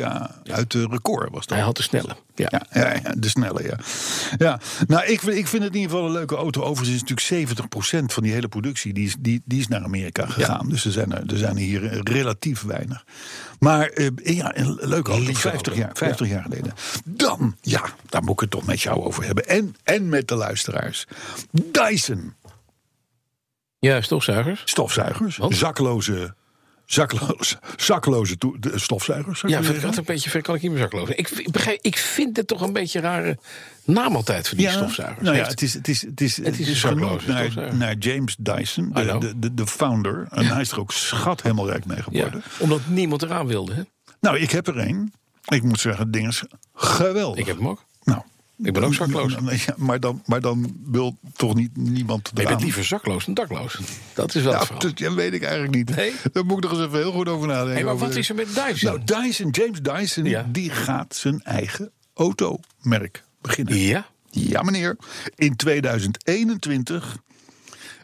uit 0.52 0.72
de 0.72 0.88
record 0.90 1.30
was 1.32 1.46
dat. 1.46 1.58
Hij 1.58 1.66
had 1.66 1.78
de 1.78 1.84
snelle. 1.84 2.16
Ja. 2.36 2.62
Ja, 2.72 3.00
de 3.18 3.30
snelle, 3.30 3.64
ja. 3.64 3.78
ja. 4.38 4.60
Nou, 4.88 5.06
ik, 5.06 5.20
vind- 5.20 5.38
ik 5.38 5.48
vind 5.48 5.64
het 5.64 5.74
in 5.74 5.80
ieder 5.80 5.92
geval 5.96 6.06
een 6.06 6.14
leuke 6.14 6.36
auto. 6.36 6.62
Overigens 6.62 7.04
is 7.04 7.10
natuurlijk 7.10 7.50
70% 8.04 8.06
van 8.14 8.24
die 8.24 8.32
hele 8.32 8.48
productie... 8.48 8.94
die 8.94 9.06
is, 9.06 9.16
die, 9.20 9.42
die 9.46 9.60
is 9.60 9.68
naar 9.68 9.84
Amerika 9.84 10.26
gegaan. 10.26 10.70
Dus 10.70 10.86
er 10.86 10.92
zijn 10.92 11.12
er, 11.12 11.24
er 11.32 11.38
zijn 11.38 11.56
er 11.56 11.62
hier 11.62 12.02
relatief 12.04 12.62
weinig. 12.62 13.06
Maar 13.64 13.88
eh, 13.88 14.10
ja, 14.24 14.58
een 14.58 14.78
leuke 14.82 15.12
auto. 15.12 15.26
Lieve 15.26 15.42
50, 15.42 15.52
auto. 15.52 15.82
jaar, 15.82 15.92
50 15.94 16.28
jaar 16.28 16.44
geleden. 16.44 16.74
Dan, 17.06 17.56
ja, 17.62 17.84
daar 18.10 18.24
moet 18.24 18.34
ik 18.34 18.40
het 18.40 18.50
toch 18.50 18.66
met 18.66 18.82
jou 18.82 19.04
over 19.04 19.26
hebben. 19.26 19.48
En, 19.48 19.76
en 19.84 20.10
met 20.10 20.28
de 20.28 20.36
luisteraars. 20.36 21.08
Dyson 21.52 22.34
Ja, 23.80 24.02
stofzuigers. 24.02 24.62
stofzuigers. 24.66 25.38
Wat? 25.38 25.54
Zakloze... 25.54 26.36
Zakloze, 26.86 27.60
zakloze 27.78 28.36
de 28.60 28.80
stofzuigers. 28.80 29.44
Ja, 29.48 29.60
ik 29.60 29.82
een 29.82 30.04
beetje 30.06 30.30
ver 30.30 30.42
kan 30.42 30.56
ik 30.56 30.62
niet 30.62 30.72
meer 30.72 30.80
zaklozen. 30.80 31.18
Ik, 31.18 31.30
ik, 31.30 31.52
begrijp, 31.52 31.80
ik 31.82 31.98
vind 31.98 32.38
het 32.38 32.48
toch 32.48 32.62
een 32.62 32.74
beetje 32.74 33.00
een 33.00 33.06
rare 33.06 33.38
naam 33.84 34.16
altijd 34.16 34.48
voor 34.48 34.58
die 34.58 34.70
stofzuigers. 34.70 35.22
Nou 35.22 35.36
ja, 35.38 35.48
het 35.48 35.62
is, 35.62 35.74
het 35.74 35.88
is, 35.88 36.02
het 36.02 36.22
is, 36.22 36.38
het 36.38 36.60
is 36.60 36.84
naar, 36.84 37.76
naar 37.76 37.96
James 37.96 38.36
Dyson, 38.40 38.92
de, 38.94 39.18
de, 39.20 39.40
de, 39.40 39.54
de 39.54 39.68
founder. 39.68 40.28
En 40.30 40.46
hij 40.46 40.62
is 40.62 40.72
er 40.72 40.80
ook 40.80 40.92
schat 40.92 41.42
helemaal 41.42 41.70
rijk 41.70 41.86
mee 41.86 41.98
ja, 41.98 42.04
geworden. 42.04 42.44
omdat 42.60 42.82
niemand 42.88 43.22
eraan 43.22 43.48
wilde. 43.48 43.74
Hè? 43.74 43.82
Nou, 44.20 44.38
ik 44.38 44.52
heb 44.52 44.68
er 44.68 44.78
één. 44.78 45.14
Ik 45.44 45.64
moet 45.64 45.80
zeggen, 45.80 46.04
het 46.04 46.14
ding 46.14 46.28
is 46.28 46.44
geweldig. 46.74 47.40
Ik 47.40 47.46
heb 47.46 47.58
hem 47.58 47.68
ook. 47.68 47.86
Ik 48.58 48.74
ben 48.74 48.84
ook 48.84 48.94
zakloos. 48.94 49.36
Ja, 49.66 49.74
maar, 49.78 50.00
dan, 50.00 50.22
maar 50.26 50.42
dan 50.42 50.76
wil 50.86 51.18
toch 51.36 51.56
niet 51.56 51.78
niemand 51.78 52.32
je 52.34 52.44
bent 52.44 52.62
liever 52.62 52.84
zakloos 52.84 53.26
dan 53.26 53.34
dakloos. 53.34 53.80
Dat 54.14 54.36
is 54.36 54.44
wel 54.44 54.52
Ja, 54.54 54.66
dat 54.78 55.00
ja, 55.00 55.14
weet 55.14 55.34
ik 55.34 55.44
eigenlijk 55.44 55.76
niet. 55.76 55.96
Nee? 55.96 56.14
Daar 56.32 56.46
moet 56.46 56.58
ik 56.58 56.64
nog 56.64 56.72
eens 56.80 56.88
even 56.88 57.00
heel 57.00 57.12
goed 57.12 57.30
over 57.30 57.48
nadenken. 57.48 57.74
Hey, 57.74 57.84
maar 57.84 57.94
over- 57.94 58.08
wat 58.08 58.16
is 58.16 58.30
er 58.30 58.36
met 58.36 58.48
Dyson? 58.56 59.02
Nou, 59.06 59.24
Dyson, 59.24 59.50
James 59.50 59.82
Dyson, 59.82 60.26
Ja. 60.26 60.46
die 60.52 60.70
gaat 60.70 61.16
zijn 61.16 61.42
eigen 61.42 61.92
automerk 62.14 63.24
beginnen. 63.42 63.78
ja? 63.78 64.06
Ja, 64.30 64.62
meneer. 64.62 64.98
In 65.36 65.56
2021 65.56 67.18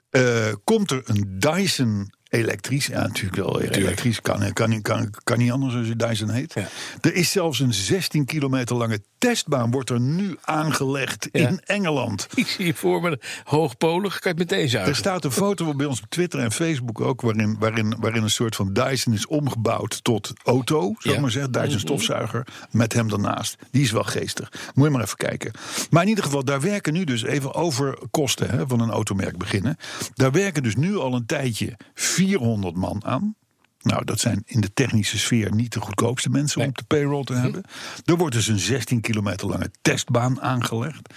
eh, 0.09 0.47
komt 0.63 0.91
er 0.91 1.01
een 1.05 1.35
Dyson 1.39 2.13
elektrisch. 2.29 2.85
Ja, 2.85 3.01
natuurlijk 3.01 3.35
wel 3.35 3.61
elektrisch. 3.61 4.21
Kan, 4.21 4.53
kan, 4.53 4.81
kan, 4.81 5.13
kan 5.23 5.37
niet 5.37 5.51
anders 5.51 5.75
als 5.75 5.87
je 5.87 5.95
Dyson 5.95 6.29
heet. 6.29 6.53
Ja. 6.53 6.67
Er 7.01 7.13
is 7.15 7.31
zelfs 7.31 7.59
een 7.59 7.73
16 7.73 8.25
kilometer 8.25 8.75
lange 8.75 9.01
testbaan 9.17 9.71
wordt 9.71 9.89
er 9.89 9.99
nu 9.99 10.37
aangelegd 10.41 11.27
Ja. 11.31 11.47
in 11.47 11.59
Engeland. 11.65 12.27
Ik 12.35 12.47
zie 12.47 12.65
je 12.65 12.73
voor 12.73 13.01
me 13.01 13.19
hoogpolig. 13.43 14.19
Kan 14.19 14.31
je 14.35 14.37
het 14.39 14.49
meteen 14.49 14.63
Er 14.63 14.69
zuigen. 14.69 14.95
staat 14.95 15.23
een 15.25 15.31
foto 15.31 15.73
bij 15.75 15.85
ons 15.85 16.01
op 16.01 16.09
Twitter 16.09 16.39
en 16.39 16.51
Facebook 16.51 17.01
ook... 17.01 17.21
waarin, 17.21 17.55
waarin, 17.59 17.95
waarin 17.99 18.23
een 18.23 18.29
soort 18.29 18.55
van 18.55 18.73
Dyson 18.73 19.13
is 19.13 19.27
omgebouwd 19.27 20.03
tot 20.03 20.33
auto. 20.43 20.95
Zou 20.97 21.15
Ja. 21.15 21.21
maar 21.21 21.31
zeggen. 21.31 21.51
Dyson 21.51 21.79
stofzuiger 21.79 22.47
met 22.71 22.93
hem 22.93 23.09
daarnaast. 23.09 23.55
Die 23.71 23.81
is 23.83 23.91
wel 23.91 24.03
geestig. 24.03 24.51
Moet 24.73 24.85
je 24.85 24.91
maar 24.91 25.03
even 25.03 25.17
kijken. 25.17 25.51
Maar 25.89 26.03
in 26.03 26.09
ieder 26.09 26.23
geval, 26.23 26.43
daar 26.43 26.61
werken 26.61 26.93
nu 26.93 27.03
dus 27.03 27.23
even 27.23 27.53
over 27.53 27.97
kosten 28.11 28.49
hè, 28.49 28.67
van 28.67 28.79
een 28.79 28.89
automerk 28.91 29.37
beginnen. 29.37 29.77
Daar 30.13 30.31
werken 30.31 30.63
dus 30.63 30.75
nu 30.75 30.97
al 30.97 31.13
een 31.13 31.25
tijdje 31.25 31.77
400 32.19 32.75
man 32.75 33.05
aan. 33.05 33.35
Nou, 33.81 34.05
dat 34.05 34.19
zijn 34.19 34.43
in 34.45 34.61
de 34.61 34.73
technische 34.73 35.17
sfeer 35.17 35.55
niet 35.55 35.73
de 35.73 35.79
goedkoopste 35.79 36.29
mensen 36.29 36.61
om 36.61 36.73
te 36.73 36.83
payroll 36.83 37.23
te 37.23 37.33
hebben. 37.33 37.63
Er 38.05 38.17
wordt 38.17 38.35
dus 38.35 38.47
een 38.47 38.59
16 38.59 39.01
kilometer 39.01 39.47
lange 39.47 39.71
testbaan 39.81 40.41
aangelegd. 40.41 41.13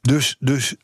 Dus, 0.00 0.36
dus 0.38 0.74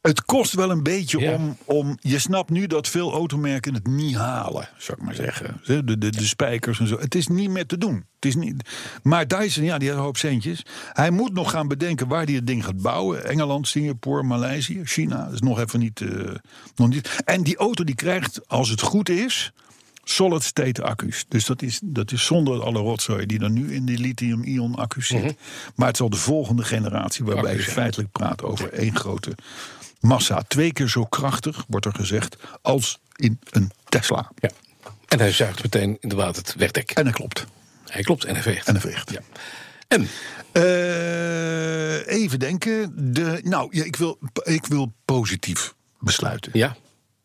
het 0.00 0.24
kost 0.24 0.52
wel 0.52 0.70
een 0.70 0.82
beetje 0.82 1.18
Ja. 1.20 1.34
om, 1.34 1.56
om. 1.64 1.98
Je 2.00 2.18
snapt 2.18 2.50
nu 2.50 2.66
dat 2.66 2.88
veel 2.88 3.12
automerken 3.12 3.74
het 3.74 3.86
niet 3.86 4.14
halen, 4.16 4.68
zou 4.78 4.98
ik 4.98 5.04
maar 5.04 5.14
zeggen. 5.14 5.60
De, 5.64 5.84
de, 5.84 6.10
de 6.10 6.26
spijkers 6.26 6.80
en 6.80 6.86
zo. 6.86 6.98
Het 6.98 7.14
is 7.14 7.26
niet 7.26 7.50
meer 7.50 7.66
te 7.66 7.78
doen. 7.78 8.04
Het 8.14 8.24
is 8.24 8.34
niet, 8.34 8.68
maar 9.02 9.28
Dyson, 9.28 9.64
ja, 9.64 9.78
die 9.78 9.86
heeft 9.88 9.98
een 10.00 10.04
hoop 10.04 10.16
centjes. 10.16 10.62
Hij 10.92 11.10
moet 11.10 11.32
nog 11.32 11.50
gaan 11.50 11.68
bedenken 11.68 12.08
waar 12.08 12.24
hij 12.24 12.34
het 12.34 12.46
ding 12.46 12.64
gaat 12.64 12.82
bouwen. 12.82 13.24
Engeland, 13.24 13.68
Singapore, 13.68 14.22
Maleisië, 14.22 14.80
China. 14.84 15.24
Dat 15.24 15.32
is 15.32 15.40
nog 15.40 15.58
even 15.60 15.80
niet, 15.80 16.00
eh, 16.00 16.34
nog 16.76 16.88
niet. 16.88 17.20
En 17.24 17.42
die 17.42 17.56
auto 17.56 17.84
die 17.84 17.94
krijgt, 17.94 18.48
als 18.48 18.68
het 18.68 18.80
goed 18.80 19.08
is. 19.08 19.52
Solid 20.04 20.42
state 20.42 20.82
accu's. 20.82 21.24
Dus 21.28 21.44
dat 21.46 21.62
is, 21.62 21.80
dat 21.84 22.12
is 22.12 22.24
zonder 22.24 22.62
alle 22.62 22.78
rotzooi 22.78 23.26
die 23.26 23.40
er 23.40 23.50
nu 23.50 23.74
in 23.74 23.84
die 23.84 23.98
lithium-ion 23.98 24.74
accu's 24.74 25.06
zit. 25.06 25.36
Maar 25.74 25.86
het 25.88 25.96
zal 25.96 26.10
de 26.10 26.16
volgende 26.16 26.64
generatie, 26.64 27.24
waarbij 27.24 27.50
Accu's, 27.52 27.64
je 27.64 27.70
feitelijk 27.72 28.12
praat 28.12 28.42
over 28.42 28.72
één 28.72 28.96
grote 28.96 29.34
massa. 30.00 30.42
Twee 30.48 30.72
keer 30.72 30.88
zo 30.88 31.04
krachtig, 31.04 31.64
wordt 31.68 31.86
er 31.86 31.94
gezegd, 31.94 32.36
als 32.62 32.98
in 33.16 33.38
een 33.50 33.70
Tesla. 33.88 34.30
Ja. 34.38 34.50
En 35.08 35.18
hij 35.18 35.32
zuigt 35.32 35.62
meteen 35.62 35.96
inderdaad 36.00 36.36
het 36.36 36.54
wegdek. 36.56 36.90
En 36.90 37.04
dat 37.04 37.12
klopt. 37.14 37.44
Hij 37.84 38.02
klopt 38.02 38.24
en 38.24 38.34
hij 38.34 38.42
veegt. 38.42 38.66
En 38.66 38.72
dat 38.74 38.82
veegt. 38.82 39.10
Ja. 39.10 39.20
En 39.88 40.08
Eh, 40.52 42.06
even 42.06 42.38
denken. 42.38 42.92
De, 43.14 43.40
nou, 43.44 43.68
ja, 43.70 43.84
ik, 43.84 43.96
wil, 43.96 44.18
ik 44.42 44.66
wil 44.66 44.92
positief 45.04 45.74
besluiten. 46.00 46.50
ja, 46.54 46.68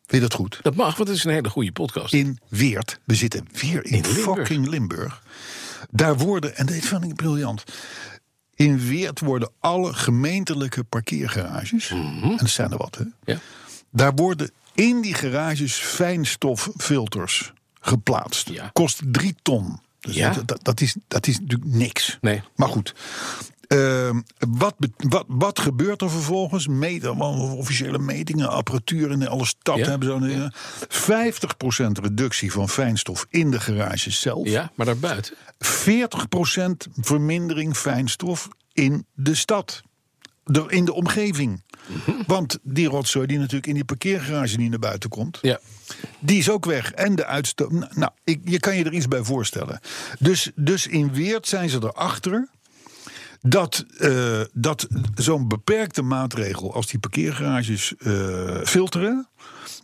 Vind 0.05 0.21
je 0.23 0.29
dat 0.29 0.33
goed? 0.33 0.59
dat 0.61 0.75
mag, 0.75 0.95
want 0.97 1.09
het 1.09 1.17
is 1.17 1.23
een 1.23 1.31
hele 1.31 1.49
goede 1.49 1.71
podcast. 1.71 2.13
in 2.13 2.39
Weert. 2.49 2.99
We 3.03 3.15
zitten 3.15 3.47
weer 3.61 3.85
in, 3.85 3.91
In 3.91 4.01
Limburg. 4.01 4.23
fucking 4.37 4.67
Limburg. 4.67 5.21
Daar 5.89 6.17
worden, 6.17 6.55
en 6.55 6.65
dit 6.65 6.85
vind 6.85 7.03
ik 7.03 7.15
briljant. 7.15 7.63
In 8.63 8.79
Weert 8.79 9.19
worden 9.19 9.49
alle 9.59 9.93
gemeentelijke 9.93 10.83
parkeergarages, 10.83 11.89
en 11.89 12.37
dat 12.37 12.49
zijn 12.49 12.71
er 12.71 12.77
wat, 12.77 12.95
hè, 12.97 13.33
Ja. 13.33 13.39
daar 13.91 14.13
worden 14.15 14.51
in 14.73 15.01
die 15.01 15.13
garages 15.13 15.73
fijnstoffilters 15.73 17.53
geplaatst. 17.81 18.49
Ja. 18.49 18.69
Kost 18.73 19.01
drie 19.05 19.35
ton. 19.41 19.79
Dus 19.99 20.15
Ja. 20.15 20.29
dat, 20.33 20.47
dat, 20.47 20.63
dat 20.63 20.81
is, 20.81 20.95
dat 21.07 21.27
is 21.27 21.39
natuurlijk 21.39 21.71
niks. 21.73 22.17
Nee. 22.21 22.41
Maar 22.55 22.67
goed. 22.69 22.93
Ehm, 23.73 24.21
wat, 24.49 24.75
wat, 24.97 25.25
wat 25.27 25.59
gebeurt 25.59 26.01
er 26.01 26.09
vervolgens? 26.09 26.67
Meten, 26.67 27.19
officiële 27.19 27.99
metingen, 27.99 28.49
apparatuur 28.49 29.11
in 29.11 29.27
alle 29.27 29.45
stad 29.45 29.77
Ja. 29.77 29.89
hebben 29.89 30.07
zo'n 30.07 30.21
dingen. 30.21 30.53
50% 30.87 31.99
reductie 32.01 32.51
van 32.51 32.69
fijnstof 32.69 33.25
in 33.29 33.51
de 33.51 33.59
garages 33.59 34.21
zelf. 34.21 34.47
ja, 34.47 34.71
maar 34.75 34.85
daarbuiten. 34.85 35.33
40% 35.57 36.87
vermindering 37.01 37.75
fijnstof 37.77 38.47
in 38.73 39.05
de 39.13 39.35
stad. 39.35 39.81
De, 40.45 40.63
in 40.67 40.85
de 40.85 40.93
omgeving. 40.93 41.63
Mhm. 41.87 42.11
Want 42.27 42.59
die 42.63 42.87
rotzooi 42.87 43.27
die 43.27 43.37
natuurlijk 43.37 43.67
in 43.67 43.73
die 43.73 43.85
parkeergarage 43.85 44.57
niet 44.57 44.69
naar 44.69 44.79
buiten 44.79 45.09
komt. 45.09 45.39
Ja. 45.41 45.59
Die 46.19 46.37
is 46.37 46.49
ook 46.49 46.65
weg. 46.65 46.91
En 46.91 47.15
de 47.15 47.25
uitstoot. 47.25 47.71
Nou, 47.95 48.11
ik, 48.23 48.39
je 48.43 48.59
kan 48.59 48.77
je 48.77 48.83
er 48.83 48.93
iets 48.93 49.07
bij 49.07 49.23
voorstellen. 49.23 49.79
Dus, 50.19 50.51
dus 50.55 50.87
in 50.87 51.13
Weert 51.13 51.47
zijn 51.47 51.69
ze 51.69 51.77
erachter. 51.81 52.47
Dat, 53.45 53.85
eh, 53.97 54.39
dat 54.53 54.87
zo'n 55.15 55.47
beperkte 55.47 56.01
maatregel 56.01 56.73
als 56.73 56.87
die 56.87 56.99
parkeergarages 56.99 57.93
eh, 57.99 58.11
filteren. 58.63 59.27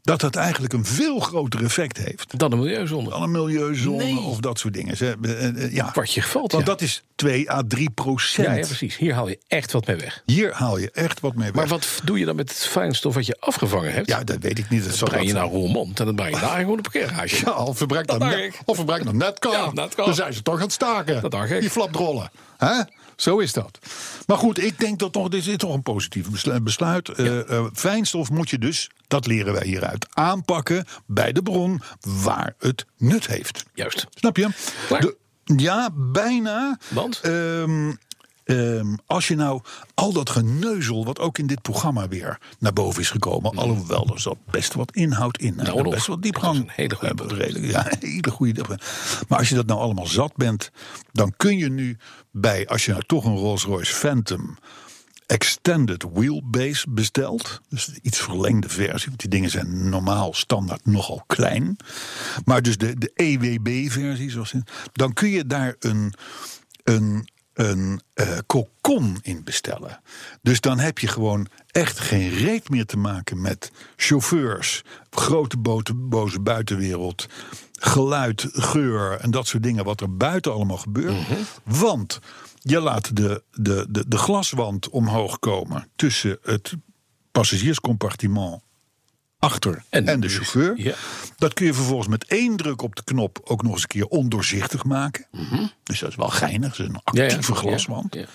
Dat 0.02 0.20
dat 0.20 0.36
eigenlijk 0.36 0.74
een 0.74 0.86
veel 0.86 1.20
groter 1.20 1.64
effect 1.64 1.98
heeft. 1.98 2.40
Dan 2.40 2.52
een 2.52 2.60
milieuzonde. 2.60 3.10
Dan 3.10 3.22
een 3.22 3.32
milieuzone 3.32 4.04
Nee. 4.04 4.20
of 4.20 4.38
dat 4.40 4.60
soort 4.60 4.74
dingen. 4.74 4.98
Ze, 4.98 5.18
eh, 5.22 5.74
ja. 5.74 5.90
Kwartje 5.90 6.22
gevalt, 6.22 6.52
Want 6.52 6.64
ja. 6.66 6.70
dat 6.72 6.82
is 6.82 7.04
2 7.16 7.52
à 7.52 7.62
3 7.68 7.90
procent. 7.90 8.48
ja, 8.48 8.54
ja, 8.54 8.66
precies. 8.66 8.98
Hier 8.98 9.14
haal 9.14 9.28
je 9.30 9.40
echt 9.48 9.72
wat 9.72 9.88
mee 9.88 9.96
weg. 9.96 10.24
Hier 10.26 10.54
haal 10.54 10.78
je 10.78 10.92
echt 10.92 11.20
wat 11.20 11.36
mee 11.36 11.46
weg. 11.46 11.56
Maar 11.56 11.68
wat 11.68 12.02
doe 12.04 12.20
je 12.20 12.26
dan 12.26 12.36
met 12.36 12.50
het 12.50 12.58
fijnstof 12.66 13.14
wat 13.14 13.26
je 13.26 13.38
afgevangen 13.40 13.94
hebt? 13.94 14.08
Ja, 14.08 14.24
dat 14.24 14.38
weet 14.40 14.58
ik 14.60 14.70
niet. 14.70 14.86
Dat 14.86 14.96
zal 14.96 15.08
breng 15.08 15.26
je 15.28 15.34
dat- 15.34 15.42
naar 15.42 15.52
Roermond 15.52 16.00
en 16.00 16.06
dan 16.06 16.16
breng 16.16 16.36
je 16.36 16.42
daar 16.46 16.60
gewoon 16.60 16.76
een 16.76 16.82
parkeergarage. 16.82 17.46
Ja, 17.46 17.52
of 17.64 17.78
verbruik 17.78 18.08
Dat 18.08 18.20
dan, 18.20 18.30
net, 18.30 18.60
of 18.66 18.76
verbruik 18.76 19.04
dan 19.04 19.18
net 19.28 19.40
kan. 19.40 19.52
Ja, 19.52 19.72
net. 19.72 19.96
Dan 19.96 20.14
zijn 20.16 20.34
ze 20.34 20.42
toch 20.42 20.56
aan 20.56 20.62
het 20.62 20.72
staken. 20.72 21.22
Dat 21.22 21.32
dacht 21.32 21.52
ik. 21.52 21.60
Die 21.60 21.70
flaprollen. 21.70 22.32
Hè? 22.58 22.82
Zo 23.20 23.40
is 23.40 23.54
dat. 23.54 23.80
Maar 24.28 24.38
goed, 24.38 24.64
ik 24.64 24.80
denk 24.80 25.00
dat 25.00 25.14
toch, 25.14 25.28
dit 25.30 25.48
is 25.48 25.58
toch 25.58 25.74
een 25.74 25.84
positief 25.84 26.30
beslu- 26.30 26.60
besluit. 26.60 27.10
Eh, 27.10 27.58
eh, 27.58 27.66
fijnstof 27.74 28.30
moet 28.30 28.50
je 28.50 28.58
dus, 28.60 28.90
dat 29.08 29.28
leren 29.28 29.54
wij 29.54 29.66
hieruit, 29.66 30.08
aanpakken 30.10 30.86
bij 31.06 31.32
de 31.32 31.42
bron 31.44 31.82
waar 32.24 32.56
het 32.60 32.86
nut 32.98 33.28
heeft. 33.28 33.66
Juist. 33.74 34.06
Snap 34.10 34.38
je? 34.38 34.48
Klaar? 34.88 35.02
De- 35.02 35.18
ja, 35.56 35.90
bijna. 35.94 36.78
Want? 36.88 37.20
Ehm, 37.22 37.94
ehm, 38.50 38.96
als 39.06 39.28
je 39.28 39.36
nou 39.36 39.62
al 39.94 40.14
dat 40.14 40.30
geneuzel, 40.30 41.06
wat 41.06 41.20
ook 41.20 41.38
in 41.38 41.48
dit 41.48 41.62
programma 41.62 42.08
weer 42.08 42.40
naar 42.60 42.74
boven 42.74 43.02
is 43.02 43.10
gekomen, 43.10 43.56
alhoewel 43.58 44.08
er 44.14 44.20
zat 44.20 44.38
best 44.52 44.74
wat 44.74 44.92
inhoud 44.92 45.38
in, 45.38 45.54
Mm. 45.54 45.64
Nou, 45.64 45.82
nog. 45.84 45.94
best 45.94 46.08
wat 46.08 46.22
diepgang. 46.22 46.54
is 46.56 46.60
een 46.62 46.70
hele 46.76 46.96
goede 46.96 47.34
redelijk- 47.36 47.66
Ja, 47.72 47.86
hele 48.00 48.32
goede. 48.32 48.64
Maar 49.28 49.38
als 49.40 49.50
je 49.50 49.56
dat 49.56 49.66
nou 49.66 49.80
allemaal 49.80 50.08
zat 50.08 50.36
bent, 50.36 50.72
dan 51.12 51.34
kun 51.38 51.58
je 51.58 51.70
nu 51.70 51.98
bij, 52.32 52.68
als 52.68 52.86
je 52.86 52.92
nou 52.92 53.04
toch 53.08 53.26
een 53.26 53.36
Rolls 53.36 53.64
Royce 53.64 53.94
Phantom 53.94 54.58
extended 55.26 56.06
wheelbase 56.14 56.90
bestelt. 56.90 57.62
Dus 57.70 57.86
de 57.86 58.00
iets 58.02 58.18
verlengde 58.20 58.70
versie. 58.70 59.08
Want 59.08 59.20
die 59.20 59.30
dingen 59.30 59.50
zijn 59.50 59.90
normaal 59.90 60.34
standaard 60.34 60.86
nogal 60.86 61.24
klein. 61.28 61.78
Maar 62.46 62.62
dus 62.62 62.78
de, 62.78 62.98
de 62.98 63.12
EWB-versie, 63.16 64.30
zoals 64.32 64.54
in, 64.54 64.64
dan 64.94 65.14
kun 65.14 65.30
je 65.30 65.46
daar 65.46 65.76
een, 65.80 66.14
een, 66.84 67.28
een 67.60 68.02
eh 68.14 68.38
cocon 68.48 69.18
in 69.22 69.44
bestellen. 69.44 70.02
Dus 70.42 70.62
dan 70.62 70.80
heb 70.80 71.00
je 71.00 71.08
gewoon 71.08 71.48
echt 71.68 72.00
geen 72.00 72.30
reet 72.30 72.70
meer 72.70 72.86
te 72.86 72.98
maken 72.98 73.42
met 73.42 73.72
chauffeurs, 73.96 74.84
grote 75.10 75.58
boten, 75.58 76.10
boze 76.10 76.40
buitenwereld, 76.40 77.28
geluid, 77.72 78.48
geur 78.52 79.20
en 79.20 79.32
dat 79.32 79.48
soort 79.48 79.64
dingen, 79.64 79.84
wat 79.84 80.02
er 80.02 80.18
buiten 80.18 80.54
allemaal 80.54 80.78
gebeurt. 80.78 81.28
Want 81.64 82.20
je 82.60 82.80
laat 82.80 83.16
de, 83.16 83.44
de, 83.52 83.86
de, 83.90 84.08
de 84.08 84.18
glaswand 84.18 84.90
omhoog 84.90 85.40
komen 85.40 85.88
tussen 85.96 86.38
het 86.42 86.74
passagierscompartiment 87.32 88.62
achter 89.40 89.84
en, 89.90 90.08
En 90.08 90.20
de 90.20 90.30
chauffeur. 90.30 90.74
ja. 90.78 90.94
Dat 91.38 91.54
kun 91.54 91.66
je 91.66 91.74
vervolgens 91.74 92.08
met 92.08 92.26
één 92.26 92.56
druk 92.56 92.82
op 92.82 92.96
de 92.96 93.04
knop 93.04 93.40
ook 93.44 93.64
nog 93.64 93.72
eens 93.72 93.82
een 93.82 93.88
keer 93.88 94.06
ondoorzichtig 94.08 94.84
maken. 94.84 95.26
Dus 95.84 96.00
dat 96.00 96.10
is 96.10 96.16
wel 96.16 96.30
geinig. 96.30 96.76
Dat 96.76 96.80
is 96.80 96.94
een 96.94 97.02
Mhm. 97.04 97.18
Ja, 97.18 97.24
actieve 97.24 97.56
glaswand. 97.56 98.14
Ja, 98.14 98.20
ja. 98.22 98.28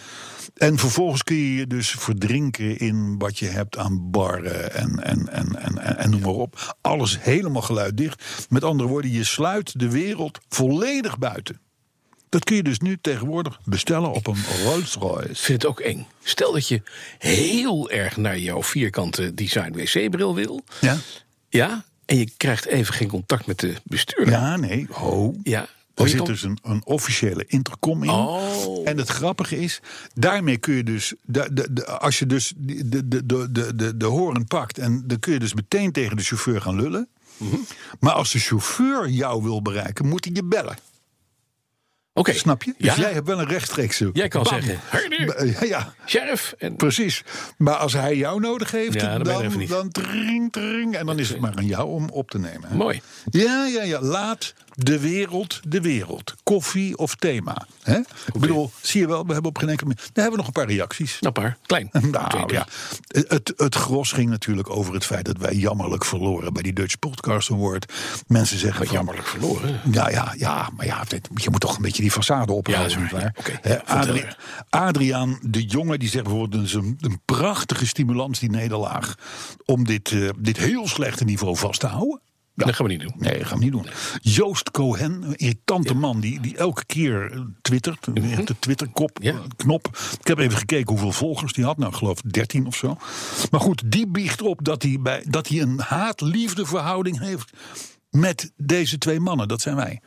En 0.55 0.79
vervolgens 0.79 1.23
kun 1.23 1.37
je 1.37 1.55
je 1.55 1.67
dus 1.67 1.91
verdrinken 1.91 2.79
in 2.79 3.19
wat 3.19 3.39
je 3.39 3.47
hebt 3.47 3.77
aan 3.79 4.11
barren 4.11 4.75
en, 4.75 5.03
en, 5.05 5.33
en, 5.33 5.57
en, 5.63 5.79
en, 5.79 5.97
en 5.99 6.11
noem 6.11 6.21
maar 6.21 6.31
op. 6.31 6.77
Alles 6.81 7.19
helemaal 7.23 7.63
geluiddicht. 7.63 8.47
Met 8.49 8.65
andere 8.65 8.89
woorden, 8.89 9.11
je 9.11 9.25
sluit 9.25 9.79
de 9.79 9.91
wereld 9.91 10.39
volledig 10.49 11.19
buiten. 11.19 11.61
Dat 12.35 12.45
kun 12.45 12.57
je 12.57 12.63
dus 12.63 12.79
nu 12.79 12.99
tegenwoordig 13.01 13.61
bestellen 13.65 14.13
op 14.13 14.27
een 14.27 14.37
Rolls 14.65 14.95
Ik 14.97 15.03
Royce. 15.03 15.35
vind 15.43 15.63
het 15.63 15.67
ook 15.71 15.81
eng. 15.81 16.07
Stel 16.23 16.53
dat 16.53 16.69
je 16.69 16.83
heel 17.19 17.91
erg 17.91 18.17
naar 18.17 18.39
jouw 18.39 18.63
vierkante 18.63 19.35
design 19.35 19.73
wc-bril 19.73 20.35
wil. 20.35 20.65
Ja? 20.81 20.97
Ja, 21.49 21.85
en 22.05 22.17
je 22.19 22.31
krijgt 22.37 22.67
even 22.67 22.95
geen 22.95 23.09
contact 23.09 23.47
met 23.47 23.59
de 23.61 23.75
bestuurder. 23.85 24.35
Ja, 24.35 24.57
nee, 24.57 24.87
ho. 24.91 25.35
Ja. 25.43 25.67
Er 25.95 26.09
zit 26.09 26.27
dus 26.27 26.43
een, 26.43 26.59
een 26.63 26.83
officiële 26.87 27.45
intercom 27.47 28.03
in. 28.03 28.11
Oh. 28.11 28.89
En 28.89 28.97
het 28.99 29.09
grappige 29.09 29.59
is, 29.61 29.81
daarmee 30.15 30.57
kun 30.57 30.75
je 30.75 30.85
dus, 30.85 31.15
de, 31.23 31.49
de, 31.53 31.69
de- 31.73 31.87
als 31.87 32.19
je 32.19 32.27
dus 32.27 32.53
de, 32.57 32.89
de, 32.89 33.09
de, 33.27 33.53
de, 33.53 33.75
de, 33.75 33.97
de 33.97 34.05
horen 34.07 34.47
pakt, 34.47 34.79
en 34.79 35.03
dan 35.07 35.19
kun 35.19 35.33
je 35.33 35.39
dus 35.39 35.55
meteen 35.55 35.93
tegen 35.93 36.17
de 36.17 36.23
chauffeur 36.23 36.61
gaan 36.61 36.77
lullen. 36.77 37.09
Mhm. 37.37 37.57
Maar 38.01 38.13
als 38.13 38.33
de 38.33 38.39
chauffeur 38.39 39.09
jou 39.09 39.43
wil 39.43 39.63
bereiken, 39.63 40.07
moet 40.09 40.25
hij 40.25 40.35
je 40.35 40.45
bellen. 40.45 40.77
Oké. 42.17 42.33
Snap 42.33 42.63
je? 42.63 42.75
Dus 42.79 42.95
Ja, 42.95 43.01
jij 43.03 43.13
hebt 43.13 43.27
wel 43.27 43.39
een 43.41 43.49
rechtstreekse. 43.49 44.11
jij 44.13 44.29
kan 44.29 44.43
bam. 44.43 44.63
zeggen, 44.63 44.81
Ja, 45.61 45.65
ja, 45.67 45.95
sheriff. 46.07 46.55
En 46.59 46.77
precies. 46.77 47.23
Maar 47.57 47.75
als 47.75 47.93
hij 47.93 48.17
jou 48.17 48.41
nodig 48.41 48.71
heeft, 48.71 48.95
Ja, 49.01 49.19
dan 49.19 49.23
dan, 49.23 49.67
dan 49.67 49.91
tring, 49.91 50.53
tring. 50.53 50.97
En 50.97 51.07
dan 51.07 51.19
is 51.19 51.29
het 51.29 51.41
maar 51.41 51.55
aan 51.57 51.67
jou 51.67 51.89
om 51.89 52.09
op 52.09 52.31
te 52.31 52.39
nemen. 52.39 52.69
hè. 52.69 52.75
Mooi. 52.77 53.01
Ja, 53.31 53.67
ja, 53.67 53.83
ja. 53.83 54.01
Laat 54.01 54.55
de 54.75 55.01
wereld 55.01 55.61
de 55.69 55.81
wereld. 55.81 56.35
Koffie 56.43 56.97
of 56.99 57.15
thema. 57.15 57.67
Hè? 57.83 57.99
Ik 57.99 58.39
bedoel, 58.41 58.71
zie 58.81 59.01
je 59.01 59.07
wel, 59.07 59.27
we 59.27 59.33
hebben 59.33 59.51
op 59.51 59.59
geen 59.59 59.69
enkele... 59.69 59.95
Daar 59.95 60.05
hebben 60.15 60.31
we 60.31 60.37
nog 60.37 60.47
een 60.47 60.53
paar 60.53 60.67
reacties. 60.67 61.21
Nou, 61.21 61.33
paar. 61.33 61.57
Klein. 61.67 61.89
Nou 61.93 62.53
ja, 62.53 62.67
het, 63.07 63.53
het 63.57 63.75
gros 63.75 64.13
ging 64.13 64.31
natuurlijk 64.31 64.71
over 64.71 64.95
het 64.95 65.05
feit 65.05 65.25
dat 65.25 65.39
wij 65.39 65.55
jammerlijk 65.55 66.05
verloren 66.05 66.53
bij 66.53 66.63
die 66.63 66.73
Dutch 66.73 66.99
Podcast 66.99 67.51
Award. 67.51 67.93
Mensen 68.27 68.59
zeggen 68.59 68.87
van, 68.87 68.95
jammerlijk 68.95 69.27
verloren. 69.27 69.81
ja, 69.91 70.09
ja, 70.11 70.35
ja, 70.37 70.71
maar 70.77 70.87
ja, 70.87 71.05
je 71.35 71.51
moet 71.51 71.61
toch 71.61 71.77
een 71.77 71.83
beetje 71.83 72.03
die 72.03 72.13
façade 72.13 72.51
ophouden. 72.51 73.11
Ja, 73.63 73.83
Adri- 73.87 74.21
er. 74.21 74.37
Adriaan 74.71 75.39
de 75.43 75.65
Jonge, 75.65 75.99
die 75.99 76.09
zegt 76.09 76.25
bijvoorbeeld... 76.25 76.63
het 76.63 76.71
is 76.71 76.75
een, 76.75 76.99
een 77.01 77.21
prachtige 77.25 77.87
stimulans, 77.87 78.39
die 78.39 78.51
nederlaag... 78.51 79.15
om 79.65 79.85
dit, 79.85 80.13
eh, 80.13 80.29
dit 80.39 80.57
heel 80.57 80.89
slechte 80.89 81.25
niveau 81.25 81.57
vast 81.57 81.81
te 81.81 81.87
houden. 81.87 82.21
Ja. 82.57 82.65
Dat 82.65 82.75
gaan 82.75 82.87
we 82.87 82.93
niet 82.93 83.01
doen. 83.01 83.15
Nee, 83.19 83.39
dat 83.39 83.47
gaan 83.47 83.59
we 83.59 83.65
niet 83.65 83.73
doen. 83.73 83.87
Joost 84.21 84.71
Cohen, 84.71 85.23
een 85.23 85.35
irritante 85.37 85.95
man 85.95 86.21
die, 86.21 86.41
die 86.41 86.57
elke 86.57 86.85
keer 86.85 87.33
eh, 87.33 87.41
twittert. 87.63 88.07
Echt 88.15 88.47
de 88.47 88.55
Twitterkop, 88.59 89.19
Mhm. 89.19 89.27
Ja. 89.29 89.33
eh, 89.33 89.41
knop. 89.57 89.99
Ik 90.21 90.27
heb 90.27 90.39
even 90.39 90.59
gekeken 90.59 90.91
hoeveel 90.91 91.13
volgers 91.13 91.53
die 91.53 91.65
had. 91.65 91.77
Nou, 91.79 91.91
ik 91.93 91.97
geloof 91.99 92.21
13 92.21 92.67
of 92.67 92.77
zo. 92.77 92.97
Maar 93.51 93.61
goed, 93.61 93.83
die 93.87 94.07
biegt 94.07 94.43
op 94.43 94.65
dat 94.65 94.83
hij, 94.83 94.99
bij, 95.01 95.25
dat 95.29 95.49
hij 95.49 95.61
een 95.61 95.79
haat-liefde 95.81 96.67
verhouding 96.67 97.19
heeft 97.19 97.51
met 98.11 98.53
deze 98.57 98.99
twee 98.99 99.21
mannen. 99.21 99.49
Dat 99.49 99.61
zijn 99.61 99.77
wij. 99.77 100.01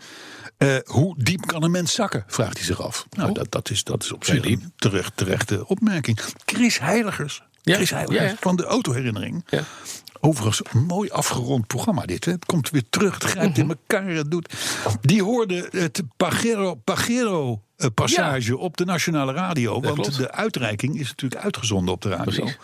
Eh, 0.57 0.75
hoe 0.85 1.23
diep 1.23 1.45
kan 1.45 1.63
een 1.63 1.71
mens 1.71 1.93
zakken? 1.93 2.23
Vraagt 2.27 2.57
hij 2.57 2.65
zich 2.65 2.81
af. 2.81 3.05
Nou, 3.09 3.33
dat, 3.33 3.51
dat, 3.51 3.69
is, 3.69 3.83
dat 3.83 4.03
is 4.03 4.11
op 4.11 4.25
zich 4.25 4.45
een 4.45 4.73
terecht, 4.75 5.17
terechte 5.17 5.67
opmerking. 5.67 6.19
Chris 6.45 6.79
Heiligers. 6.79 7.41
Chris 7.63 7.89
Heiligers 7.89 8.33
van 8.39 8.55
de 8.55 8.63
autoherinnering. 8.63 9.45
Overigens, 10.19 10.61
een 10.71 10.85
mooi 10.85 11.09
afgerond 11.09 11.67
programma 11.67 12.05
dit. 12.05 12.25
Hè. 12.25 12.31
Het 12.31 12.45
komt 12.45 12.69
weer 12.69 12.83
terug, 12.89 13.13
het 13.13 13.23
grijpt 13.23 13.57
in 13.57 13.69
elkaar. 13.69 14.07
Het 14.07 14.31
doet. 14.31 14.53
Die 15.01 15.23
hoorde 15.23 15.67
het 15.71 16.01
Pagero, 16.17 16.75
Pagero 16.75 17.61
eh, 17.77 17.87
passage 17.93 18.57
op 18.57 18.77
de 18.77 18.85
nationale 18.85 19.33
radio. 19.33 19.81
want 19.81 19.93
klopt. 19.93 20.17
de 20.17 20.31
uitreiking 20.31 20.99
is 20.99 21.07
natuurlijk 21.07 21.41
uitgezonden 21.41 21.93
op 21.93 22.01
de 22.01 22.09
radio. 22.09 22.43
Precies. 22.43 22.57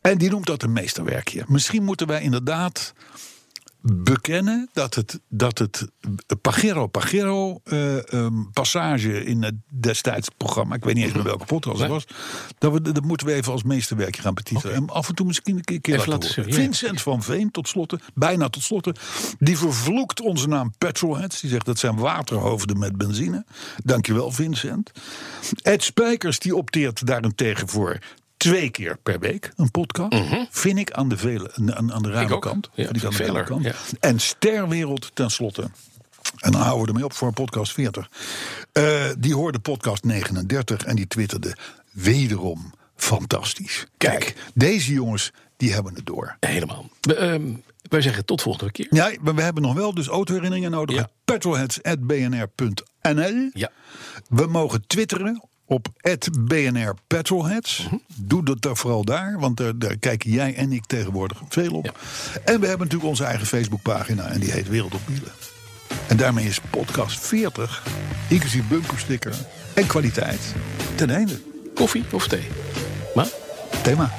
En 0.00 0.18
die 0.18 0.30
noemt 0.30 0.46
dat 0.46 0.62
een 0.62 0.72
meesterwerkje. 0.72 1.44
Misschien 1.46 1.82
moeten 1.84 2.06
wij 2.06 2.22
inderdaad 2.22 2.94
bekennen 3.82 4.68
dat 4.72 4.94
het, 4.94 5.20
dat 5.28 5.58
het 5.58 5.88
Pagero 6.40 6.86
Pagero 6.86 7.60
eh, 7.64 8.12
ehm, 8.12 8.42
passage 8.52 9.24
in 9.24 9.42
het 9.42 9.54
destijds 9.68 10.28
programma, 10.36 10.74
ik 10.74 10.84
weet 10.84 10.94
niet 10.94 11.04
eens 11.04 11.14
meer 11.14 11.22
welke 11.22 11.44
podcast 11.44 11.80
het 11.80 11.88
was, 11.88 12.06
dat, 12.58 12.72
we, 12.72 12.80
dat 12.80 13.04
moeten 13.04 13.26
we 13.26 13.32
even 13.32 13.52
als 13.52 13.62
meesterwerkje 13.62 14.22
gaan 14.22 14.34
betitelen. 14.34 14.74
En 14.74 14.88
af 14.88 15.08
en 15.08 15.14
toe 15.14 15.26
misschien 15.26 15.56
een 15.56 15.64
keer, 15.64 15.80
keer 15.80 15.96
laten 15.96 16.12
laten 16.12 16.28
horen. 16.28 16.44
zien, 16.44 16.62
ja. 16.62 16.68
Vincent 16.68 17.02
van 17.02 17.22
Veen, 17.22 17.50
tot 17.50 17.68
slotte, 17.68 18.00
bijna 18.14 18.48
tot 18.48 18.62
slotte, 18.62 18.94
die 19.38 19.58
vervloekt 19.58 20.20
onze 20.20 20.48
naam 20.48 20.72
Petrolheads. 20.78 21.40
Die 21.40 21.50
zegt 21.50 21.66
dat 21.66 21.78
zijn 21.78 21.96
waterhoofden 21.96 22.78
met 22.78 22.96
benzine. 22.96 23.44
Dankjewel 23.84 24.30
Vincent. 24.30 24.90
Ed 25.62 25.82
Spijkers 25.82 26.38
die 26.38 26.56
opteert 26.56 27.06
daarentegen 27.06 27.68
voor 27.68 27.98
twee 28.50 28.70
keer 28.70 28.96
per 29.02 29.18
week 29.18 29.52
een 29.56 29.70
podcast. 29.70 30.16
Vind 30.50 30.78
ik 30.78 30.90
aan 30.92 31.08
de, 31.08 31.16
vele, 31.16 31.50
aan, 31.54 31.92
aan 31.92 32.02
de 32.02 32.10
ruime 32.10 32.30
Mhm. 32.30 32.38
kant. 32.40 32.68
Ja, 32.74 32.84
Vind 32.84 32.96
ik 32.96 33.04
aan 33.04 33.10
de 33.10 33.16
ruime 33.16 33.44
kant. 33.44 33.64
ja. 33.64 33.74
En 34.00 34.20
Sterwereld 34.20 35.10
tenslotte. 35.14 35.62
En 36.38 36.52
dan 36.52 36.60
houden 36.60 36.82
we 36.82 36.88
ermee 36.88 37.04
op 37.04 37.12
voor 37.12 37.32
podcast 37.32 37.72
40. 37.72 38.10
Eh, 38.72 39.04
die 39.18 39.34
hoorde 39.34 39.58
podcast 39.58 40.04
39 40.04 40.84
en 40.84 40.96
die 40.96 41.06
twitterde 41.06 41.56
wederom 41.92 42.72
fantastisch. 42.96 43.86
Kijk, 43.96 44.34
deze 44.54 44.92
jongens, 44.92 45.32
die 45.56 45.72
hebben 45.72 45.94
het 45.94 46.06
door. 46.06 46.36
Helemaal. 46.40 46.88
We, 47.00 47.14
ehm, 47.16 47.42
wij 47.88 48.00
zeggen 48.00 48.24
tot 48.24 48.42
volgende 48.42 48.72
keer. 48.72 48.86
Ja, 48.90 49.12
maar 49.20 49.34
we 49.34 49.42
hebben 49.42 49.62
nog 49.62 49.74
wel 49.74 49.94
dus 49.94 50.06
autoherinneringen 50.06 50.70
nodig. 50.70 50.96
Ja. 50.96 51.08
Petrolheads.bnr.nl 51.24 53.50
Ja. 53.52 53.70
We 54.28 54.46
mogen 54.46 54.86
twitteren 54.86 55.42
op 55.72 55.88
BNR 56.40 56.94
Petrolheads. 57.06 57.84
Mhm. 57.84 57.96
Doe 58.16 58.44
dat 58.44 58.62
daar 58.62 58.76
vooral 58.76 59.04
daar, 59.04 59.38
want 59.38 59.56
daar, 59.56 59.78
daar 59.78 59.96
kijken 59.96 60.30
jij 60.30 60.54
en 60.54 60.72
ik 60.72 60.86
tegenwoordig 60.86 61.42
veel 61.48 61.72
op. 61.72 61.84
Ja. 61.84 61.92
En 62.44 62.60
we 62.60 62.66
hebben 62.66 62.86
natuurlijk 62.86 63.10
onze 63.10 63.24
eigen 63.24 63.46
Facebookpagina 63.46 64.26
en 64.26 64.40
die 64.40 64.50
heet 64.50 64.68
Wereld 64.68 64.94
op 64.94 65.06
Wielen. 65.06 65.32
En 66.08 66.16
daarmee 66.16 66.46
is 66.46 66.60
podcast 66.70 67.20
40, 67.20 67.82
inclusief 68.28 68.68
bumpersticker 68.68 69.34
en 69.74 69.86
kwaliteit, 69.86 70.54
ten 70.94 71.10
einde. 71.10 71.40
Koffie 71.74 72.04
of 72.12 72.28
thee? 72.28 72.46
Maar 73.14 73.28
Thema. 73.82 74.12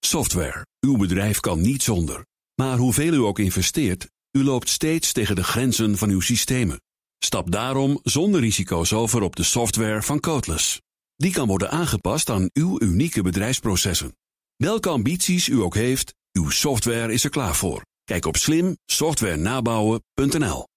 Software. 0.00 0.66
Uw 0.80 0.96
bedrijf 0.96 1.40
kan 1.40 1.60
niet 1.60 1.82
zonder. 1.82 2.26
Maar 2.54 2.76
hoeveel 2.76 3.12
u 3.12 3.18
ook 3.18 3.38
investeert, 3.38 4.08
u 4.30 4.44
loopt 4.44 4.68
steeds 4.68 5.12
tegen 5.12 5.36
de 5.36 5.44
grenzen 5.44 5.98
van 5.98 6.10
uw 6.10 6.20
systemen. 6.20 6.80
Stap 7.18 7.50
daarom 7.50 8.00
zonder 8.02 8.40
risico's 8.40 8.92
over 8.92 9.22
op 9.22 9.36
de 9.36 9.42
software 9.42 10.02
van 10.02 10.20
Codeless. 10.20 10.80
Die 11.16 11.32
kan 11.32 11.46
worden 11.46 11.70
aangepast 11.70 12.30
aan 12.30 12.50
uw 12.52 12.80
unieke 12.80 13.22
bedrijfsprocessen. 13.22 14.16
Welke 14.56 14.88
ambities 14.88 15.48
u 15.48 15.60
ook 15.60 15.74
heeft, 15.74 16.14
uw 16.32 16.50
software 16.50 17.12
is 17.12 17.24
er 17.24 17.30
klaar 17.30 17.54
voor. 17.54 17.86
Kijk 18.04 18.26
op 18.26 18.36
slimsoftwarenabouwen.nl. 18.36 20.68